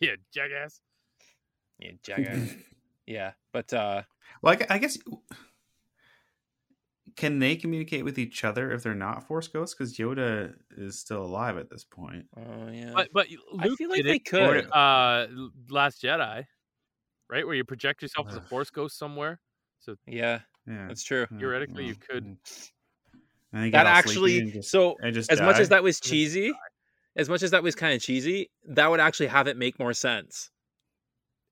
Yeah, 0.00 0.12
jackass. 0.32 0.80
Yeah, 1.78 1.90
jackass. 2.02 2.54
yeah, 3.06 3.32
but 3.52 3.72
uh, 3.74 4.02
Well, 4.40 4.54
I 4.54 4.56
gu- 4.56 4.66
I, 4.70 4.78
guess 4.78 4.96
can 7.16 7.38
they 7.38 7.56
communicate 7.56 8.04
with 8.04 8.18
each 8.18 8.44
other 8.44 8.72
if 8.72 8.82
they're 8.82 8.94
not 8.94 9.26
Force 9.26 9.48
ghosts? 9.48 9.74
Because 9.74 9.96
Yoda 9.96 10.54
is 10.76 10.98
still 10.98 11.22
alive 11.24 11.56
at 11.58 11.68
this 11.70 11.84
point. 11.84 12.26
oh 12.36 12.68
yeah. 12.70 12.92
But 12.94 13.08
but 13.12 13.26
I 13.58 13.68
feel 13.76 13.90
like 13.90 14.04
they 14.04 14.16
it 14.16 14.24
could. 14.24 14.70
uh 14.72 15.26
Last 15.68 16.02
Jedi, 16.02 16.44
right? 17.28 17.46
Where 17.46 17.54
you 17.54 17.64
project 17.64 18.02
yourself 18.02 18.28
as 18.28 18.36
a 18.36 18.40
force 18.40 18.70
ghost 18.70 18.98
somewhere. 18.98 19.40
So 19.80 19.96
yeah, 20.06 20.40
Yeah, 20.66 20.86
that's 20.88 21.02
true. 21.04 21.26
yeah, 21.30 21.38
Theoretically, 21.38 21.86
you 21.86 21.94
could- 21.96 22.24
mm. 22.24 22.70
And 23.54 23.64
That 23.64 23.70
get 23.70 23.86
all 23.86 24.02
sleepy 24.02 24.08
actually 24.08 24.38
and 24.38 24.52
just- 24.54 24.70
so 24.70 24.96
and 25.02 25.12
just 25.14 25.30
as 25.30 25.40
much 25.40 25.58
as 25.58 25.68
that 25.68 25.82
was 25.82 26.00
cheesy, 26.00 26.52
as 27.16 27.28
much 27.28 27.42
as 27.42 27.50
that 27.50 27.62
was 27.62 27.74
kind 27.74 27.94
of 27.94 28.00
cheesy, 28.00 28.50
that 28.68 28.90
would 28.90 29.00
actually 29.00 29.26
have 29.26 29.46
it 29.46 29.56
make 29.58 29.78
more 29.78 29.92
sense 29.92 30.50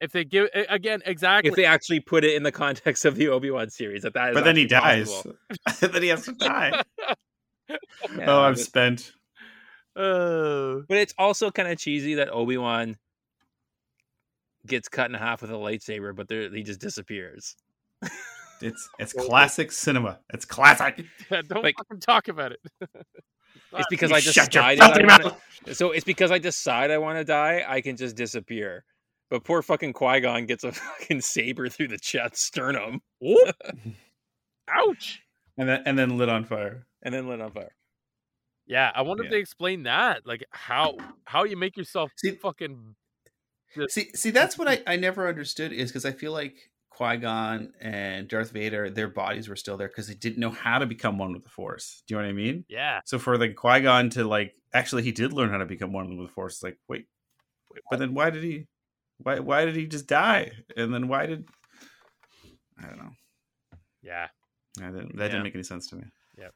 If 0.01 0.13
they 0.13 0.25
give 0.25 0.49
again 0.69 1.03
exactly 1.05 1.51
if 1.51 1.57
they 1.57 1.67
actually 1.67 2.01
put 2.01 2.25
it 2.25 2.35
in 2.35 2.43
the 2.43 2.53
context 2.53 3.05
of 3.05 3.17
the 3.17 3.29
Obi 3.29 3.51
Wan 3.51 3.69
series. 3.69 4.03
That 4.03 4.15
that 4.15 4.31
is 4.31 4.35
but 4.35 4.45
then 4.45 4.57
he 4.57 4.67
dies. 4.67 5.23
then 5.81 6.03
he 6.03 6.09
has 6.09 6.25
to 6.25 6.33
die. 6.33 6.83
Oh, 7.73 7.77
yeah, 8.19 8.25
oh, 8.29 8.41
I'm 8.41 8.55
but, 8.55 8.59
spent. 8.59 9.13
Oh, 9.97 10.83
but 10.89 10.99
it's 10.99 11.15
also 11.19 11.51
kind 11.53 11.69
of 11.69 11.79
cheesy 11.79 12.15
that 12.15 12.29
Obi 12.33 12.57
Wan 12.57 12.97
gets 14.67 14.89
cut 14.89 15.09
in 15.11 15.15
half 15.15 15.43
with 15.43 15.51
a 15.51 15.55
lightsaber, 15.55 16.15
but 16.15 16.29
he 16.31 16.63
just 16.63 16.81
disappears. 16.81 17.57
It's 18.63 18.89
it's 18.99 19.13
classic 19.15 19.73
cinema. 19.73 20.19
It's 20.35 20.45
classic. 20.45 21.05
Yeah, 21.31 21.41
don't 21.49 21.63
Like- 21.63 21.77
fucking 21.79 22.01
talk 22.01 22.29
about 22.29 22.53
it. 22.53 22.61
It's 23.73 23.87
because 23.89 24.11
You 24.11 24.17
I 24.17 24.21
just 24.21 24.35
shut 24.35 24.55
your 24.55 24.63
I 24.65 24.75
wanna- 24.75 25.07
mouth. 25.07 25.41
So 25.73 25.93
it's 25.93 26.05
because 26.05 26.31
I 26.31 26.39
decide 26.39 26.91
I 26.91 26.99
want 26.99 27.19
to 27.19 27.25
die, 27.25 27.65
I 27.67 27.81
can 27.81 27.97
just 27.97 28.17
disappear. 28.17 28.85
But 29.31 29.45
poor 29.45 29.63
fucking 29.63 29.93
Qui 29.93 30.21
Gon 30.21 30.47
gets 30.47 30.65
a 30.65 30.73
fucking 30.73 31.21
saber 31.21 31.69
through 31.69 31.89
the 31.89 31.99
chest 31.99 32.37
sternum 32.39 33.01
Ouch. 34.69 35.23
And 35.57 35.69
then 35.69 35.83
and 35.87 35.99
then 35.99 36.17
lit 36.19 36.29
on 36.29 36.45
fire. 36.45 36.87
and 37.03 37.15
then 37.15 37.29
lit 37.29 37.41
on 37.41 37.53
fire. 37.53 37.75
Yeah, 38.67 38.91
I 38.95 39.03
wonder 39.03 39.25
if 39.25 39.31
they 39.31 39.39
explain 39.39 39.83
that, 39.85 40.27
like 40.27 40.45
how 40.51 40.97
how 41.25 41.45
you 41.45 41.57
make 41.57 41.77
yourself 41.77 42.13
See- 42.17 42.31
fucking. 42.33 42.95
See, 43.89 44.11
see, 44.15 44.31
that's 44.31 44.59
what 44.59 44.67
I, 44.67 44.83
I 44.85 44.97
never 44.97 45.29
understood 45.29 45.73
is 45.73 45.91
because 45.91 46.05
I 46.05 46.11
feel 46.11 46.33
like 46.33 46.57
Qui 46.91 47.19
Gon 47.19 47.73
and 47.81 48.27
Darth 48.27 48.51
Vader, 48.51 48.91
their 48.91 49.07
bodies 49.07 49.49
were 49.49 49.55
still 49.55 49.77
there 49.77 49.87
because 49.87 50.09
they 50.09 50.15
didn't 50.15 50.39
know 50.39 50.51
how 50.51 50.79
to 50.81 50.87
become 50.87 51.19
one 51.19 51.33
with 51.33 51.45
the 51.45 51.51
Force. 51.51 52.03
Do 52.09 52.15
you 52.15 52.21
know 52.21 52.27
what 52.27 52.31
I 52.31 52.33
mean? 52.33 52.65
Yeah, 52.69 52.99
So 53.05 53.21
for 53.21 53.39
the 53.39 53.49
Qui 53.51 53.81
Gon 53.83 54.11
to 54.11 54.25
like, 54.25 54.55
actually, 54.75 55.05
he 55.05 55.13
did 55.13 55.33
learn 55.33 55.51
how 55.51 55.59
to 55.59 55.67
become 55.67 55.93
one 55.93 56.17
with 56.19 56.27
the 56.27 56.33
Force. 56.35 56.55
It's 56.55 56.63
like, 56.65 56.79
wait, 56.89 57.07
wait, 57.73 57.83
but 57.91 58.01
then 58.01 58.13
why 58.13 58.31
did 58.31 58.43
he? 58.43 58.67
Why 59.23 59.39
why 59.41 59.65
did 59.65 59.77
he 59.77 59.87
just 59.87 60.07
die? 60.07 60.53
And 60.77 60.93
then 60.93 61.09
why 61.09 61.27
did? 61.27 61.45
I 62.83 62.87
don't 62.87 62.99
know. 62.99 63.13
yeah. 64.03 64.29
That 64.77 64.93
didn't, 64.95 65.17
that 65.17 65.25
Yeah. 65.25 65.29
didn't 65.29 65.43
make 65.45 65.55
any 65.55 65.65
sense 65.65 65.89
to 65.89 65.97
me. 65.97 66.05
Yep. 66.39 66.55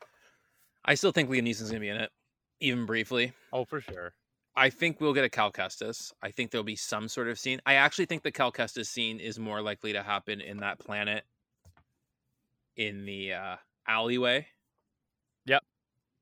I 0.84 0.94
still 0.94 1.12
think 1.12 1.28
Liam 1.28 1.42
Neeson's 1.42 1.68
gonna 1.70 1.80
be 1.80 1.88
in 1.88 1.96
it, 1.96 2.10
even 2.60 2.86
briefly. 2.86 3.32
Oh, 3.52 3.64
for 3.64 3.80
sure. 3.80 4.14
I 4.56 4.70
think 4.70 5.00
we'll 5.00 5.12
get 5.14 5.24
a 5.24 5.28
Cal 5.28 5.50
Kestis. 5.50 6.12
I 6.22 6.30
think 6.30 6.50
there'll 6.50 6.62
be 6.64 6.76
some 6.76 7.08
sort 7.08 7.28
of 7.28 7.38
scene. 7.38 7.60
I 7.66 7.74
actually 7.74 8.06
think 8.06 8.22
the 8.22 8.30
Cal 8.30 8.52
Kestis 8.52 8.86
scene 8.86 9.18
is 9.18 9.38
more 9.38 9.60
likely 9.60 9.92
to 9.94 10.02
happen 10.02 10.40
in 10.40 10.58
that 10.58 10.78
planet 10.78 11.24
in 12.76 13.04
the 13.04 13.32
uh, 13.32 13.56
alleyway. 13.86 14.46
Yep. 15.46 15.62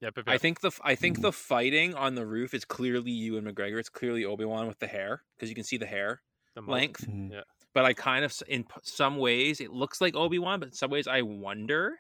Yep. 0.01 0.15
I 0.27 0.39
think 0.39 0.61
the 0.61 0.73
I 0.83 0.95
think 0.95 1.21
the 1.21 1.31
fighting 1.33 1.95
on 1.95 2.15
the 2.15 2.27
roof 2.27 2.55
is 2.55 2.65
clearly 2.65 3.11
Ewan 3.13 3.45
McGregor. 3.45 3.79
It's 3.79 3.89
clearly 3.89 4.25
Obi 4.25 4.45
Wan 4.45 4.67
with 4.67 4.79
the 4.81 4.87
hair 4.89 5.23
because 5.37 5.49
you 5.49 5.55
can 5.55 5.65
see 5.65 5.77
the 5.77 5.87
hair 5.87 6.23
the 6.55 6.63
mo- 6.63 6.73
length. 6.73 7.07
Mhm. 7.07 7.33
Yeah. 7.33 7.43
But 7.75 7.85
I 7.87 7.95
kind 7.95 8.25
of 8.25 8.35
in 8.49 8.67
some 8.83 9.17
ways 9.19 9.61
it 9.61 9.73
looks 9.73 10.01
like 10.01 10.15
Obi 10.15 10.39
Wan, 10.39 10.61
but 10.61 10.69
in 10.69 10.75
some 10.75 10.91
ways 10.91 11.07
I 11.07 11.23
wonder 11.23 11.99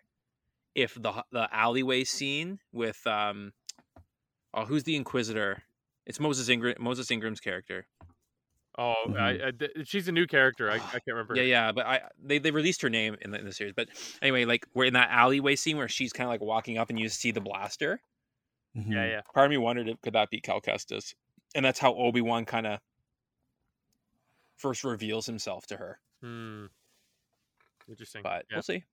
if 0.74 0.94
the 0.94 1.24
the 1.32 1.48
alleyway 1.54 2.04
scene 2.04 2.58
with 2.72 3.06
um 3.06 3.52
oh 4.54 4.64
who's 4.64 4.84
the 4.84 4.96
Inquisitor? 4.96 5.62
It's 6.06 6.20
Moses 6.20 6.48
Ingram 6.48 6.76
Moses 6.78 7.10
Ingram's 7.10 7.40
character. 7.40 7.86
Oh, 8.78 8.94
I, 9.18 9.28
I, 9.30 9.52
she's 9.84 10.08
a 10.08 10.12
new 10.12 10.26
character. 10.26 10.70
I, 10.70 10.76
I 10.76 10.78
can't 10.78 11.02
remember. 11.08 11.36
Yeah, 11.36 11.42
yeah, 11.42 11.72
but 11.72 11.86
I 11.86 12.00
they, 12.22 12.38
they 12.38 12.50
released 12.50 12.80
her 12.82 12.88
name 12.88 13.16
in 13.20 13.30
the, 13.30 13.38
in 13.38 13.44
the 13.44 13.52
series. 13.52 13.74
But 13.76 13.88
anyway, 14.22 14.46
like 14.46 14.66
we're 14.74 14.86
in 14.86 14.94
that 14.94 15.10
alleyway 15.10 15.56
scene 15.56 15.76
where 15.76 15.88
she's 15.88 16.12
kind 16.12 16.26
of 16.26 16.30
like 16.30 16.40
walking 16.40 16.78
up 16.78 16.88
and 16.90 16.98
you 16.98 17.08
see 17.08 17.30
the 17.32 17.40
blaster. 17.40 18.00
Mm-hmm. 18.76 18.92
yeah, 18.92 19.06
yeah. 19.06 19.20
Part 19.34 19.46
of 19.46 19.50
me 19.50 19.58
wondered 19.58 19.88
if 19.88 20.00
could 20.00 20.14
that 20.14 20.30
be 20.30 20.40
Cal 20.40 20.60
Kestis, 20.60 21.14
and 21.54 21.62
that's 21.64 21.78
how 21.78 21.94
Obi 21.94 22.22
Wan 22.22 22.46
kind 22.46 22.66
of 22.66 22.78
first 24.56 24.84
reveals 24.84 25.26
himself 25.26 25.66
to 25.66 25.76
her. 25.76 25.98
Hmm. 26.22 26.66
Interesting. 27.88 28.22
But 28.22 28.46
yeah. 28.50 28.56
we'll 28.56 28.62
see. 28.62 28.84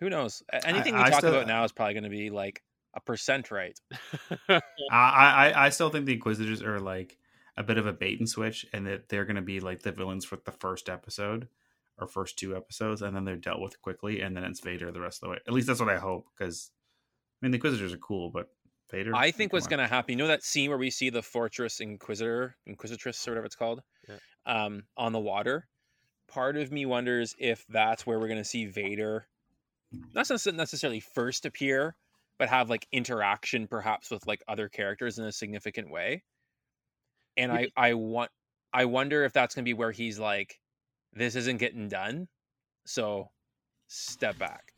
Who 0.00 0.10
knows? 0.10 0.42
Anything 0.64 0.94
I 0.94 1.04
we 1.04 1.10
talk 1.10 1.20
still- 1.20 1.34
about 1.34 1.46
now 1.46 1.64
is 1.64 1.72
probably 1.72 1.94
going 1.94 2.04
to 2.04 2.10
be 2.10 2.30
like 2.30 2.62
a 2.94 3.00
percent 3.00 3.50
right. 3.50 3.78
I, 4.48 4.60
I 4.90 5.66
I 5.66 5.68
still 5.70 5.90
think 5.90 6.06
the 6.06 6.14
Inquisitors 6.14 6.62
are 6.62 6.80
like 6.80 7.18
a 7.56 7.62
bit 7.62 7.78
of 7.78 7.86
a 7.86 7.92
bait 7.92 8.18
and 8.18 8.28
switch, 8.28 8.66
and 8.72 8.86
that 8.86 9.08
they're 9.08 9.24
going 9.24 9.36
to 9.36 9.42
be 9.42 9.60
like 9.60 9.82
the 9.82 9.92
villains 9.92 10.24
for 10.24 10.36
the 10.44 10.52
first 10.52 10.88
episode 10.88 11.48
or 11.98 12.08
first 12.08 12.36
two 12.38 12.56
episodes, 12.56 13.02
and 13.02 13.14
then 13.14 13.24
they're 13.24 13.36
dealt 13.36 13.60
with 13.60 13.80
quickly, 13.80 14.20
and 14.20 14.36
then 14.36 14.42
it's 14.44 14.60
Vader 14.60 14.90
the 14.90 15.00
rest 15.00 15.22
of 15.22 15.26
the 15.28 15.30
way. 15.30 15.38
At 15.46 15.52
least 15.52 15.68
that's 15.68 15.78
what 15.80 15.88
I 15.88 15.98
hope, 15.98 16.26
because 16.36 16.70
I 17.40 17.46
mean 17.46 17.52
the 17.52 17.56
Inquisitors 17.56 17.92
are 17.92 17.98
cool, 17.98 18.30
but 18.30 18.48
Vader. 18.90 19.14
I 19.14 19.30
think 19.30 19.52
what's 19.52 19.68
going 19.68 19.78
to 19.80 19.86
happen. 19.86 20.12
You 20.12 20.18
know 20.18 20.26
that 20.28 20.42
scene 20.42 20.70
where 20.70 20.78
we 20.78 20.90
see 20.90 21.10
the 21.10 21.22
Fortress 21.22 21.80
Inquisitor, 21.80 22.56
Inquisitress, 22.66 23.26
or 23.26 23.30
whatever 23.32 23.46
it's 23.46 23.56
called, 23.56 23.82
Yeah. 24.08 24.16
Um, 24.46 24.84
on 24.96 25.12
the 25.12 25.20
water. 25.20 25.66
Part 26.28 26.56
of 26.56 26.72
me 26.72 26.86
wonders 26.86 27.34
if 27.38 27.64
that's 27.68 28.06
where 28.06 28.18
we're 28.18 28.28
going 28.28 28.38
to 28.38 28.44
see 28.44 28.66
Vader, 28.66 29.26
not 30.14 30.28
necessarily 30.28 31.00
first 31.00 31.46
appear, 31.46 31.94
but 32.38 32.48
have 32.48 32.70
like 32.70 32.86
interaction 32.90 33.66
perhaps 33.68 34.10
with 34.10 34.26
like 34.26 34.42
other 34.48 34.68
characters 34.68 35.18
in 35.18 35.24
a 35.24 35.32
significant 35.32 35.90
way. 35.90 36.24
And 37.36 37.52
I, 37.52 37.68
I 37.76 37.94
want, 37.94 38.30
I 38.72 38.86
wonder 38.86 39.24
if 39.24 39.32
that's 39.32 39.54
going 39.54 39.64
to 39.64 39.68
be 39.68 39.74
where 39.74 39.92
he's 39.92 40.18
like, 40.18 40.60
this 41.12 41.36
isn't 41.36 41.58
getting 41.58 41.88
done, 41.88 42.26
so 42.84 43.30
step 43.86 44.36
back 44.38 44.73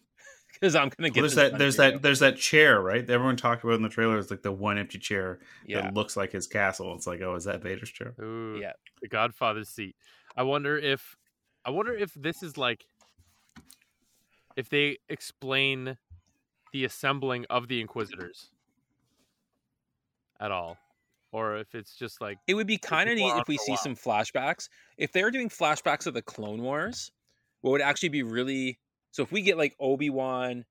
because 0.61 0.75
I'm 0.75 0.89
going 0.89 1.11
to 1.11 1.15
get 1.15 1.23
Well, 1.23 1.31
there's 1.31 1.35
that 1.35 1.59
there's 1.59 1.77
for 1.77 1.85
you." 1.85 1.91
that 1.93 2.03
there's 2.03 2.19
that 2.21 2.37
chair 2.37 2.81
right 2.81 3.07
that 3.07 3.13
everyone 3.13 3.37
talked 3.37 3.65
about 3.65 3.75
in 3.75 3.83
the 3.83 3.89
trailer 3.89 4.19
is 4.19 4.31
like 4.31 4.43
the 4.43 4.53
one 4.53 4.79
empty 4.79 4.99
chair 4.99 5.39
yeah 5.67 5.83
that 5.83 5.95
looks 5.95 6.17
like 6.17 6.33
his 6.33 6.47
castle. 6.47 6.95
It's 6.95 7.07
like 7.07 7.21
oh 7.21 7.35
is 7.35 7.45
that 7.45 7.63
Vader's 7.63 7.91
chair? 7.91 8.15
Ooh, 8.21 8.59
yeah 8.61 8.73
the 9.01 9.09
Godfather's 9.09 9.69
seat. 9.69 9.95
I 10.37 10.43
wonder 10.43 10.77
if, 10.79 11.17
I 11.65 11.71
wonder 11.71 11.95
if 11.95 12.13
this 12.15 12.43
is 12.43 12.59
like, 12.59 12.85
if 14.57 14.69
they 14.69 14.99
explain 15.09 15.97
the 16.73 16.85
assembling 16.85 17.47
of 17.49 17.69
the 17.69 17.81
Inquisitors 17.81 18.51
at 20.41 20.51
all, 20.51 20.77
or 21.33 21.57
if 21.57 21.75
it's 21.75 21.97
just 21.97 22.21
like, 22.21 22.39
It 22.47 22.55
would 22.55 22.67
be 22.67 22.79
kind 22.79 23.09
of 23.09 23.17
neat 23.17 23.35
if 23.37 23.49
we 23.49 23.57
see 23.59 23.73
while. 23.73 23.79
some 23.79 23.97
flashbacks. 23.97 24.69
If 24.99 25.13
they're 25.13 25.31
doing 25.31 25.49
flashbacks 25.49 26.07
of 26.07 26.15
the 26.15 26.23
Clone 26.23 26.63
Wars, 26.63 27.11
what 27.63 27.71
would 27.71 27.81
actually 27.83 28.11
be 28.11 28.23
really 28.23 28.79
so 29.17 29.23
if 29.23 29.33
we 29.33 29.41
get 29.41 29.57
like 29.57 29.75
Obi 29.81 30.11
Wan 30.11 30.67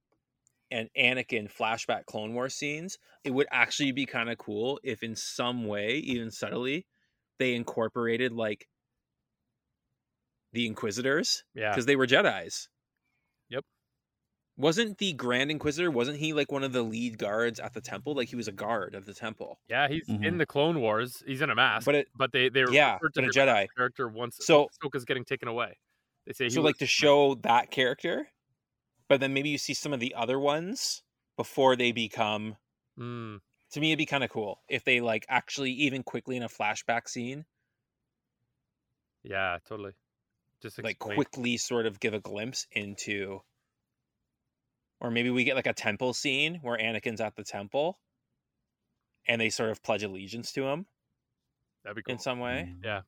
and 0.69 0.87
Anakin 0.95 1.51
flashback 1.51 2.05
Clone 2.05 2.35
War 2.35 2.47
scenes, 2.47 2.99
it 3.23 3.31
would 3.31 3.47
actually 3.51 3.91
be 3.91 4.05
kind 4.05 4.29
of 4.29 4.37
cool 4.37 4.79
if 4.83 5.01
in 5.01 5.15
some 5.15 5.65
way, 5.65 5.95
even 5.97 6.29
subtly, 6.29 6.85
they 7.39 7.55
incorporated 7.55 8.31
like 8.33 8.67
the 10.53 10.67
Inquisitors 10.67 11.43
yeah, 11.55 11.71
because 11.71 11.87
they 11.87 11.95
were 11.95 12.05
Jedi's. 12.05 12.69
Yep. 13.49 13.63
Wasn't 14.57 14.97
the 14.99 15.13
Grand 15.13 15.49
Inquisitor? 15.49 15.89
Wasn't 15.89 16.17
he 16.17 16.33
like 16.33 16.51
one 16.51 16.63
of 16.63 16.71
the 16.71 16.83
lead 16.83 17.17
guards 17.17 17.59
at 17.59 17.73
the 17.73 17.81
temple? 17.81 18.13
Like 18.15 18.29
he 18.29 18.35
was 18.35 18.47
a 18.47 18.51
guard 18.53 18.93
of 18.93 19.05
the 19.07 19.13
temple. 19.15 19.59
yeah, 19.67 19.87
he's 19.87 20.07
in 20.07 20.19
Mhm. 20.21 20.37
the 20.37 20.45
Clone 20.45 20.79
Wars. 20.81 21.23
He's 21.25 21.41
in 21.41 21.49
a 21.49 21.55
mask, 21.55 21.85
But 21.87 21.95
it, 21.95 22.07
but 22.15 22.31
they 22.31 22.49
they 22.49 22.63
yeah, 22.69 22.99
to 22.99 23.09
but 23.15 23.23
a 23.23 23.27
Jedi. 23.29 23.67
character 23.75 24.07
once 24.07 24.37
So- 24.41 24.69
Ahsoka's 24.83 25.03
getting 25.03 25.25
taken 25.25 25.47
away. 25.47 25.79
They 26.27 26.33
say 26.33 26.45
he 26.45 26.51
so 26.51 26.61
was- 26.61 26.69
like 26.69 26.77
to 26.77 26.87
show 26.87 27.35
that 27.43 27.69
character 27.71 28.27
but 29.09 29.19
then 29.19 29.33
maybe 29.33 29.49
you 29.49 29.57
see 29.57 29.73
some 29.73 29.93
of 29.93 29.99
the 29.99 30.13
other 30.15 30.39
ones 30.39 31.01
before 31.37 31.75
they 31.75 31.91
become 31.91 32.55
Mm, 32.97 33.41
to 33.71 33.79
me 33.81 33.91
it'd 33.91 33.97
be 33.97 34.05
kind 34.05 34.23
of 34.23 34.29
cool 34.29 34.61
if 34.69 34.85
they 34.85 35.01
like 35.01 35.25
actually 35.27 35.71
even 35.71 36.01
quickly 36.01 36.37
in 36.37 36.43
a 36.43 36.47
flashback 36.47 37.09
scene 37.09 37.45
yeah, 39.23 39.57
totally. 39.67 39.93
Just 40.61 40.81
like 40.83 40.99
quickly 40.99 41.57
sort 41.57 41.87
of 41.87 41.99
give 41.99 42.13
a 42.13 42.19
glimpse 42.19 42.67
into 42.71 43.41
or 45.01 45.11
maybe 45.11 45.29
we 45.29 45.43
get 45.43 45.55
like 45.55 45.67
a 45.67 45.73
temple 45.73 46.13
scene 46.13 46.59
where 46.61 46.77
Anakin's 46.77 47.19
at 47.19 47.35
the 47.35 47.43
temple 47.43 47.99
and 49.27 49.41
they 49.41 49.49
sort 49.49 49.71
of 49.71 49.83
pledge 49.83 50.03
allegiance 50.03 50.51
to 50.53 50.63
him 50.67 50.85
That'd 51.83 51.97
be 51.97 52.03
cool. 52.03 52.13
in 52.13 52.19
some 52.19 52.39
way 52.39 52.73
Yeah. 52.83 53.01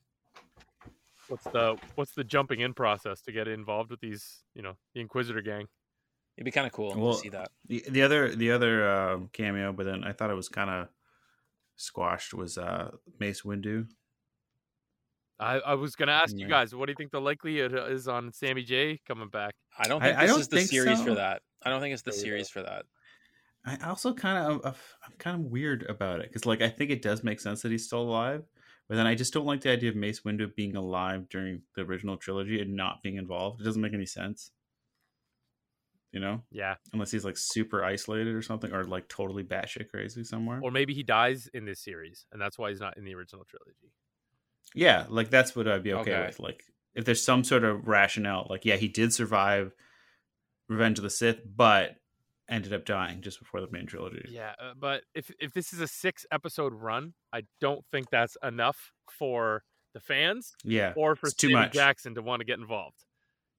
What's 1.30 1.44
the 1.46 1.78
what's 1.96 2.14
the 2.14 2.24
jumping 2.24 2.60
in 2.62 2.74
process 2.74 3.22
to 3.22 3.32
get 3.32 3.48
involved 3.48 3.92
with 3.92 4.00
these? 4.00 4.44
You 4.56 4.62
know, 4.62 4.74
the 4.94 5.02
Inquisitor 5.02 5.42
gang. 5.42 5.68
It'd 6.38 6.46
be 6.46 6.52
kind 6.52 6.68
of 6.68 6.74
cool 6.74 6.94
Well, 6.96 7.14
to 7.14 7.20
see 7.20 7.30
that. 7.30 7.52
The, 7.68 7.84
the 7.90 8.04
other 8.04 8.36
the 8.36 8.52
other 8.52 8.90
um, 8.90 9.30
cameo, 9.34 9.74
but 9.74 9.86
then 9.86 10.04
I 10.04 10.14
thought 10.14 10.30
it 10.30 10.36
was 10.36 10.50
kind 10.50 10.70
of 10.70 10.88
squashed 11.76 12.34
was 12.34 12.58
uh, 12.58 12.92
Mace 13.20 13.42
Windu. 13.42 13.88
I, 15.40 15.60
I 15.60 15.74
was 15.76 15.96
gonna 15.96 16.14
ask 16.14 16.36
you 16.36 16.48
guys, 16.48 16.74
what 16.74 16.88
do 16.88 16.92
you 16.92 16.96
think 16.96 17.12
the 17.12 17.22
likelihood 17.22 17.92
is 17.92 18.08
on 18.08 18.32
Sammy 18.34 18.64
J 18.64 19.00
coming 19.08 19.30
back? 19.30 19.54
I 19.78 19.88
don't 19.88 20.02
think 20.02 20.18
I 20.18 20.22
this 20.22 20.32
don't 20.32 20.40
is 20.42 20.48
the 20.48 20.58
think 20.58 20.70
series 20.70 21.02
for 21.02 21.16
that. 21.16 21.42
I 21.64 21.70
don't 21.70 21.82
think 21.82 21.94
it's 21.94 22.02
the 22.02 22.12
There 22.12 22.20
series 22.20 22.50
for 22.50 22.64
that. 22.64 22.86
I 23.66 23.78
also 23.88 24.14
kind 24.14 24.38
of 24.38 24.66
I'm 25.06 25.14
kind 25.20 25.36
of 25.36 25.52
weird 25.52 25.86
about 25.90 26.22
it 26.22 26.30
because 26.30 26.46
like 26.46 26.62
I 26.62 26.70
think 26.70 26.90
it 26.90 27.02
does 27.02 27.24
make 27.24 27.40
sense 27.40 27.62
that 27.62 27.72
he's 27.72 27.86
still 27.86 28.02
alive, 28.02 28.44
but 28.88 28.96
then 28.96 29.06
I 29.06 29.14
just 29.14 29.34
don't 29.34 29.46
like 29.46 29.62
the 29.62 29.70
idea 29.72 29.90
of 29.90 29.96
Mace 29.96 30.22
Windu 30.22 30.56
being 30.56 30.76
alive 30.76 31.30
during 31.30 31.62
the 31.76 31.82
original 31.82 32.18
trilogy 32.18 32.60
and 32.62 32.76
not 32.76 33.04
being 33.04 33.18
involved. 33.18 33.62
It 33.62 33.66
doesn't 33.66 33.82
make 33.82 33.94
any 33.94 34.06
sense, 34.06 34.52
you 36.12 36.20
know, 36.20 36.42
Yeah, 36.52 36.76
unless 36.94 37.12
he's 37.12 37.26
like 37.26 37.36
super 37.38 37.84
isolated 37.84 38.34
or 38.36 38.42
something, 38.42 38.72
or 38.74 38.84
like 38.86 39.08
totally 39.10 39.44
batshit 39.44 39.90
crazy 39.90 40.24
somewhere. 40.24 40.60
or 40.64 40.72
maybe 40.72 40.94
he 40.94 41.04
dies 41.04 41.50
in 41.54 41.66
this 41.66 41.82
series, 41.84 42.26
and 42.32 42.42
that's 42.42 42.58
why 42.58 42.70
he's 42.70 42.80
not 42.80 42.98
in 42.98 43.04
the 43.06 43.14
original 43.16 43.44
trilogy. 43.46 43.92
Yeah, 44.76 45.06
like 45.10 45.30
that's 45.30 45.56
what 45.56 45.68
I'd 45.68 45.84
be 45.84 45.94
okay, 45.94 46.14
Okay. 46.14 46.26
with. 46.28 46.40
Like 46.40 46.64
if 46.96 47.06
there's 47.06 47.24
some 47.24 47.44
sort 47.44 47.64
of 47.64 47.88
rationale, 47.88 48.48
like 48.50 48.66
yeah, 48.66 48.76
he 48.76 48.88
did 48.88 49.14
survive 49.14 49.74
Revenge 50.70 50.98
of 51.00 51.04
the 51.04 51.10
Sith, 51.10 51.40
but 51.56 51.96
ended 52.50 52.74
up 52.74 52.86
dying 52.86 53.22
just 53.22 53.40
before 53.40 53.60
the 53.62 53.68
main 53.72 53.86
trilogy. 53.86 54.26
Yeah, 54.30 54.54
uh, 54.62 54.72
but 54.78 55.04
if 55.14 55.32
if 55.40 55.54
this 55.54 55.74
is 55.74 55.80
a 55.82 55.88
six 55.88 56.26
episode 56.32 56.74
run, 56.74 57.14
I 57.34 57.44
don't 57.62 57.84
think 57.92 58.10
that's 58.10 58.38
enough 58.44 58.92
for 59.12 59.64
the 59.94 60.00
fans 60.02 60.54
Yeah, 60.64 60.94
or 60.96 61.16
for 61.16 61.28
It's 61.28 61.36
too 61.36 61.48
Sammy 61.48 61.62
much. 61.62 61.74
Jackson 61.74 62.16
to 62.16 62.22
want 62.22 62.42
to 62.42 62.46
get 62.46 62.60
involved. 62.60 63.04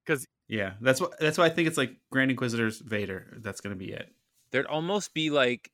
Because 0.05 0.25
yeah. 0.49 0.73
That's 0.81 0.99
what. 0.99 1.17
That's 1.19 1.37
why 1.37 1.45
I 1.45 1.49
think 1.49 1.67
it's 1.67 1.77
like 1.77 1.95
Grand 2.09 2.31
Inquisitor's 2.31 2.79
Vader. 2.79 3.37
That's 3.41 3.61
gonna 3.61 3.75
be 3.75 3.91
it. 3.93 4.11
There'd 4.51 4.65
almost 4.65 5.13
be 5.13 5.29
like, 5.29 5.71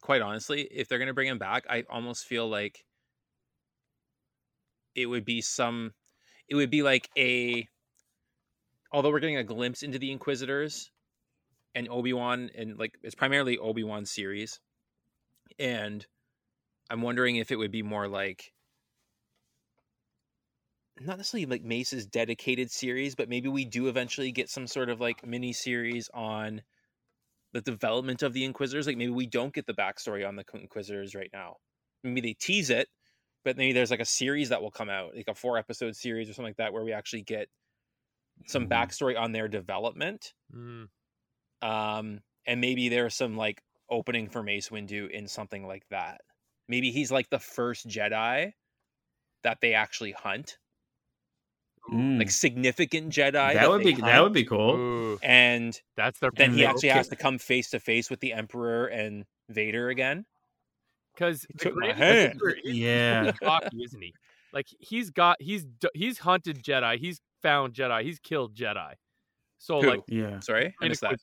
quite 0.00 0.22
honestly, 0.22 0.62
if 0.62 0.88
they're 0.88 0.98
gonna 0.98 1.14
bring 1.14 1.28
him 1.28 1.38
back, 1.38 1.66
I 1.70 1.84
almost 1.88 2.24
feel 2.24 2.48
like 2.48 2.84
it 4.94 5.06
would 5.06 5.26
be 5.26 5.42
some, 5.42 5.92
it 6.48 6.54
would 6.54 6.70
be 6.70 6.82
like 6.82 7.10
a. 7.16 7.68
Although 8.90 9.10
we're 9.10 9.20
getting 9.20 9.36
a 9.36 9.44
glimpse 9.44 9.82
into 9.82 9.98
the 9.98 10.10
Inquisitors, 10.10 10.90
and 11.76 11.88
Obi 11.90 12.14
Wan, 12.14 12.50
and 12.56 12.78
like 12.78 12.98
it's 13.02 13.14
primarily 13.14 13.58
Obi 13.58 13.84
Wan 13.84 14.06
series, 14.06 14.60
and 15.58 16.04
I'm 16.88 17.02
wondering 17.02 17.36
if 17.36 17.52
it 17.52 17.56
would 17.56 17.70
be 17.70 17.82
more 17.82 18.08
like. 18.08 18.52
Not 20.98 21.18
necessarily 21.18 21.46
like 21.46 21.62
Mace's 21.62 22.06
dedicated 22.06 22.70
series, 22.70 23.14
but 23.14 23.28
maybe 23.28 23.48
we 23.48 23.64
do 23.66 23.88
eventually 23.88 24.32
get 24.32 24.48
some 24.48 24.66
sort 24.66 24.88
of 24.88 25.00
like 25.00 25.26
mini 25.26 25.52
series 25.52 26.08
on 26.14 26.62
the 27.52 27.62
development 27.62 28.22
of 28.22 28.32
the 28.34 28.44
Inquisitors. 28.44 28.86
Like 28.86 28.96
maybe 28.98 29.12
we 29.12 29.26
don't 29.26 29.54
get 29.54 29.66
the 29.66 29.74
backstory 29.74 30.26
on 30.28 30.36
the 30.36 30.44
Inquisitors 30.54 31.14
right 31.14 31.30
now. 31.32 31.58
Maybe 32.04 32.20
they 32.22 32.34
tease 32.34 32.70
it, 32.70 32.88
but 33.44 33.56
maybe 33.56 33.72
there's 33.72 33.90
like 33.92 34.00
a 34.00 34.06
series 34.06 34.50
that 34.50 34.62
will 34.62 34.72
come 34.72 34.90
out, 34.90 35.16
like 35.16 35.28
a 35.28 35.34
four 35.34 35.58
episode 35.58 35.96
series 35.96 36.30
or 36.30 36.34
something 36.34 36.50
like 36.50 36.58
that, 36.58 36.72
where 36.72 36.84
we 36.84 36.92
actually 36.92 37.22
get 37.22 37.48
some 38.46 38.66
Mhm. 38.66 38.68
backstory 38.68 39.18
on 39.20 39.32
their 39.32 39.48
development. 39.48 40.34
mm, 40.52 40.86
Um, 41.62 42.20
and 42.46 42.60
maybe 42.60 42.88
there's 42.88 43.14
some 43.14 43.36
like 43.36 43.62
opening 43.90 44.28
for 44.28 44.42
Mace 44.42 44.68
Windu 44.68 45.10
in 45.10 45.28
something 45.28 45.66
like 45.66 45.86
that. 45.90 46.22
Maybe 46.68 46.90
he's 46.90 47.12
like 47.12 47.30
the 47.30 47.38
first 47.38 47.86
Jedi 47.86 48.52
that 49.44 49.60
they 49.62 49.74
actually 49.74 50.12
hunt, 50.12 50.58
Mm. 51.92 52.18
like 52.18 52.30
significant 52.30 53.12
Jedi. 53.12 53.54
that 53.54 53.68
would 53.70 53.80
they 53.84 53.94
be 53.94 54.00
that 54.00 54.22
would 54.22 54.32
be 54.32 54.44
cool. 54.44 54.74
ooh, 54.76 55.18
And 55.22 55.80
that's 55.96 56.18
their 56.18 56.30
then 56.36 56.52
he 56.54 56.64
actually 56.64 56.88
they'll 56.88 56.96
has 56.96 57.08
to 57.08 57.16
come 57.16 57.38
face 57.38 57.70
to 57.70 57.80
face 57.80 58.10
with 58.10 58.20
the 58.20 58.32
Emperor 58.32 58.86
and 58.86 59.24
Vader 59.48 59.88
again. 59.88 60.26
because 61.14 61.46
took 61.58 61.74
my 61.76 61.92
hand. 61.92 62.40
Yeah. 62.64 63.32
cocky, 63.42 63.84
isn't 63.84 64.02
he? 64.02 64.12
Like 64.52 64.66
he's 64.80 65.10
got 65.10 65.40
he's 65.40 65.66
he's 65.94 66.18
hunted 66.18 66.62
Jedi, 66.62 66.98
he's 66.98 67.20
found 67.42 67.74
Jedi, 67.74 68.02
he's 68.02 68.18
killed 68.18 68.54
Jedi. 68.54 68.94
So 69.58 69.80
Who? 69.80 69.90
like 69.90 70.00
Yeah, 70.08 70.40
Sorry, 70.40 70.74
I 70.82 70.88
missed 70.88 71.02
that. 71.02 71.20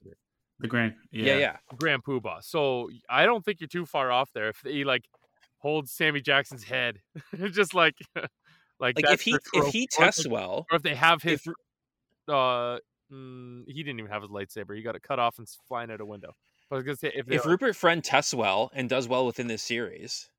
The 0.60 0.68
Grand. 0.68 0.94
Yeah, 1.12 1.26
Yeah, 1.26 1.38
yeah. 1.40 1.58
Grand 1.76 2.04
Poobah. 2.04 2.42
So 2.44 2.90
I 3.10 3.26
don't 3.26 3.44
think 3.44 3.60
you're 3.60 3.68
too 3.68 3.86
far 3.86 4.12
off 4.12 4.32
there. 4.34 4.50
If 4.50 4.62
he 4.64 4.86
like 4.86 5.04
holds 5.58 5.92
Sammy 5.92 6.22
Jackson's 6.22 6.64
head, 6.64 7.00
just 7.52 7.74
like 7.74 7.96
like 8.80 8.96
Like 8.98 9.12
if 9.14 9.22
he 9.22 9.36
if 9.54 9.68
he 9.68 9.82
Or 9.84 9.86
if 9.86 9.90
tests 9.90 10.24
they- 10.24 10.30
well, 10.30 10.66
or 10.72 10.76
if 10.78 10.84
they 10.84 10.96
have 10.96 11.22
his 11.22 11.46
if- 11.46 11.54
uh 12.28 12.80
mm, 13.12 13.64
he 13.68 13.84
didn't 13.84 14.00
even 14.00 14.12
have 14.12 14.22
his 14.22 14.32
lightsaber. 14.32 14.76
He 14.76 14.82
got 14.82 14.96
it 14.96 15.04
cut 15.04 15.20
off 15.20 15.38
and 15.38 15.48
flying 15.68 15.92
out 15.92 16.02
a 16.02 16.06
window. 16.06 16.36
But 16.70 16.76
I 16.76 16.78
was 16.78 16.86
gonna 16.86 16.96
say 16.98 17.12
if, 17.14 17.30
if 17.30 17.46
Rupert 17.46 17.76
Friend 17.76 18.04
tests 18.04 18.34
well 18.34 18.72
and 18.74 18.90
does 18.90 19.08
well 19.08 19.26
within 19.26 19.48
this 19.48 19.62
series, 19.62 20.30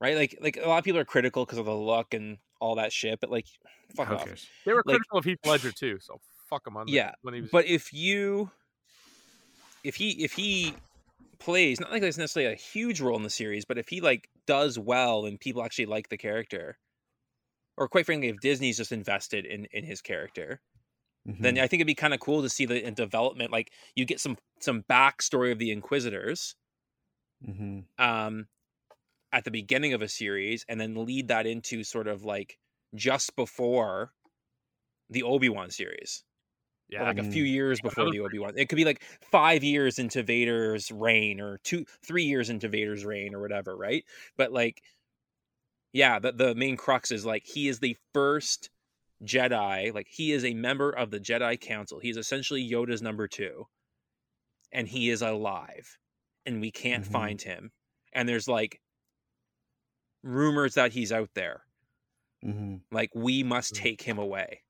right? 0.00 0.16
Like 0.16 0.38
like 0.40 0.56
a 0.62 0.68
lot 0.68 0.78
of 0.78 0.84
people 0.84 1.00
are 1.00 1.04
critical 1.04 1.44
because 1.44 1.58
of 1.58 1.64
the 1.66 1.74
look 1.74 2.14
and 2.14 2.38
all 2.60 2.76
that 2.76 2.92
shit, 2.92 3.18
but 3.20 3.30
like 3.30 3.46
fuck 3.96 4.08
Who 4.08 4.14
off. 4.14 4.24
cares? 4.24 4.46
they 4.64 4.72
were 4.72 4.82
like- 4.86 4.96
critical 4.96 5.18
of 5.18 5.24
Heath 5.24 5.38
Ledger 5.44 5.72
too, 5.72 5.98
so 6.00 6.20
fuck 6.48 6.66
him 6.66 6.76
on 6.76 6.86
that 6.86 6.92
Yeah, 6.92 7.12
when 7.22 7.34
he 7.34 7.40
was 7.40 7.50
But 7.50 7.66
if 7.66 7.92
you 7.92 8.50
if 9.84 9.96
he 9.96 10.22
if 10.24 10.32
he 10.32 10.74
plays 11.38 11.80
not 11.80 11.90
like 11.92 12.00
there's 12.00 12.18
necessarily 12.18 12.52
a 12.52 12.56
huge 12.56 13.00
role 13.00 13.16
in 13.16 13.22
the 13.22 13.30
series, 13.30 13.64
but 13.64 13.78
if 13.78 13.88
he 13.88 14.00
like 14.00 14.28
does 14.46 14.78
well 14.78 15.26
and 15.26 15.38
people 15.40 15.62
actually 15.64 15.86
like 15.86 16.08
the 16.08 16.16
character, 16.18 16.78
or 17.76 17.88
quite 17.88 18.06
frankly, 18.06 18.28
if 18.28 18.40
Disney's 18.40 18.76
just 18.78 18.92
invested 18.92 19.46
in 19.46 19.66
in 19.72 19.84
his 19.84 20.02
character, 20.02 20.60
then 21.40 21.58
Mhm. 21.58 21.60
I 21.60 21.68
think 21.68 21.80
it'd 21.80 21.86
be 21.88 21.94
kind 21.96 22.14
of 22.14 22.20
cool 22.20 22.42
to 22.42 22.50
see 22.50 22.66
the 22.66 22.82
in 22.84 22.94
development. 22.94 23.52
Like 23.52 23.72
you 23.96 24.04
get 24.06 24.20
some 24.20 24.38
some 24.60 24.84
backstory 24.84 25.52
of 25.52 25.58
the 25.60 25.72
Inquisitors 25.72 26.56
Mhm. 27.40 27.86
um, 27.98 28.48
at 29.32 29.44
the 29.44 29.52
beginning 29.52 29.94
of 29.94 30.02
a 30.02 30.08
series, 30.08 30.64
and 30.68 30.80
then 30.80 31.06
lead 31.06 31.28
that 31.28 31.46
into 31.46 31.84
sort 31.84 32.08
of 32.08 32.24
like 32.24 32.58
just 32.96 33.36
before 33.36 34.12
the 35.10 35.22
Obi 35.22 35.48
Wan 35.48 35.70
series, 35.70 36.24
yeah, 36.88 37.02
or 37.02 37.06
like 37.06 37.18
a 37.18 37.24
few 37.24 37.44
years 37.44 37.80
before 37.80 38.10
the 38.10 38.20
Obi 38.20 38.38
Wan. 38.38 38.54
It 38.58 38.68
could 38.68 38.76
be 38.76 38.84
like 38.86 39.02
five 39.22 39.64
years 39.64 39.98
into 39.98 40.22
Vader's 40.22 40.92
reign, 40.92 41.40
or 41.40 41.58
two, 41.58 41.86
three 42.04 42.24
years 42.24 42.50
into 42.50 42.68
Vader's 42.68 43.04
reign, 43.04 43.34
or 43.34 43.40
whatever, 43.42 43.76
right? 43.76 44.04
But 44.36 44.52
like, 44.52 44.82
yeah, 45.92 46.18
the 46.18 46.32
the 46.32 46.54
main 46.54 46.76
crux 46.76 47.10
is 47.10 47.24
like 47.26 47.44
he 47.46 47.68
is 47.68 47.80
the 47.80 47.96
first 48.14 48.70
Jedi. 49.24 49.92
Like 49.94 50.08
he 50.10 50.32
is 50.32 50.44
a 50.44 50.54
member 50.54 50.90
of 50.90 51.10
the 51.10 51.20
Jedi 51.20 51.60
Council. 51.60 51.98
He 52.00 52.10
is 52.10 52.16
essentially 52.16 52.68
Yoda's 52.68 53.02
number 53.02 53.28
two, 53.28 53.68
and 54.72 54.88
he 54.88 55.10
is 55.10 55.22
alive, 55.22 55.98
and 56.44 56.60
we 56.60 56.70
can't 56.70 57.04
Mhm. 57.04 57.10
find 57.12 57.42
him. 57.42 57.72
And 58.12 58.28
there's 58.28 58.48
like 58.48 58.80
rumors 60.22 60.74
that 60.74 60.92
he's 60.92 61.12
out 61.12 61.30
there. 61.34 61.66
Mhm. 62.44 62.84
Like 62.90 63.14
we 63.14 63.42
must 63.42 63.74
Mm. 63.74 63.78
take 63.78 64.02
him 64.02 64.18
away. 64.18 64.62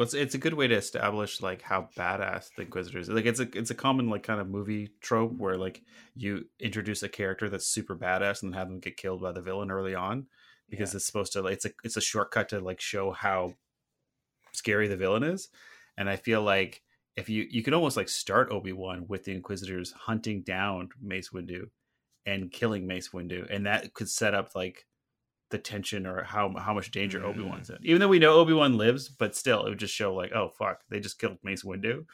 Well, 0.00 0.06
it's, 0.06 0.14
it's 0.14 0.34
a 0.34 0.38
good 0.38 0.54
way 0.54 0.66
to 0.66 0.76
establish 0.76 1.42
like 1.42 1.60
how 1.60 1.90
badass 1.94 2.54
the 2.56 2.62
Inquisitors. 2.62 3.10
Like 3.10 3.26
it's 3.26 3.38
a 3.38 3.46
it's 3.52 3.70
a 3.70 3.74
common 3.74 4.08
like 4.08 4.22
kind 4.22 4.40
of 4.40 4.48
movie 4.48 4.88
trope 5.02 5.36
where 5.36 5.58
like 5.58 5.82
you 6.16 6.46
introduce 6.58 7.02
a 7.02 7.08
character 7.10 7.50
that's 7.50 7.66
super 7.66 7.94
badass 7.94 8.42
and 8.42 8.50
then 8.50 8.58
have 8.58 8.68
them 8.68 8.80
get 8.80 8.96
killed 8.96 9.20
by 9.20 9.32
the 9.32 9.42
villain 9.42 9.70
early 9.70 9.94
on 9.94 10.24
because 10.70 10.94
Yeah. 10.94 10.96
it's 10.96 11.04
supposed 11.04 11.34
to 11.34 11.42
like 11.42 11.52
it's 11.52 11.66
a 11.66 11.70
it's 11.84 11.98
a 11.98 12.00
shortcut 12.00 12.48
to 12.48 12.60
like 12.60 12.80
show 12.80 13.10
how 13.10 13.52
scary 14.52 14.88
the 14.88 14.96
villain 14.96 15.22
is. 15.22 15.50
And 15.98 16.08
I 16.08 16.16
feel 16.16 16.40
like 16.40 16.80
if 17.14 17.28
you 17.28 17.46
you 17.50 17.62
could 17.62 17.74
almost 17.74 17.98
like 17.98 18.08
start 18.08 18.50
Obi 18.50 18.72
Wan 18.72 19.04
with 19.06 19.24
the 19.24 19.32
Inquisitors 19.32 19.92
hunting 19.92 20.40
down 20.40 20.88
Mace 20.98 21.28
Windu 21.28 21.64
and 22.24 22.50
killing 22.50 22.86
Mace 22.86 23.10
Windu, 23.10 23.46
and 23.50 23.66
that 23.66 23.92
could 23.92 24.08
set 24.08 24.32
up 24.32 24.52
like 24.54 24.86
the 25.50 25.58
tension 25.58 26.06
or 26.06 26.22
how 26.24 26.54
how 26.58 26.72
much 26.74 26.90
danger 26.90 27.20
Mm. 27.20 27.24
Obi 27.24 27.42
Wan's 27.42 27.70
in. 27.70 27.78
Even 27.82 28.00
though 28.00 28.08
we 28.08 28.18
know 28.18 28.34
Obi 28.34 28.52
Wan 28.52 28.76
lives, 28.78 29.08
but 29.08 29.34
still, 29.36 29.64
it 29.66 29.68
would 29.70 29.78
just 29.78 29.94
show 29.94 30.14
like, 30.14 30.32
oh 30.32 30.48
fuck, 30.48 30.80
they 30.88 31.00
just 31.00 31.18
killed 31.18 31.38
Mace 31.42 31.62
Windu. 31.64 32.06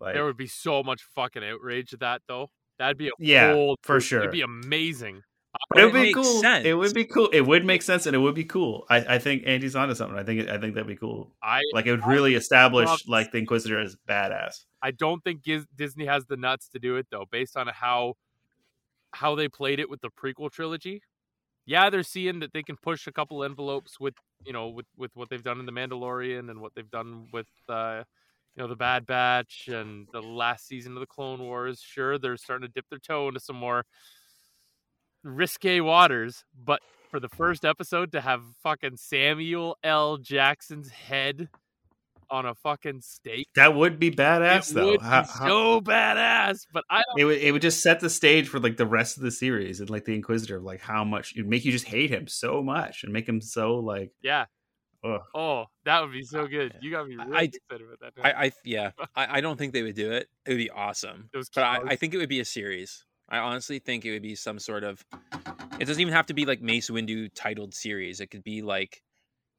Like, 0.00 0.14
there 0.14 0.24
would 0.24 0.36
be 0.36 0.46
so 0.46 0.82
much 0.82 1.02
fucking 1.14 1.42
outrage 1.44 1.92
at 1.92 2.00
that 2.00 2.22
though. 2.28 2.50
That'd 2.78 2.98
be 2.98 3.08
a 3.08 3.10
Yeah, 3.18 3.52
whole 3.52 3.76
for 3.82 4.00
sure. 4.00 4.20
It'd 4.20 4.30
be 4.32 4.42
amazing. 4.42 5.22
but 5.70 5.80
it 5.80 5.84
would 5.86 5.92
be 5.94 5.98
makes 6.00 6.14
cool. 6.14 6.42
It 6.44 6.74
would 6.74 6.94
be 6.94 7.04
cool. 7.04 7.28
It 7.32 7.40
would 7.40 7.64
make 7.64 7.82
sense, 7.82 8.06
and 8.06 8.14
it 8.14 8.18
would 8.18 8.34
be 8.34 8.44
cool. 8.44 8.84
I, 8.90 9.14
I 9.14 9.18
think 9.18 9.42
Andy's 9.46 9.74
onto 9.74 9.94
something. 9.94 10.16
I 10.16 10.22
think 10.22 10.42
it, 10.42 10.48
I 10.50 10.58
think 10.58 10.74
that'd 10.74 10.86
be 10.86 10.94
cool. 10.94 11.32
I 11.42 11.62
Like 11.72 11.86
it 11.86 11.90
would 11.90 12.06
really 12.06 12.34
establish 12.34 12.86
love- 12.86 13.00
like 13.08 13.32
the 13.32 13.38
Inquisitor 13.38 13.80
as 13.80 13.96
badass. 14.08 14.64
I 14.82 14.90
don't 14.92 15.24
think 15.24 15.42
Giz- 15.42 15.66
Disney 15.74 16.04
has 16.04 16.26
the 16.26 16.36
nuts 16.36 16.68
to 16.68 16.78
do 16.78 16.96
it 16.96 17.06
though, 17.10 17.24
based 17.30 17.56
on 17.56 17.66
how 17.66 18.14
how 19.14 19.34
they 19.34 19.48
played 19.48 19.80
it 19.80 19.88
with 19.90 20.00
the 20.02 20.10
prequel 20.10 20.50
trilogy. 20.52 21.02
Yeah, 21.68 21.90
they're 21.90 22.02
seeing 22.02 22.38
that 22.38 22.54
they 22.54 22.62
can 22.62 22.78
push 22.78 23.06
a 23.06 23.12
couple 23.12 23.44
envelopes 23.44 24.00
with 24.00 24.14
you 24.42 24.54
know 24.54 24.68
with 24.68 24.86
with 24.96 25.10
what 25.12 25.28
they've 25.28 25.42
done 25.42 25.60
in 25.60 25.66
the 25.66 25.72
Mandalorian 25.72 26.50
and 26.50 26.62
what 26.62 26.72
they've 26.74 26.90
done 26.90 27.28
with 27.30 27.46
uh, 27.68 28.04
you 28.56 28.62
know 28.62 28.68
the 28.68 28.74
Bad 28.74 29.04
Batch 29.04 29.68
and 29.68 30.08
the 30.10 30.22
last 30.22 30.66
season 30.66 30.94
of 30.94 31.00
the 31.00 31.06
Clone 31.06 31.40
Wars. 31.40 31.82
Sure, 31.84 32.16
they're 32.16 32.38
starting 32.38 32.66
to 32.66 32.72
dip 32.72 32.86
their 32.88 32.98
toe 32.98 33.28
into 33.28 33.38
some 33.38 33.56
more 33.56 33.84
risque 35.22 35.80
waters, 35.80 36.42
but 36.64 36.80
for 37.10 37.20
the 37.20 37.28
first 37.28 37.66
episode 37.66 38.12
to 38.12 38.22
have 38.22 38.40
fucking 38.62 38.96
Samuel 38.96 39.76
L. 39.84 40.16
Jackson's 40.16 40.88
head 40.88 41.50
on 42.30 42.46
a 42.46 42.54
fucking 42.54 43.00
stake 43.00 43.48
That 43.54 43.74
would 43.74 43.98
be 43.98 44.10
badass, 44.10 44.70
it 44.70 44.74
though. 44.74 44.86
would 44.92 45.02
How- 45.02 45.22
be 45.22 45.28
how- 45.28 45.48
so 45.48 45.80
badass. 45.80 46.66
But 46.72 46.84
I 46.90 47.02
don't. 47.08 47.20
it 47.20 47.24
would 47.24 47.38
it 47.38 47.52
would 47.52 47.62
just 47.62 47.82
set 47.82 48.00
the 48.00 48.10
stage 48.10 48.48
for 48.48 48.58
like 48.60 48.76
the 48.76 48.86
rest 48.86 49.16
of 49.16 49.22
the 49.22 49.30
series 49.30 49.80
and 49.80 49.88
like 49.90 50.04
the 50.04 50.14
Inquisitor, 50.14 50.60
like 50.60 50.80
how 50.80 51.04
much 51.04 51.32
it'd 51.34 51.46
make 51.48 51.64
you 51.64 51.72
just 51.72 51.86
hate 51.86 52.10
him 52.10 52.26
so 52.28 52.62
much 52.62 53.04
and 53.04 53.12
make 53.12 53.28
him 53.28 53.40
so 53.40 53.76
like 53.76 54.10
Yeah. 54.22 54.46
Ugh. 55.04 55.20
Oh, 55.32 55.64
that 55.84 56.00
would 56.02 56.10
be 56.12 56.24
so 56.24 56.42
ah, 56.42 56.46
good. 56.46 56.74
You 56.82 56.90
got 56.90 57.06
me 57.08 57.14
really 57.14 57.32
I- 57.36 57.42
excited 57.42 57.86
about 57.86 58.14
that. 58.16 58.24
I, 58.36 58.46
I 58.46 58.52
yeah, 58.64 58.90
I, 59.14 59.38
I 59.38 59.40
don't 59.40 59.56
think 59.56 59.72
they 59.72 59.82
would 59.84 59.94
do 59.94 60.10
it. 60.10 60.28
It 60.44 60.50
would 60.50 60.56
be 60.58 60.70
awesome, 60.70 61.30
Those 61.32 61.48
but 61.54 61.62
I. 61.62 61.78
I 61.90 61.96
think 61.96 62.14
it 62.14 62.16
would 62.18 62.28
be 62.28 62.40
a 62.40 62.44
series. 62.44 63.04
I 63.28 63.38
honestly 63.38 63.78
think 63.78 64.04
it 64.04 64.10
would 64.10 64.22
be 64.22 64.34
some 64.34 64.58
sort 64.58 64.82
of. 64.82 65.04
It 65.78 65.84
doesn't 65.84 66.00
even 66.00 66.14
have 66.14 66.26
to 66.26 66.34
be 66.34 66.46
like 66.46 66.60
Mace 66.62 66.90
Windu 66.90 67.28
titled 67.34 67.74
series. 67.74 68.20
It 68.20 68.26
could 68.32 68.42
be 68.42 68.60
like 68.62 69.00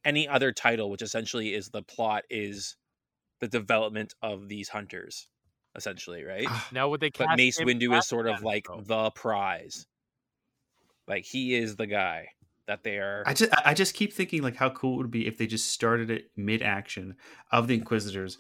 any 0.06 0.28
other 0.28 0.52
title, 0.52 0.89
which 0.89 1.02
essentially 1.02 1.54
is 1.54 1.70
the 1.70 1.82
plot 1.84 2.24
is 2.30 2.76
the 3.39 3.47
development 3.47 4.14
of 4.22 4.47
these 4.50 4.70
hunters, 4.70 5.28
essentially, 5.76 6.24
right? 6.24 6.45
Ah. 6.47 6.68
now 6.72 6.89
would 6.89 7.00
they? 7.02 7.10
but 7.18 7.36
Mace 7.38 7.60
Windu 7.60 7.97
is 7.97 8.08
sort 8.08 8.28
of 8.28 8.43
like 8.43 8.68
though? 8.68 8.82
the 8.82 9.12
prize. 9.12 9.86
Like 11.08 11.26
he 11.26 11.56
is 11.56 11.76
the 11.76 11.88
guy 11.88 12.30
that 12.68 12.84
they 12.84 12.97
are. 12.97 13.24
I 13.26 13.34
just 13.34 13.52
I 13.66 13.74
just 13.74 13.93
keep 13.95 14.14
thinking 14.14 14.43
like 14.43 14.56
how 14.56 14.70
cool 14.70 14.95
it 14.95 14.97
would 14.97 15.12
be 15.12 15.26
if 15.28 15.38
they 15.38 15.47
just 15.47 15.70
started 15.72 16.12
it 16.12 16.30
mid 16.38 16.62
action 16.62 17.16
of 17.52 17.68
the 17.68 17.74
Inquisitors 17.76 18.38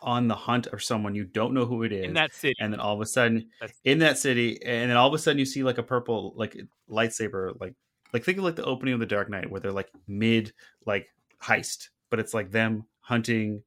on 0.00 0.28
the 0.28 0.34
hunt 0.34 0.66
of 0.68 0.82
someone 0.82 1.14
you 1.14 1.24
don't 1.24 1.54
know 1.54 1.64
who 1.64 1.82
it 1.82 1.90
is 1.92 2.04
in 2.04 2.12
that 2.14 2.34
city. 2.34 2.54
and 2.60 2.72
then 2.72 2.80
all 2.80 2.94
of 2.94 3.00
a 3.00 3.06
sudden 3.06 3.48
That's- 3.60 3.78
in 3.82 4.00
that 4.00 4.18
city 4.18 4.62
and 4.62 4.90
then 4.90 4.96
all 4.96 5.08
of 5.08 5.14
a 5.14 5.18
sudden 5.18 5.38
you 5.38 5.46
see 5.46 5.62
like 5.62 5.78
a 5.78 5.82
purple 5.82 6.34
like 6.36 6.54
lightsaber 6.90 7.58
like 7.58 7.72
like 8.16 8.24
think 8.24 8.38
of 8.38 8.44
like 8.44 8.56
the 8.56 8.64
opening 8.64 8.94
of 8.94 9.00
the 9.00 9.06
Dark 9.06 9.28
Knight 9.28 9.50
where 9.50 9.60
they're 9.60 9.70
like 9.72 9.90
mid 10.08 10.52
like 10.86 11.06
heist, 11.42 11.88
but 12.10 12.18
it's 12.18 12.32
like 12.32 12.50
them 12.50 12.86
hunting 13.00 13.62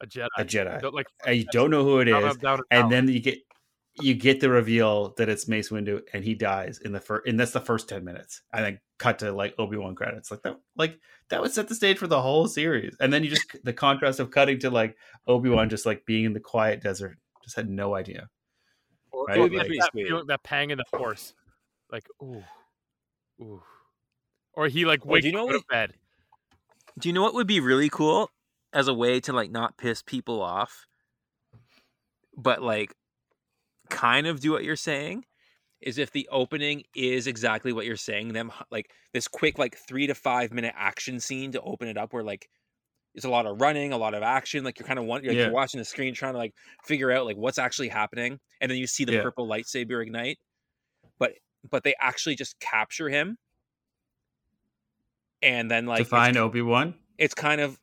A 0.00 0.06
Jedi. 0.06 0.28
a 0.38 0.44
Jedi. 0.44 0.80
Don't, 0.80 0.94
like 0.94 1.06
and 1.26 1.36
you 1.36 1.44
don't 1.52 1.70
know 1.70 1.84
who 1.84 2.00
it 2.00 2.08
is, 2.08 2.14
down, 2.14 2.22
down, 2.22 2.38
down. 2.40 2.60
and 2.70 2.90
then 2.90 3.08
you 3.08 3.20
get 3.20 3.38
you 4.00 4.14
get 4.14 4.40
the 4.40 4.48
reveal 4.48 5.14
that 5.18 5.28
it's 5.28 5.46
Mace 5.46 5.68
Windu 5.68 6.00
and 6.14 6.24
he 6.24 6.34
dies 6.34 6.78
in 6.78 6.92
the 6.92 6.98
first 6.98 7.28
and 7.28 7.38
that's 7.38 7.52
the 7.52 7.60
first 7.60 7.88
10 7.90 8.02
minutes 8.04 8.40
and 8.52 8.64
then 8.64 8.80
cut 8.98 9.18
to 9.20 9.30
like 9.32 9.54
Obi-Wan 9.58 9.94
credits 9.94 10.30
like 10.30 10.42
that 10.42 10.56
like 10.76 10.98
that 11.28 11.40
would 11.42 11.52
set 11.52 11.68
the 11.68 11.74
stage 11.76 11.98
for 11.98 12.06
the 12.08 12.20
whole 12.22 12.48
series 12.48 12.96
and 13.00 13.12
then 13.12 13.22
you 13.22 13.28
just 13.30 13.46
the 13.64 13.72
contrast 13.74 14.18
of 14.18 14.30
cutting 14.30 14.58
to 14.60 14.70
like 14.70 14.96
Obi-Wan 15.28 15.68
just 15.68 15.84
like 15.86 16.04
being 16.06 16.24
in 16.24 16.32
the 16.32 16.40
quiet 16.40 16.82
desert 16.82 17.18
just 17.44 17.54
had 17.54 17.68
no 17.68 17.94
idea 17.94 18.28
Or- 19.12 19.26
right? 19.26 19.38
or 19.38 19.48
Like- 19.48 19.68
that, 19.68 19.90
feeling- 19.92 20.26
that 20.26 20.42
pang 20.42 20.70
in 20.70 20.78
the 20.78 20.84
force, 20.98 21.32
like 21.92 22.06
ooh, 22.22 22.42
ooh, 23.40 23.62
or 24.56 24.68
he 24.68 24.84
like 24.84 25.04
wakes 25.04 25.26
you 25.26 25.32
know 25.32 25.44
up 25.44 25.50
out 25.50 25.54
of 25.56 25.60
what- 25.62 25.68
bed. 25.68 25.94
Do 26.98 27.08
you 27.08 27.12
know 27.12 27.22
what 27.22 27.34
would 27.34 27.46
be 27.48 27.58
really 27.60 27.88
cool 27.88 28.30
as 28.72 28.86
a 28.86 28.94
way 28.94 29.18
to 29.20 29.32
like 29.32 29.50
not 29.50 29.76
piss 29.76 30.00
people 30.02 30.40
off, 30.40 30.86
but 32.36 32.62
like 32.62 32.94
kind 33.90 34.26
of 34.26 34.40
do 34.40 34.52
what 34.52 34.64
you're 34.64 34.76
saying? 34.76 35.24
Is 35.80 35.98
if 35.98 36.12
the 36.12 36.28
opening 36.32 36.84
is 36.94 37.26
exactly 37.26 37.72
what 37.72 37.84
you're 37.84 37.96
saying, 37.96 38.32
them 38.32 38.50
like 38.70 38.90
this 39.12 39.28
quick 39.28 39.58
like 39.58 39.76
three 39.76 40.06
to 40.06 40.14
five 40.14 40.52
minute 40.52 40.72
action 40.76 41.20
scene 41.20 41.52
to 41.52 41.60
open 41.60 41.88
it 41.88 41.98
up, 41.98 42.12
where 42.12 42.22
like 42.22 42.48
it's 43.14 43.24
a 43.26 43.28
lot 43.30 43.44
of 43.46 43.60
running, 43.60 43.92
a 43.92 43.98
lot 43.98 44.14
of 44.14 44.22
action. 44.22 44.64
Like 44.64 44.78
you're 44.78 44.86
kind 44.86 44.98
of 44.98 45.04
like 45.04 45.24
Yeah. 45.24 45.32
you're 45.32 45.50
watching 45.52 45.78
the 45.78 45.84
screen, 45.84 46.14
trying 46.14 46.32
to 46.32 46.38
like 46.38 46.54
figure 46.84 47.10
out 47.12 47.26
like 47.26 47.36
what's 47.36 47.58
actually 47.58 47.88
happening, 47.88 48.38
and 48.60 48.70
then 48.70 48.78
you 48.78 48.86
see 48.86 49.04
the 49.04 49.12
Yeah. 49.14 49.22
purple 49.22 49.46
lightsaber 49.46 50.00
ignite. 50.02 50.38
But 51.18 51.34
but 51.70 51.82
they 51.84 51.94
actually 52.00 52.36
just 52.36 52.58
capture 52.60 53.08
him, 53.10 53.36
and 55.44 55.70
then 55.70 55.86
like 55.86 55.98
to 55.98 56.02
it's 56.02 56.10
find 56.10 56.36
Obi-Wan 56.36 56.94
it's 57.18 57.34
kind 57.34 57.60
of 57.60 57.78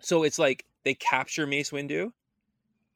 so 0.00 0.22
it's 0.22 0.38
like 0.38 0.64
they 0.84 0.94
capture 0.94 1.46
Mace 1.46 1.70
Windu, 1.70 2.12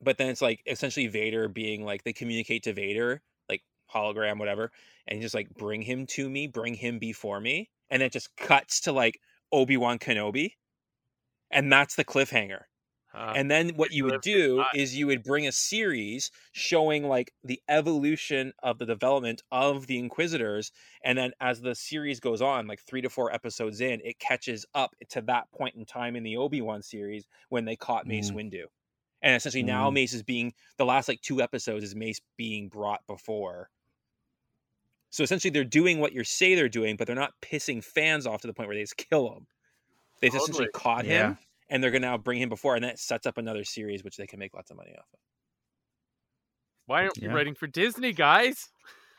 but 0.01 0.19
then 0.19 0.29
it's 0.29 0.41
like 0.41 0.63
essentially 0.67 1.09
Vader 1.09 1.49
being 1.49 1.85
like 1.85 2.05
they 2.05 2.13
communicate 2.13 2.63
to 2.65 2.73
Vader 2.73 3.23
like 3.49 3.63
hologram 3.93 4.39
whatever, 4.39 4.71
and 5.09 5.21
just 5.21 5.35
like 5.35 5.53
bring 5.55 5.83
him 5.83 6.07
to 6.07 6.29
me, 6.29 6.47
bring 6.47 6.75
him 6.75 6.99
before 6.99 7.41
me, 7.41 7.71
and 7.91 8.01
then 8.01 8.07
it 8.07 8.13
just 8.13 8.35
cuts 8.37 8.81
to 8.83 8.93
like 8.93 9.21
Obi 9.51 9.77
Wan 9.77 9.99
Kenobi, 9.99 10.53
and 11.51 11.73
that's 11.73 11.97
the 11.97 12.05
cliffhanger. 12.05 12.63
Uh, 13.15 13.35
And 13.37 13.51
then 13.51 13.71
what 13.77 13.93
you 13.93 14.05
would 14.05 14.21
do 14.23 14.65
is 14.75 14.97
you 14.97 15.07
would 15.07 15.23
bring 15.23 15.47
a 15.47 15.53
series 15.53 16.31
showing 16.53 17.05
like 17.05 17.33
the 17.45 17.63
evolution 17.69 18.53
of 18.63 18.79
the 18.79 18.87
development 18.87 19.43
of 19.53 19.87
the 19.87 19.99
Inquisitors. 19.99 20.73
And 21.05 21.19
then 21.19 21.33
as 21.41 21.61
the 21.61 21.75
series 21.75 22.21
goes 22.21 22.41
on, 22.41 22.67
like 22.67 22.81
three 22.81 23.03
to 23.03 23.11
four 23.11 23.33
episodes 23.33 23.81
in, 23.81 24.01
it 24.03 24.19
catches 24.19 24.65
up 24.75 24.95
to 25.11 25.21
that 25.23 25.51
point 25.53 25.75
in 25.77 25.85
time 25.85 26.17
in 26.17 26.23
the 26.23 26.37
Obi 26.39 26.61
Wan 26.63 26.83
series 26.83 27.27
when 27.51 27.65
they 27.67 27.77
caught 27.77 28.07
Mace 28.07 28.31
Mm. 28.31 28.33
Windu. 28.33 28.65
And 29.23 29.37
essentially 29.37 29.63
now 29.63 29.91
Mm. 29.91 29.95
Mace 29.95 30.15
is 30.15 30.23
being, 30.23 30.55
the 30.79 30.87
last 30.87 31.09
like 31.09 31.21
two 31.21 31.43
episodes 31.43 31.85
is 31.85 31.95
Mace 31.95 32.21
being 32.37 32.69
brought 32.69 33.07
before. 33.07 33.71
So 35.11 35.23
essentially 35.23 35.51
they're 35.51 35.65
doing 35.65 36.01
what 36.01 36.13
you 36.13 36.25
say 36.25 36.55
they're 36.55 36.69
doing, 36.69 36.97
but 36.97 37.07
they're 37.07 37.15
not 37.17 37.41
pissing 37.43 37.85
fans 37.85 38.27
off 38.27 38.41
to 38.43 38.47
the 38.47 38.55
point 38.55 38.69
where 38.69 38.77
they 38.77 38.83
just 38.83 38.97
kill 38.97 39.35
him. 39.37 39.47
They've 40.21 40.35
essentially 40.35 40.69
caught 40.69 41.05
Yeah. 41.05 41.07
him 41.07 41.39
and 41.73 41.83
they're 41.83 41.91
going 41.91 42.03
to 42.03 42.09
now 42.09 42.19
bring 42.19 42.41
him 42.41 42.49
before, 42.51 42.75
and 42.77 42.85
that 42.85 42.99
sets 43.01 43.27
up 43.27 43.39
another 43.39 43.65
series 43.65 44.05
which 44.05 44.17
they 44.17 44.27
can 44.27 44.39
make 44.39 44.55
lots 44.55 44.71
of 44.71 44.77
money 44.77 44.93
off 44.93 45.07
of. 45.13 45.19
why 46.87 47.03
aren't 47.03 47.19
we 47.21 47.29
writing 47.29 47.55
for 47.55 47.67
Disney, 47.67 48.13
guys? 48.13 48.69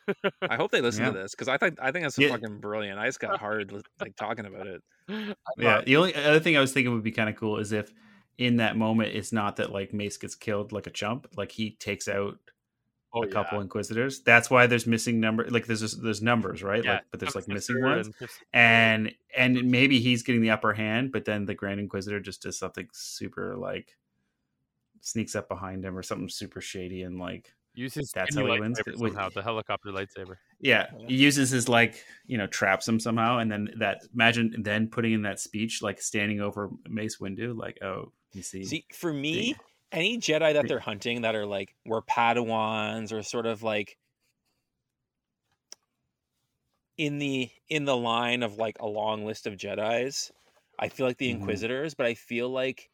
I 0.41 0.55
hope 0.55 0.71
they 0.71 0.81
listen 0.81 1.03
Yeah. 1.05 1.11
to 1.11 1.17
this 1.17 1.31
because 1.31 1.47
I 1.47 1.57
think 1.57 1.79
I 1.81 1.91
think 1.91 2.03
that's 2.03 2.17
Yeah. 2.17 2.29
fucking 2.29 2.59
brilliant. 2.59 2.99
I 2.99 3.05
just 3.07 3.19
got 3.19 3.39
hard 3.39 3.71
like 3.99 4.15
talking 4.15 4.45
about 4.45 4.67
it. 4.67 4.81
yeah 5.57 5.81
the 5.81 5.95
only 5.97 6.13
other 6.15 6.39
thing 6.39 6.55
I 6.55 6.61
was 6.61 6.71
thinking 6.73 6.93
would 6.93 7.03
be 7.03 7.11
kind 7.11 7.29
of 7.29 7.35
cool 7.35 7.57
is 7.57 7.71
if 7.73 7.91
in 8.37 8.57
that 8.57 8.77
moment 8.77 9.15
it's 9.15 9.31
not 9.33 9.55
that 9.57 9.71
like 9.71 9.93
Mace 9.93 10.17
gets 10.17 10.35
killed 10.35 10.71
like 10.71 10.87
a 10.87 10.91
chump 10.91 11.27
like 11.35 11.51
he 11.51 11.71
takes 11.71 12.07
out 12.07 12.37
Oh, 13.15 13.21
a 13.23 13.27
couple 13.27 13.61
inquisitors 13.61 14.21
that's 14.21 14.49
why 14.49 14.65
there's 14.65 14.87
missing 14.87 15.19
number 15.19 15.47
like 15.49 15.67
there's 15.67 15.81
just, 15.81 16.01
there's 16.01 16.21
numbers 16.23 16.63
right 16.63 16.83
Yeah, 16.83 16.93
like 16.93 17.03
but 17.11 17.19
there's 17.19 17.35
like 17.35 17.43
Sister 17.43 17.75
missing 17.75 17.83
ones 17.83 18.09
and 18.53 19.13
and 19.35 19.57
and 19.59 19.69
maybe 19.71 19.99
he's 19.99 20.23
getting 20.23 20.41
the 20.41 20.49
upper 20.49 20.73
hand 20.73 21.11
but 21.11 21.23
then 21.23 21.45
the 21.45 21.53
grand 21.53 21.79
inquisitor 21.79 22.19
just 22.19 22.41
does 22.41 22.57
something 22.57 22.87
super 22.91 23.55
like 23.55 23.95
sneaks 25.01 25.35
up 25.35 25.47
behind 25.49 25.83
him 25.85 25.97
or 25.97 26.01
something 26.01 26.29
super 26.29 26.61
shady 26.61 27.03
and 27.03 27.19
like 27.19 27.53
uses 27.75 27.95
his 28.01 28.11
That's 28.11 28.35
how 28.35 28.45
he 28.45 28.59
wins. 28.59 28.79
lightsaber 28.79 28.97
Wait. 28.99 29.13
somehow, 29.13 29.29
the 29.29 29.41
helicopter 29.41 29.89
lightsaber. 29.89 30.35
yeah 30.59 30.87
Yeah. 30.97 31.07
he 31.07 31.15
uses 31.15 31.49
his 31.49 31.67
like 31.67 32.03
you 32.25 32.37
know 32.37 32.47
traps 32.47 32.87
him 32.87 32.99
somehow 32.99 33.39
and 33.39 33.51
then 33.51 33.69
that 33.77 34.01
imagine 34.13 34.55
then 34.63 34.87
putting 34.87 35.13
in 35.13 35.21
that 35.23 35.39
speech 35.39 35.81
like 35.81 36.01
standing 36.01 36.39
over 36.41 36.69
mace 36.87 37.17
windu 37.17 37.55
like 37.57 37.77
oh 37.83 38.11
you 38.33 38.41
see, 38.41 38.63
See, 38.65 38.85
for 38.91 39.13
me, 39.13 39.55
any 39.93 40.17
Jedi 40.17 40.53
that 40.53 40.67
they're 40.67 40.79
hunting 40.79 41.21
that 41.21 41.35
are 41.35 41.45
like 41.45 41.73
were 41.85 42.01
Padawans 42.01 43.13
or 43.13 43.23
sort 43.23 43.45
of 43.45 43.63
like 43.63 43.97
in 46.97 47.17
the 47.19 47.49
in 47.69 47.85
the 47.85 47.95
line 47.97 48.43
of 48.43 48.57
like 48.57 48.77
a 48.79 48.85
long 48.87 49.25
list 49.25 49.47
of 49.47 49.53
Jedi's, 49.55 50.31
I 50.77 50.89
feel 50.89 51.05
like 51.07 51.17
the 51.17 51.29
Mhm. 51.29 51.39
Inquisitors, 51.39 51.93
but 51.93 52.05
I 52.05 52.13
feel 52.13 52.49
like 52.49 52.89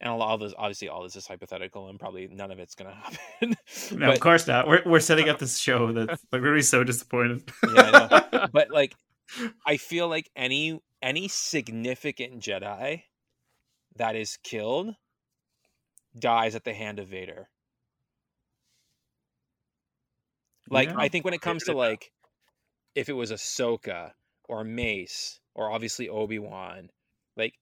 and 0.00 0.10
a 0.12 0.14
lot 0.14 0.34
of 0.34 0.40
this 0.40 0.54
obviously 0.56 0.88
all 0.88 1.02
this 1.02 1.16
is 1.16 1.26
hypothetical 1.26 1.88
and 1.88 1.98
probably 1.98 2.28
none 2.28 2.50
of 2.52 2.58
it's 2.60 2.74
gonna 2.76 2.94
happen. 3.40 3.56
no 3.92 4.06
but- 4.06 4.14
of 4.14 4.20
course 4.20 4.46
not 4.46 4.68
we're, 4.68 4.82
we're 4.86 5.00
setting 5.00 5.28
up 5.28 5.40
this 5.40 5.58
show 5.58 5.90
that's 5.92 6.08
like 6.32 6.40
we're 6.40 6.48
gonna 6.48 6.54
be 6.54 6.62
so 6.62 6.84
disappointed 6.84 7.42
Yeah, 7.74 8.08
I 8.32 8.46
but 8.52 8.70
like 8.70 8.94
I 9.66 9.76
feel 9.76 10.06
like 10.08 10.30
any 10.36 10.80
any 11.02 11.26
significant 11.28 12.40
Jedi 12.40 13.02
that 13.96 14.14
is 14.14 14.36
killed 14.44 14.94
dies 16.18 16.54
at 16.54 16.64
the 16.64 16.74
hand 16.74 16.98
of 16.98 17.08
Vader. 17.08 17.50
Like 20.70 20.90
Yeah. 20.90 20.96
I 20.96 21.08
think 21.08 21.24
when 21.24 21.34
it 21.34 21.40
comes 21.40 21.64
to 21.64 21.72
Figured 21.72 21.78
it 21.82 21.84
out. 21.84 21.98
like 21.98 22.12
if 22.94 23.08
it 23.08 23.14
was 23.14 23.32
Ahsoka 23.32 24.14
or 24.48 24.64
Mace 24.64 25.40
or 25.54 25.70
obviously 25.70 26.08
Obi-Wan, 26.08 26.90
like 27.36 27.54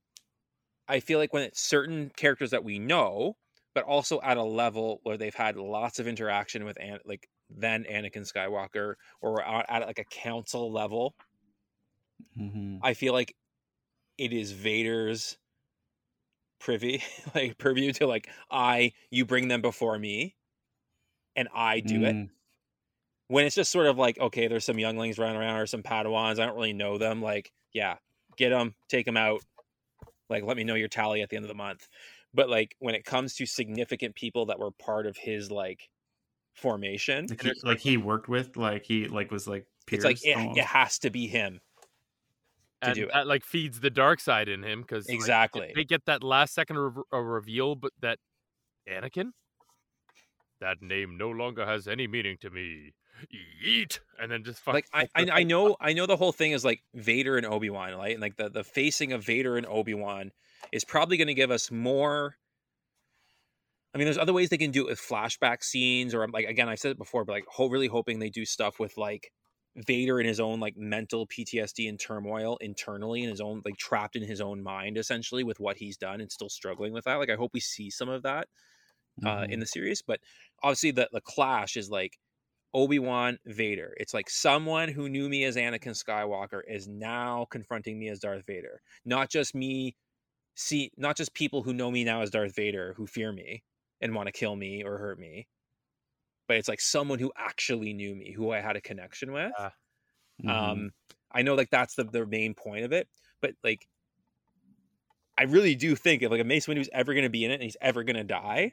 I 0.89 1.01
feel 1.01 1.19
like 1.19 1.33
when 1.33 1.45
it's 1.45 1.61
certain 1.61 2.11
characters 2.11 2.51
that 2.53 2.65
we 2.65 2.79
know, 2.79 3.37
but 3.75 3.85
also 3.85 4.21
at 4.23 4.37
a 4.39 4.45
level 4.45 5.01
where 5.05 5.17
they've 5.19 5.35
had 5.35 5.57
lots 5.57 5.99
of 6.01 6.09
interaction 6.09 6.65
with 6.65 6.79
An- 6.81 7.01
like 7.07 7.29
then 7.51 7.85
Anakin 7.85 8.31
Skywalker 8.31 8.97
or 9.23 9.43
at, 9.45 9.67
at 9.71 9.87
like 9.87 9.99
a 10.01 10.05
council 10.05 10.73
level, 10.73 11.17
Mhm. 12.37 12.83
I 12.83 12.95
feel 12.95 13.13
like 13.13 13.35
it 14.19 14.33
is 14.33 14.53
Vader's 14.53 15.39
privy, 16.59 17.03
like 17.35 17.59
purview 17.59 17.93
to 17.95 18.07
like 18.07 18.29
I 18.51 18.93
you 19.11 19.25
bring 19.25 19.49
them 19.49 19.63
before 19.63 19.99
me 19.99 20.35
and 21.35 21.49
I 21.55 21.81
do 21.81 22.05
it. 22.05 22.15
Mm. 22.15 22.31
When 23.29 23.45
it's 23.45 23.57
just 23.57 23.73
sort 23.73 23.87
of 23.87 23.99
like 23.99 24.19
okay, 24.19 24.49
there's 24.49 24.65
some 24.65 24.79
younglings 24.79 25.19
running 25.19 25.37
around 25.37 25.61
or 25.61 25.67
some 25.67 25.83
Padawans, 25.83 26.39
I 26.39 26.47
don't 26.47 26.57
really 26.57 26.73
know 26.73 26.99
them. 26.99 27.23
Like 27.23 27.53
yeah, 27.73 27.97
get 28.37 28.51
them, 28.51 28.75
take 28.89 29.07
them 29.07 29.17
out. 29.17 29.41
Like 30.29 30.45
let 30.45 30.57
me 30.57 30.65
know 30.65 30.75
your 30.75 30.89
tally 30.89 31.23
at 31.23 31.29
the 31.29 31.37
end 31.37 31.45
of 31.45 31.49
the 31.49 31.55
month. 31.55 31.87
But 32.35 32.49
like 32.49 32.75
when 32.79 32.95
it 32.95 33.05
comes 33.05 33.35
to 33.37 33.47
significant 33.47 34.15
people 34.15 34.47
that 34.47 34.59
were 34.59 34.71
part 34.71 35.07
of 35.07 35.17
his 35.17 35.51
like 35.51 35.89
formation, 36.55 37.27
like, 37.29 37.43
he, 37.43 37.53
like 37.63 37.79
he 37.81 37.97
worked 37.97 38.29
with 38.29 38.57
like 38.57 38.85
he 38.85 39.09
like 39.09 39.31
was 39.31 39.47
like 39.47 39.67
it's 39.91 40.05
like 40.05 40.25
it, 40.25 40.37
it 40.57 40.65
has 40.65 40.99
to 41.01 41.11
be 41.11 41.27
him. 41.27 41.61
To 42.83 42.89
and 42.89 42.95
do 42.95 43.05
it. 43.05 43.13
that 43.13 43.27
like 43.27 43.45
feeds 43.45 43.81
the 43.81 43.91
dark 43.91 44.21
side 44.21 44.49
in 44.49 44.63
him 44.63 44.83
because 44.83 45.09
Exactly. 45.09 45.73
they 45.75 45.85
get 45.85 46.05
that 46.07 46.23
last 46.23 46.55
second 46.55 46.79
re- 46.79 47.03
reveal, 47.13 47.75
but 47.75 47.93
that 48.01 48.19
Anakin, 48.89 49.31
that 50.61 50.81
name 50.83 51.17
no 51.19 51.31
longer 51.31 51.67
has 51.67 51.87
any 51.89 52.07
meaning 52.07 52.37
to 52.41 52.51
me. 52.51 52.93
Eat, 53.65 54.01
and 54.21 54.31
then 54.31 54.45
just 54.45 54.61
fuck, 54.61 54.75
like 54.75 54.87
I, 54.93 55.09
I 55.15 55.27
I 55.33 55.43
know 55.43 55.75
I 55.81 55.95
know 55.95 56.05
the 56.05 56.19
whole 56.19 56.33
thing 56.33 56.53
is 56.53 56.67
like 56.67 56.83
Vader 56.95 57.39
and 57.39 57.47
Obi 57.47 57.71
Wan, 57.71 57.95
right? 57.95 58.13
And 58.13 58.21
like 58.21 58.37
the 58.37 58.51
the 58.51 58.63
facing 58.63 59.13
of 59.15 59.25
Vader 59.25 59.57
and 59.57 59.67
Obi 59.67 59.95
Wan 59.95 60.33
is 60.71 60.85
probably 60.85 61.17
going 61.17 61.29
to 61.29 61.35
give 61.35 61.51
us 61.51 61.71
more. 61.71 62.37
I 63.95 63.99
mean, 63.99 64.05
there's 64.05 64.19
other 64.19 64.35
ways 64.35 64.51
they 64.51 64.59
can 64.59 64.71
do 64.71 64.83
it 64.87 64.91
with 64.91 65.01
flashback 65.01 65.63
scenes, 65.63 66.15
or 66.15 66.29
like 66.29 66.45
again, 66.47 66.69
I've 66.69 66.79
said 66.79 66.91
it 66.91 66.99
before, 66.99 67.25
but 67.25 67.33
like 67.33 67.47
ho- 67.51 67.71
really 67.71 67.87
hoping 67.87 68.19
they 68.19 68.29
do 68.29 68.45
stuff 68.45 68.79
with 68.79 68.99
like 68.99 69.33
Vader 69.77 70.21
in 70.21 70.27
his 70.27 70.41
own 70.41 70.61
like 70.61 70.77
mental 70.77 71.27
PTSD 71.27 71.89
and 71.89 72.01
turmoil 72.01 72.57
internally 72.59 73.23
in 73.23 73.31
his 73.31 73.41
own 73.41 73.63
like 73.65 73.77
trapped 73.77 74.17
in 74.17 74.23
his 74.23 74.41
own 74.41 74.63
mind 74.63 74.99
essentially 74.99 75.45
with 75.45 75.61
what 75.61 75.77
he's 75.77 75.97
done 75.99 76.21
and 76.21 76.33
still 76.33 76.49
struggling 76.49 76.93
with 76.93 77.05
that. 77.05 77.17
Like 77.17 77.31
I 77.31 77.37
hope 77.37 77.53
we 77.55 77.61
see 77.61 77.91
some 77.91 78.09
of 78.09 78.23
that 78.23 78.49
uh, 79.25 79.47
Mhm. 79.47 79.51
in 79.51 79.61
the 79.61 79.67
series. 79.67 80.03
But 80.03 80.21
obviously, 80.63 80.91
the 80.93 81.09
the 81.13 81.21
clash 81.21 81.77
is 81.77 81.91
like 81.91 82.19
Obi 82.75 82.99
Wan 83.01 83.39
Vader. 83.47 83.95
It's 83.99 84.15
like 84.15 84.31
someone 84.31 84.89
who 84.91 85.09
knew 85.09 85.29
me 85.29 85.45
as 85.45 85.57
Anakin 85.57 85.95
Skywalker 86.03 86.63
is 86.69 86.89
now 86.89 87.47
confronting 87.47 87.99
me 87.99 88.09
as 88.11 88.21
Darth 88.21 88.47
Vader. 88.47 88.83
Not 89.05 89.31
just 89.31 89.55
me, 89.55 89.97
see, 90.57 90.93
not 90.97 91.17
just 91.17 91.35
people 91.35 91.63
who 91.63 91.75
know 91.75 91.91
me 91.91 92.05
now 92.05 92.23
as 92.23 92.31
Darth 92.31 92.55
Vader 92.57 92.95
who 92.95 93.07
fear 93.07 93.33
me 93.33 93.65
and 94.01 94.15
want 94.15 94.27
to 94.29 94.33
kill 94.33 94.57
me 94.57 94.85
or 94.85 94.99
hurt 94.99 95.19
me, 95.19 95.49
but 96.49 96.57
it's 96.57 96.69
like 96.69 96.81
someone 96.81 97.19
who 97.19 97.33
actually 97.37 97.93
knew 97.93 98.15
me, 98.15 98.33
who 98.33 98.51
I 98.53 98.61
had 98.61 98.77
a 98.77 98.81
connection 98.81 99.33
with. 99.33 99.53
Ah. 99.59 99.73
Mhm. 100.45 100.51
Um, 100.51 100.91
I 101.33 101.43
know 101.43 101.55
like 101.55 101.71
that's 101.71 101.95
the 101.95 102.05
the 102.05 102.27
main 102.27 102.55
point 102.55 102.85
of 102.85 102.93
it, 102.93 103.09
but 103.41 103.55
like, 103.65 103.87
I 105.39 105.45
really 105.45 105.75
do 105.75 105.97
think 105.97 106.23
if 106.23 106.31
like 106.31 106.41
a 106.41 106.45
Mace 106.45 106.67
Windu's 106.69 106.89
ever 106.93 107.13
going 107.15 107.25
to 107.25 107.31
be 107.31 107.45
in 107.45 107.51
it 107.51 107.55
and 107.55 107.63
he's 107.63 107.77
ever 107.81 108.05
going 108.05 108.17
to 108.17 108.25
die, 108.25 108.73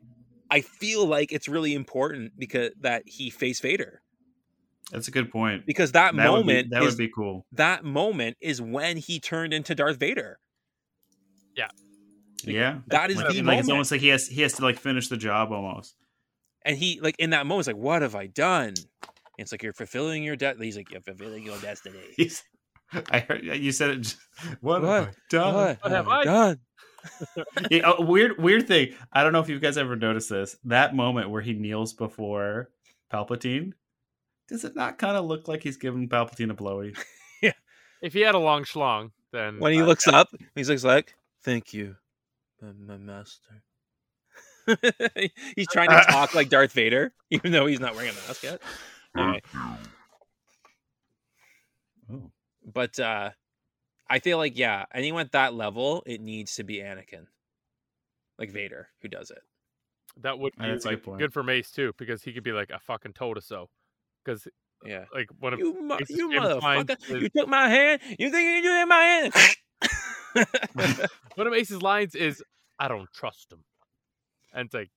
I 0.49 0.61
feel 0.61 1.05
like 1.05 1.31
it's 1.31 1.47
really 1.47 1.73
important 1.73 2.33
because 2.37 2.71
that 2.81 3.03
he 3.05 3.29
face 3.29 3.59
Vader 3.59 4.01
that's 4.91 5.07
a 5.07 5.11
good 5.11 5.31
point. 5.31 5.65
because 5.65 5.91
that, 5.93 6.15
That 6.15 6.31
would 6.31 6.45
be, 6.45 6.53
moment 6.53 6.69
that 6.71 6.83
is 6.83 6.91
would 6.93 6.97
be 6.97 7.09
cool. 7.09 7.45
that 7.53 7.83
moment 7.83 8.37
is 8.41 8.61
when 8.61 8.97
he 8.97 9.19
turned 9.19 9.53
into 9.53 9.73
Darth 9.75 9.97
Vader. 9.97 10.39
Yeah, 11.55 11.69
Yeah. 12.43 12.79
That 12.87 13.09
is 13.09 13.17
like, 13.17 13.29
the 13.29 13.35
like 13.37 13.45
moment, 13.45 13.59
it's 13.61 13.69
almost 13.69 13.91
like 13.91 14.01
he 14.01 14.09
has 14.09 14.27
he 14.27 14.41
has 14.41 14.53
to 14.53 14.63
like 14.63 14.77
finish 14.77 15.07
the 15.09 15.17
job 15.17 15.51
almost. 15.51 15.95
And 16.65 16.77
he 16.77 16.99
like 17.01 17.15
in 17.19 17.31
that 17.31 17.45
moment, 17.45 17.67
it's 17.67 17.75
like, 17.75 17.83
"What 17.83 18.01
have 18.01 18.15
I 18.15 18.27
done?" 18.27 18.69
And 18.69 19.39
it's 19.39 19.51
like 19.51 19.63
you're 19.63 19.73
fulfilling 19.73 20.23
your 20.23 20.35
debt. 20.35 20.57
He's 20.59 20.77
like, 20.77 20.91
"You're 20.91 21.01
fulfilling 21.01 21.43
your 21.43 21.57
destiny." 21.59 21.99
He's, 22.17 22.43
I 23.11 23.19
heard 23.19 23.43
you 23.43 23.71
said 23.71 23.89
it. 23.89 24.01
Just, 24.01 24.17
what, 24.61 24.81
What? 24.83 24.89
have 24.89 25.07
I 25.07 25.11
done? 25.29 25.53
What, 25.53 25.79
have 25.83 25.91
have 25.91 26.07
I 26.07 26.19
I 26.19 26.23
done? 26.23 26.59
Yeah, 27.69 27.81
oh, 27.97 28.01
weird, 28.05 28.41
weird 28.41 28.65
thing. 28.65 28.93
I 29.11 29.23
don't 29.23 29.33
know 29.33 29.41
if 29.41 29.49
you 29.49 29.59
guys 29.59 29.77
ever 29.77 29.97
noticed 29.97 30.29
this. 30.29 30.55
That 30.63 30.95
moment 30.95 31.29
where 31.29 31.41
he 31.41 31.51
kneels 31.51 31.91
before 31.91 32.69
Palpatine, 33.11 33.73
does 34.47 34.63
it 34.63 34.73
not 34.73 34.97
kind 34.97 35.17
of 35.17 35.25
look 35.25 35.49
like 35.49 35.63
he's 35.63 35.75
giving 35.75 36.07
Palpatine 36.07 36.49
a 36.49 36.53
blowy? 36.53 36.95
Yeah. 37.41 37.51
If 38.01 38.13
he 38.13 38.21
had 38.21 38.35
a 38.35 38.39
long 38.39 38.63
schlong, 38.63 39.11
then 39.33 39.59
When 39.59 39.73
he 39.73 39.81
uh, 39.81 39.85
looks 39.85 40.07
up, 40.07 40.29
he's 40.55 40.69
looks 40.69 40.85
like, 40.85 41.13
"Thank 41.43 41.73
you, 41.73 41.97
my, 42.61 42.71
my 42.71 42.97
master." 42.97 43.63
he's 45.55 45.67
trying 45.67 45.89
to 45.89 46.03
talk 46.09 46.33
like 46.35 46.49
Darth 46.49 46.71
Vader, 46.73 47.13
even 47.31 47.51
though 47.51 47.65
he's 47.65 47.79
not 47.79 47.95
wearing 47.95 48.11
a 48.11 48.13
mask 48.27 48.43
yet. 48.43 48.61
Anyway, 49.17 49.41
Oh. 52.11 52.31
but 52.65 52.99
uh 52.99 53.31
I 54.09 54.19
feel 54.19 54.37
like 54.37 54.57
yeah, 54.57 54.85
anyone 54.93 55.21
at 55.25 55.31
that 55.31 55.53
level, 55.53 56.03
it 56.05 56.21
needs 56.21 56.55
to 56.55 56.63
be 56.63 56.77
Anakin, 56.77 57.25
like 58.37 58.51
Vader, 58.51 58.89
who 59.01 59.07
does 59.07 59.31
it. 59.31 59.41
that 60.21 60.37
would 60.37 60.53
Uh, 60.59 60.63
be 60.65 60.69
that's 60.71 60.85
a 60.85 60.89
like, 60.89 60.97
good 60.97 61.03
point. 61.05 61.19
good 61.19 61.33
for 61.33 61.43
Mace 61.43 61.71
too, 61.71 61.93
because 61.97 62.21
he 62.21 62.33
could 62.33 62.43
be 62.43 62.51
like 62.51 62.69
a 62.69 62.79
fucking 62.79 63.13
told 63.13 63.37
Totoso. 63.37 63.67
Because 64.23 64.47
Yeah, 64.85 65.05
like 65.13 65.29
one 65.39 65.53
of 65.53 65.59
you, 65.59 65.81
mo- 65.81 65.97
you 66.09 66.29
motherfucker! 66.29 66.97
is- 67.09 67.21
You 67.23 67.29
took 67.29 67.47
my 67.47 67.69
hand. 67.69 68.01
You 68.19 68.29
think 68.29 68.63
you 68.65 68.71
took 68.79 68.87
my 68.87 69.03
hand? 69.03 69.33
one 71.35 71.47
of 71.47 71.53
Ace's 71.53 71.81
lines 71.81 72.15
is, 72.15 72.43
"I 72.79 72.87
don't 72.89 73.11
trust 73.13 73.51
him," 73.51 73.63
and 74.53 74.65
it's 74.67 74.73
like, 74.73 74.91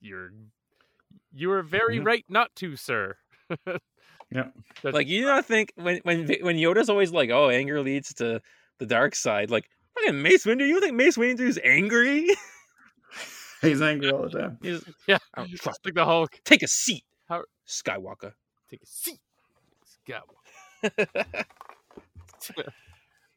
"You're 0.00 0.30
you 1.32 1.48
were 1.48 1.62
very 1.62 1.98
Mhm. 2.00 2.06
right 2.06 2.24
not 2.28 2.54
to, 2.56 2.76
sir." 2.76 3.16
Yeah. 4.32 4.48
That's- 4.82 4.92
like 4.92 5.06
you 5.06 5.20
do 5.20 5.26
not 5.26 5.44
think 5.46 5.72
when 5.76 5.98
when 6.02 6.26
when 6.40 6.56
Yoda's 6.56 6.88
always 6.90 7.12
like, 7.12 7.30
"Oh, 7.30 7.48
anger 7.48 7.80
leads 7.80 8.12
to 8.14 8.40
the 8.78 8.86
dark 8.86 9.14
side." 9.14 9.50
Like 9.52 9.70
fucking 9.94 10.20
Mace 10.20 10.44
Windu, 10.44 10.66
you 10.66 10.80
think 10.80 10.94
Mace 10.96 11.16
Windu's 11.16 11.58
angry? 11.62 12.26
He's 13.62 13.80
angry 13.80 14.10
all 14.10 14.22
the 14.28 14.30
time. 14.30 14.58
He's, 14.62 14.82
yeah, 15.06 15.18
I 15.34 15.42
don't 15.42 15.54
trust. 15.54 15.78
like 15.84 15.94
the 15.94 16.04
Hulk. 16.04 16.40
Take 16.44 16.62
a 16.64 16.68
seat, 16.68 17.04
How- 17.28 17.44
Skywalker. 17.68 18.32
Take 18.68 18.82
a 18.82 18.86
seat. 18.86 19.20
Go. 20.08 20.18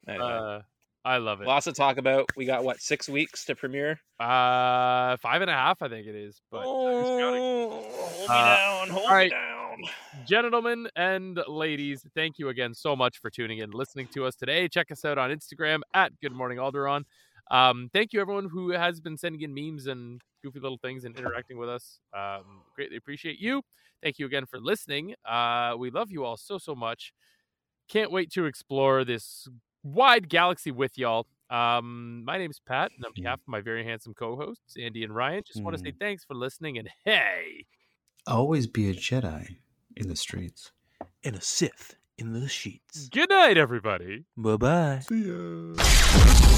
Anyway, 0.08 0.24
Uh, 0.26 0.62
I 1.06 1.18
love 1.18 1.41
it. 1.41 1.47
lots 1.47 1.64
to 1.66 1.72
talk 1.74 1.97
about. 1.97 2.26
We 2.36 2.45
got 2.45 2.64
what 2.64 2.82
six 2.82 3.08
weeks 3.08 3.45
to 3.45 3.56
premiere. 3.56 4.00
Uh, 4.20 5.16
five 5.18 5.41
and 5.41 5.50
a 5.50 5.54
half, 5.54 5.82
I 5.82 5.88
think 5.88 6.08
it 6.08 6.16
is. 6.16 6.41
But 6.52 6.64
oh, 6.66 7.70
hold 7.72 8.20
me 8.20 8.26
Uh, 8.28 8.56
down, 8.58 8.89
hold 8.89 9.06
all 9.06 9.12
right. 9.12 9.32
me 9.32 9.38
down. 9.38 9.78
gentlemen 10.28 10.88
and 10.95 11.39
ladies, 11.47 12.06
thank 12.16 12.38
you 12.38 12.50
again 12.50 12.74
so 12.74 12.95
much 12.95 13.18
for 13.20 13.30
tuning 13.30 13.60
in, 13.60 13.72
listening 13.72 14.08
to 14.14 14.26
us 14.26 14.36
today. 14.36 14.68
Check 14.68 14.91
us 14.91 15.06
out 15.06 15.18
on 15.18 15.30
Instagram 15.32 15.80
at 15.93 16.12
Good 16.22 16.34
Morning 16.34 16.58
Alderaan. 16.58 17.04
Um, 17.50 17.89
thank 17.93 18.12
you 18.14 18.20
everyone 18.22 18.50
who 18.50 18.72
has 18.72 19.00
been 19.00 19.18
sending 19.18 19.41
in 19.41 19.54
memes 19.54 19.88
and 19.88 20.22
goofy 20.43 20.60
little 20.60 20.78
things 20.78 21.06
and 21.06 21.18
interacting 21.18 21.58
with 21.58 21.70
us. 21.70 22.00
Um, 22.16 22.62
greatly 22.76 22.97
appreciate 22.97 23.39
you. 23.39 23.62
Thank 24.04 24.20
you 24.20 24.26
again 24.26 24.45
for 24.45 24.60
listening. 24.60 25.16
Uh, 25.26 25.76
we 25.78 25.89
love 25.91 26.12
you 26.12 26.26
all 26.26 26.38
so 26.38 26.58
so 26.58 26.76
much. 26.76 27.14
Can't 27.88 28.12
wait 28.12 28.32
to 28.34 28.45
explore 28.45 29.04
this 29.04 29.47
wide 29.84 30.30
galaxy 30.30 30.72
with 30.72 30.98
y'all. 30.98 31.26
Um, 31.50 32.24
my 32.26 32.38
name's 32.38 32.60
Pat, 32.60 32.92
and 32.96 33.06
on 33.06 33.12
behalf 33.16 33.40
of 33.40 33.48
my 33.48 33.62
very 33.62 33.84
handsome 33.84 34.14
co-hosts 34.14 34.76
Andy 34.80 35.04
and 35.04 35.16
Ryan, 35.16 35.44
just 35.46 35.64
want 35.64 35.76
to 35.76 35.84
say 35.84 35.94
thanks 36.00 36.24
for 36.24 36.36
listening. 36.36 36.78
And 36.78 36.90
hey. 37.06 37.66
Always 38.28 38.68
be 38.68 38.90
a 38.90 38.94
Jedi 38.94 39.58
in 39.96 40.10
the 40.10 40.16
streets. 40.16 40.72
And 41.24 41.36
a 41.36 41.42
Sith 41.42 41.96
in 42.18 42.34
the 42.34 42.48
sheets. 42.48 43.10
Good 43.10 43.30
night, 43.30 43.58
everybody. 43.58 44.26
Bye 44.38 44.58
bye. 44.58 45.00
See 45.00 45.28
ya. 45.28 46.56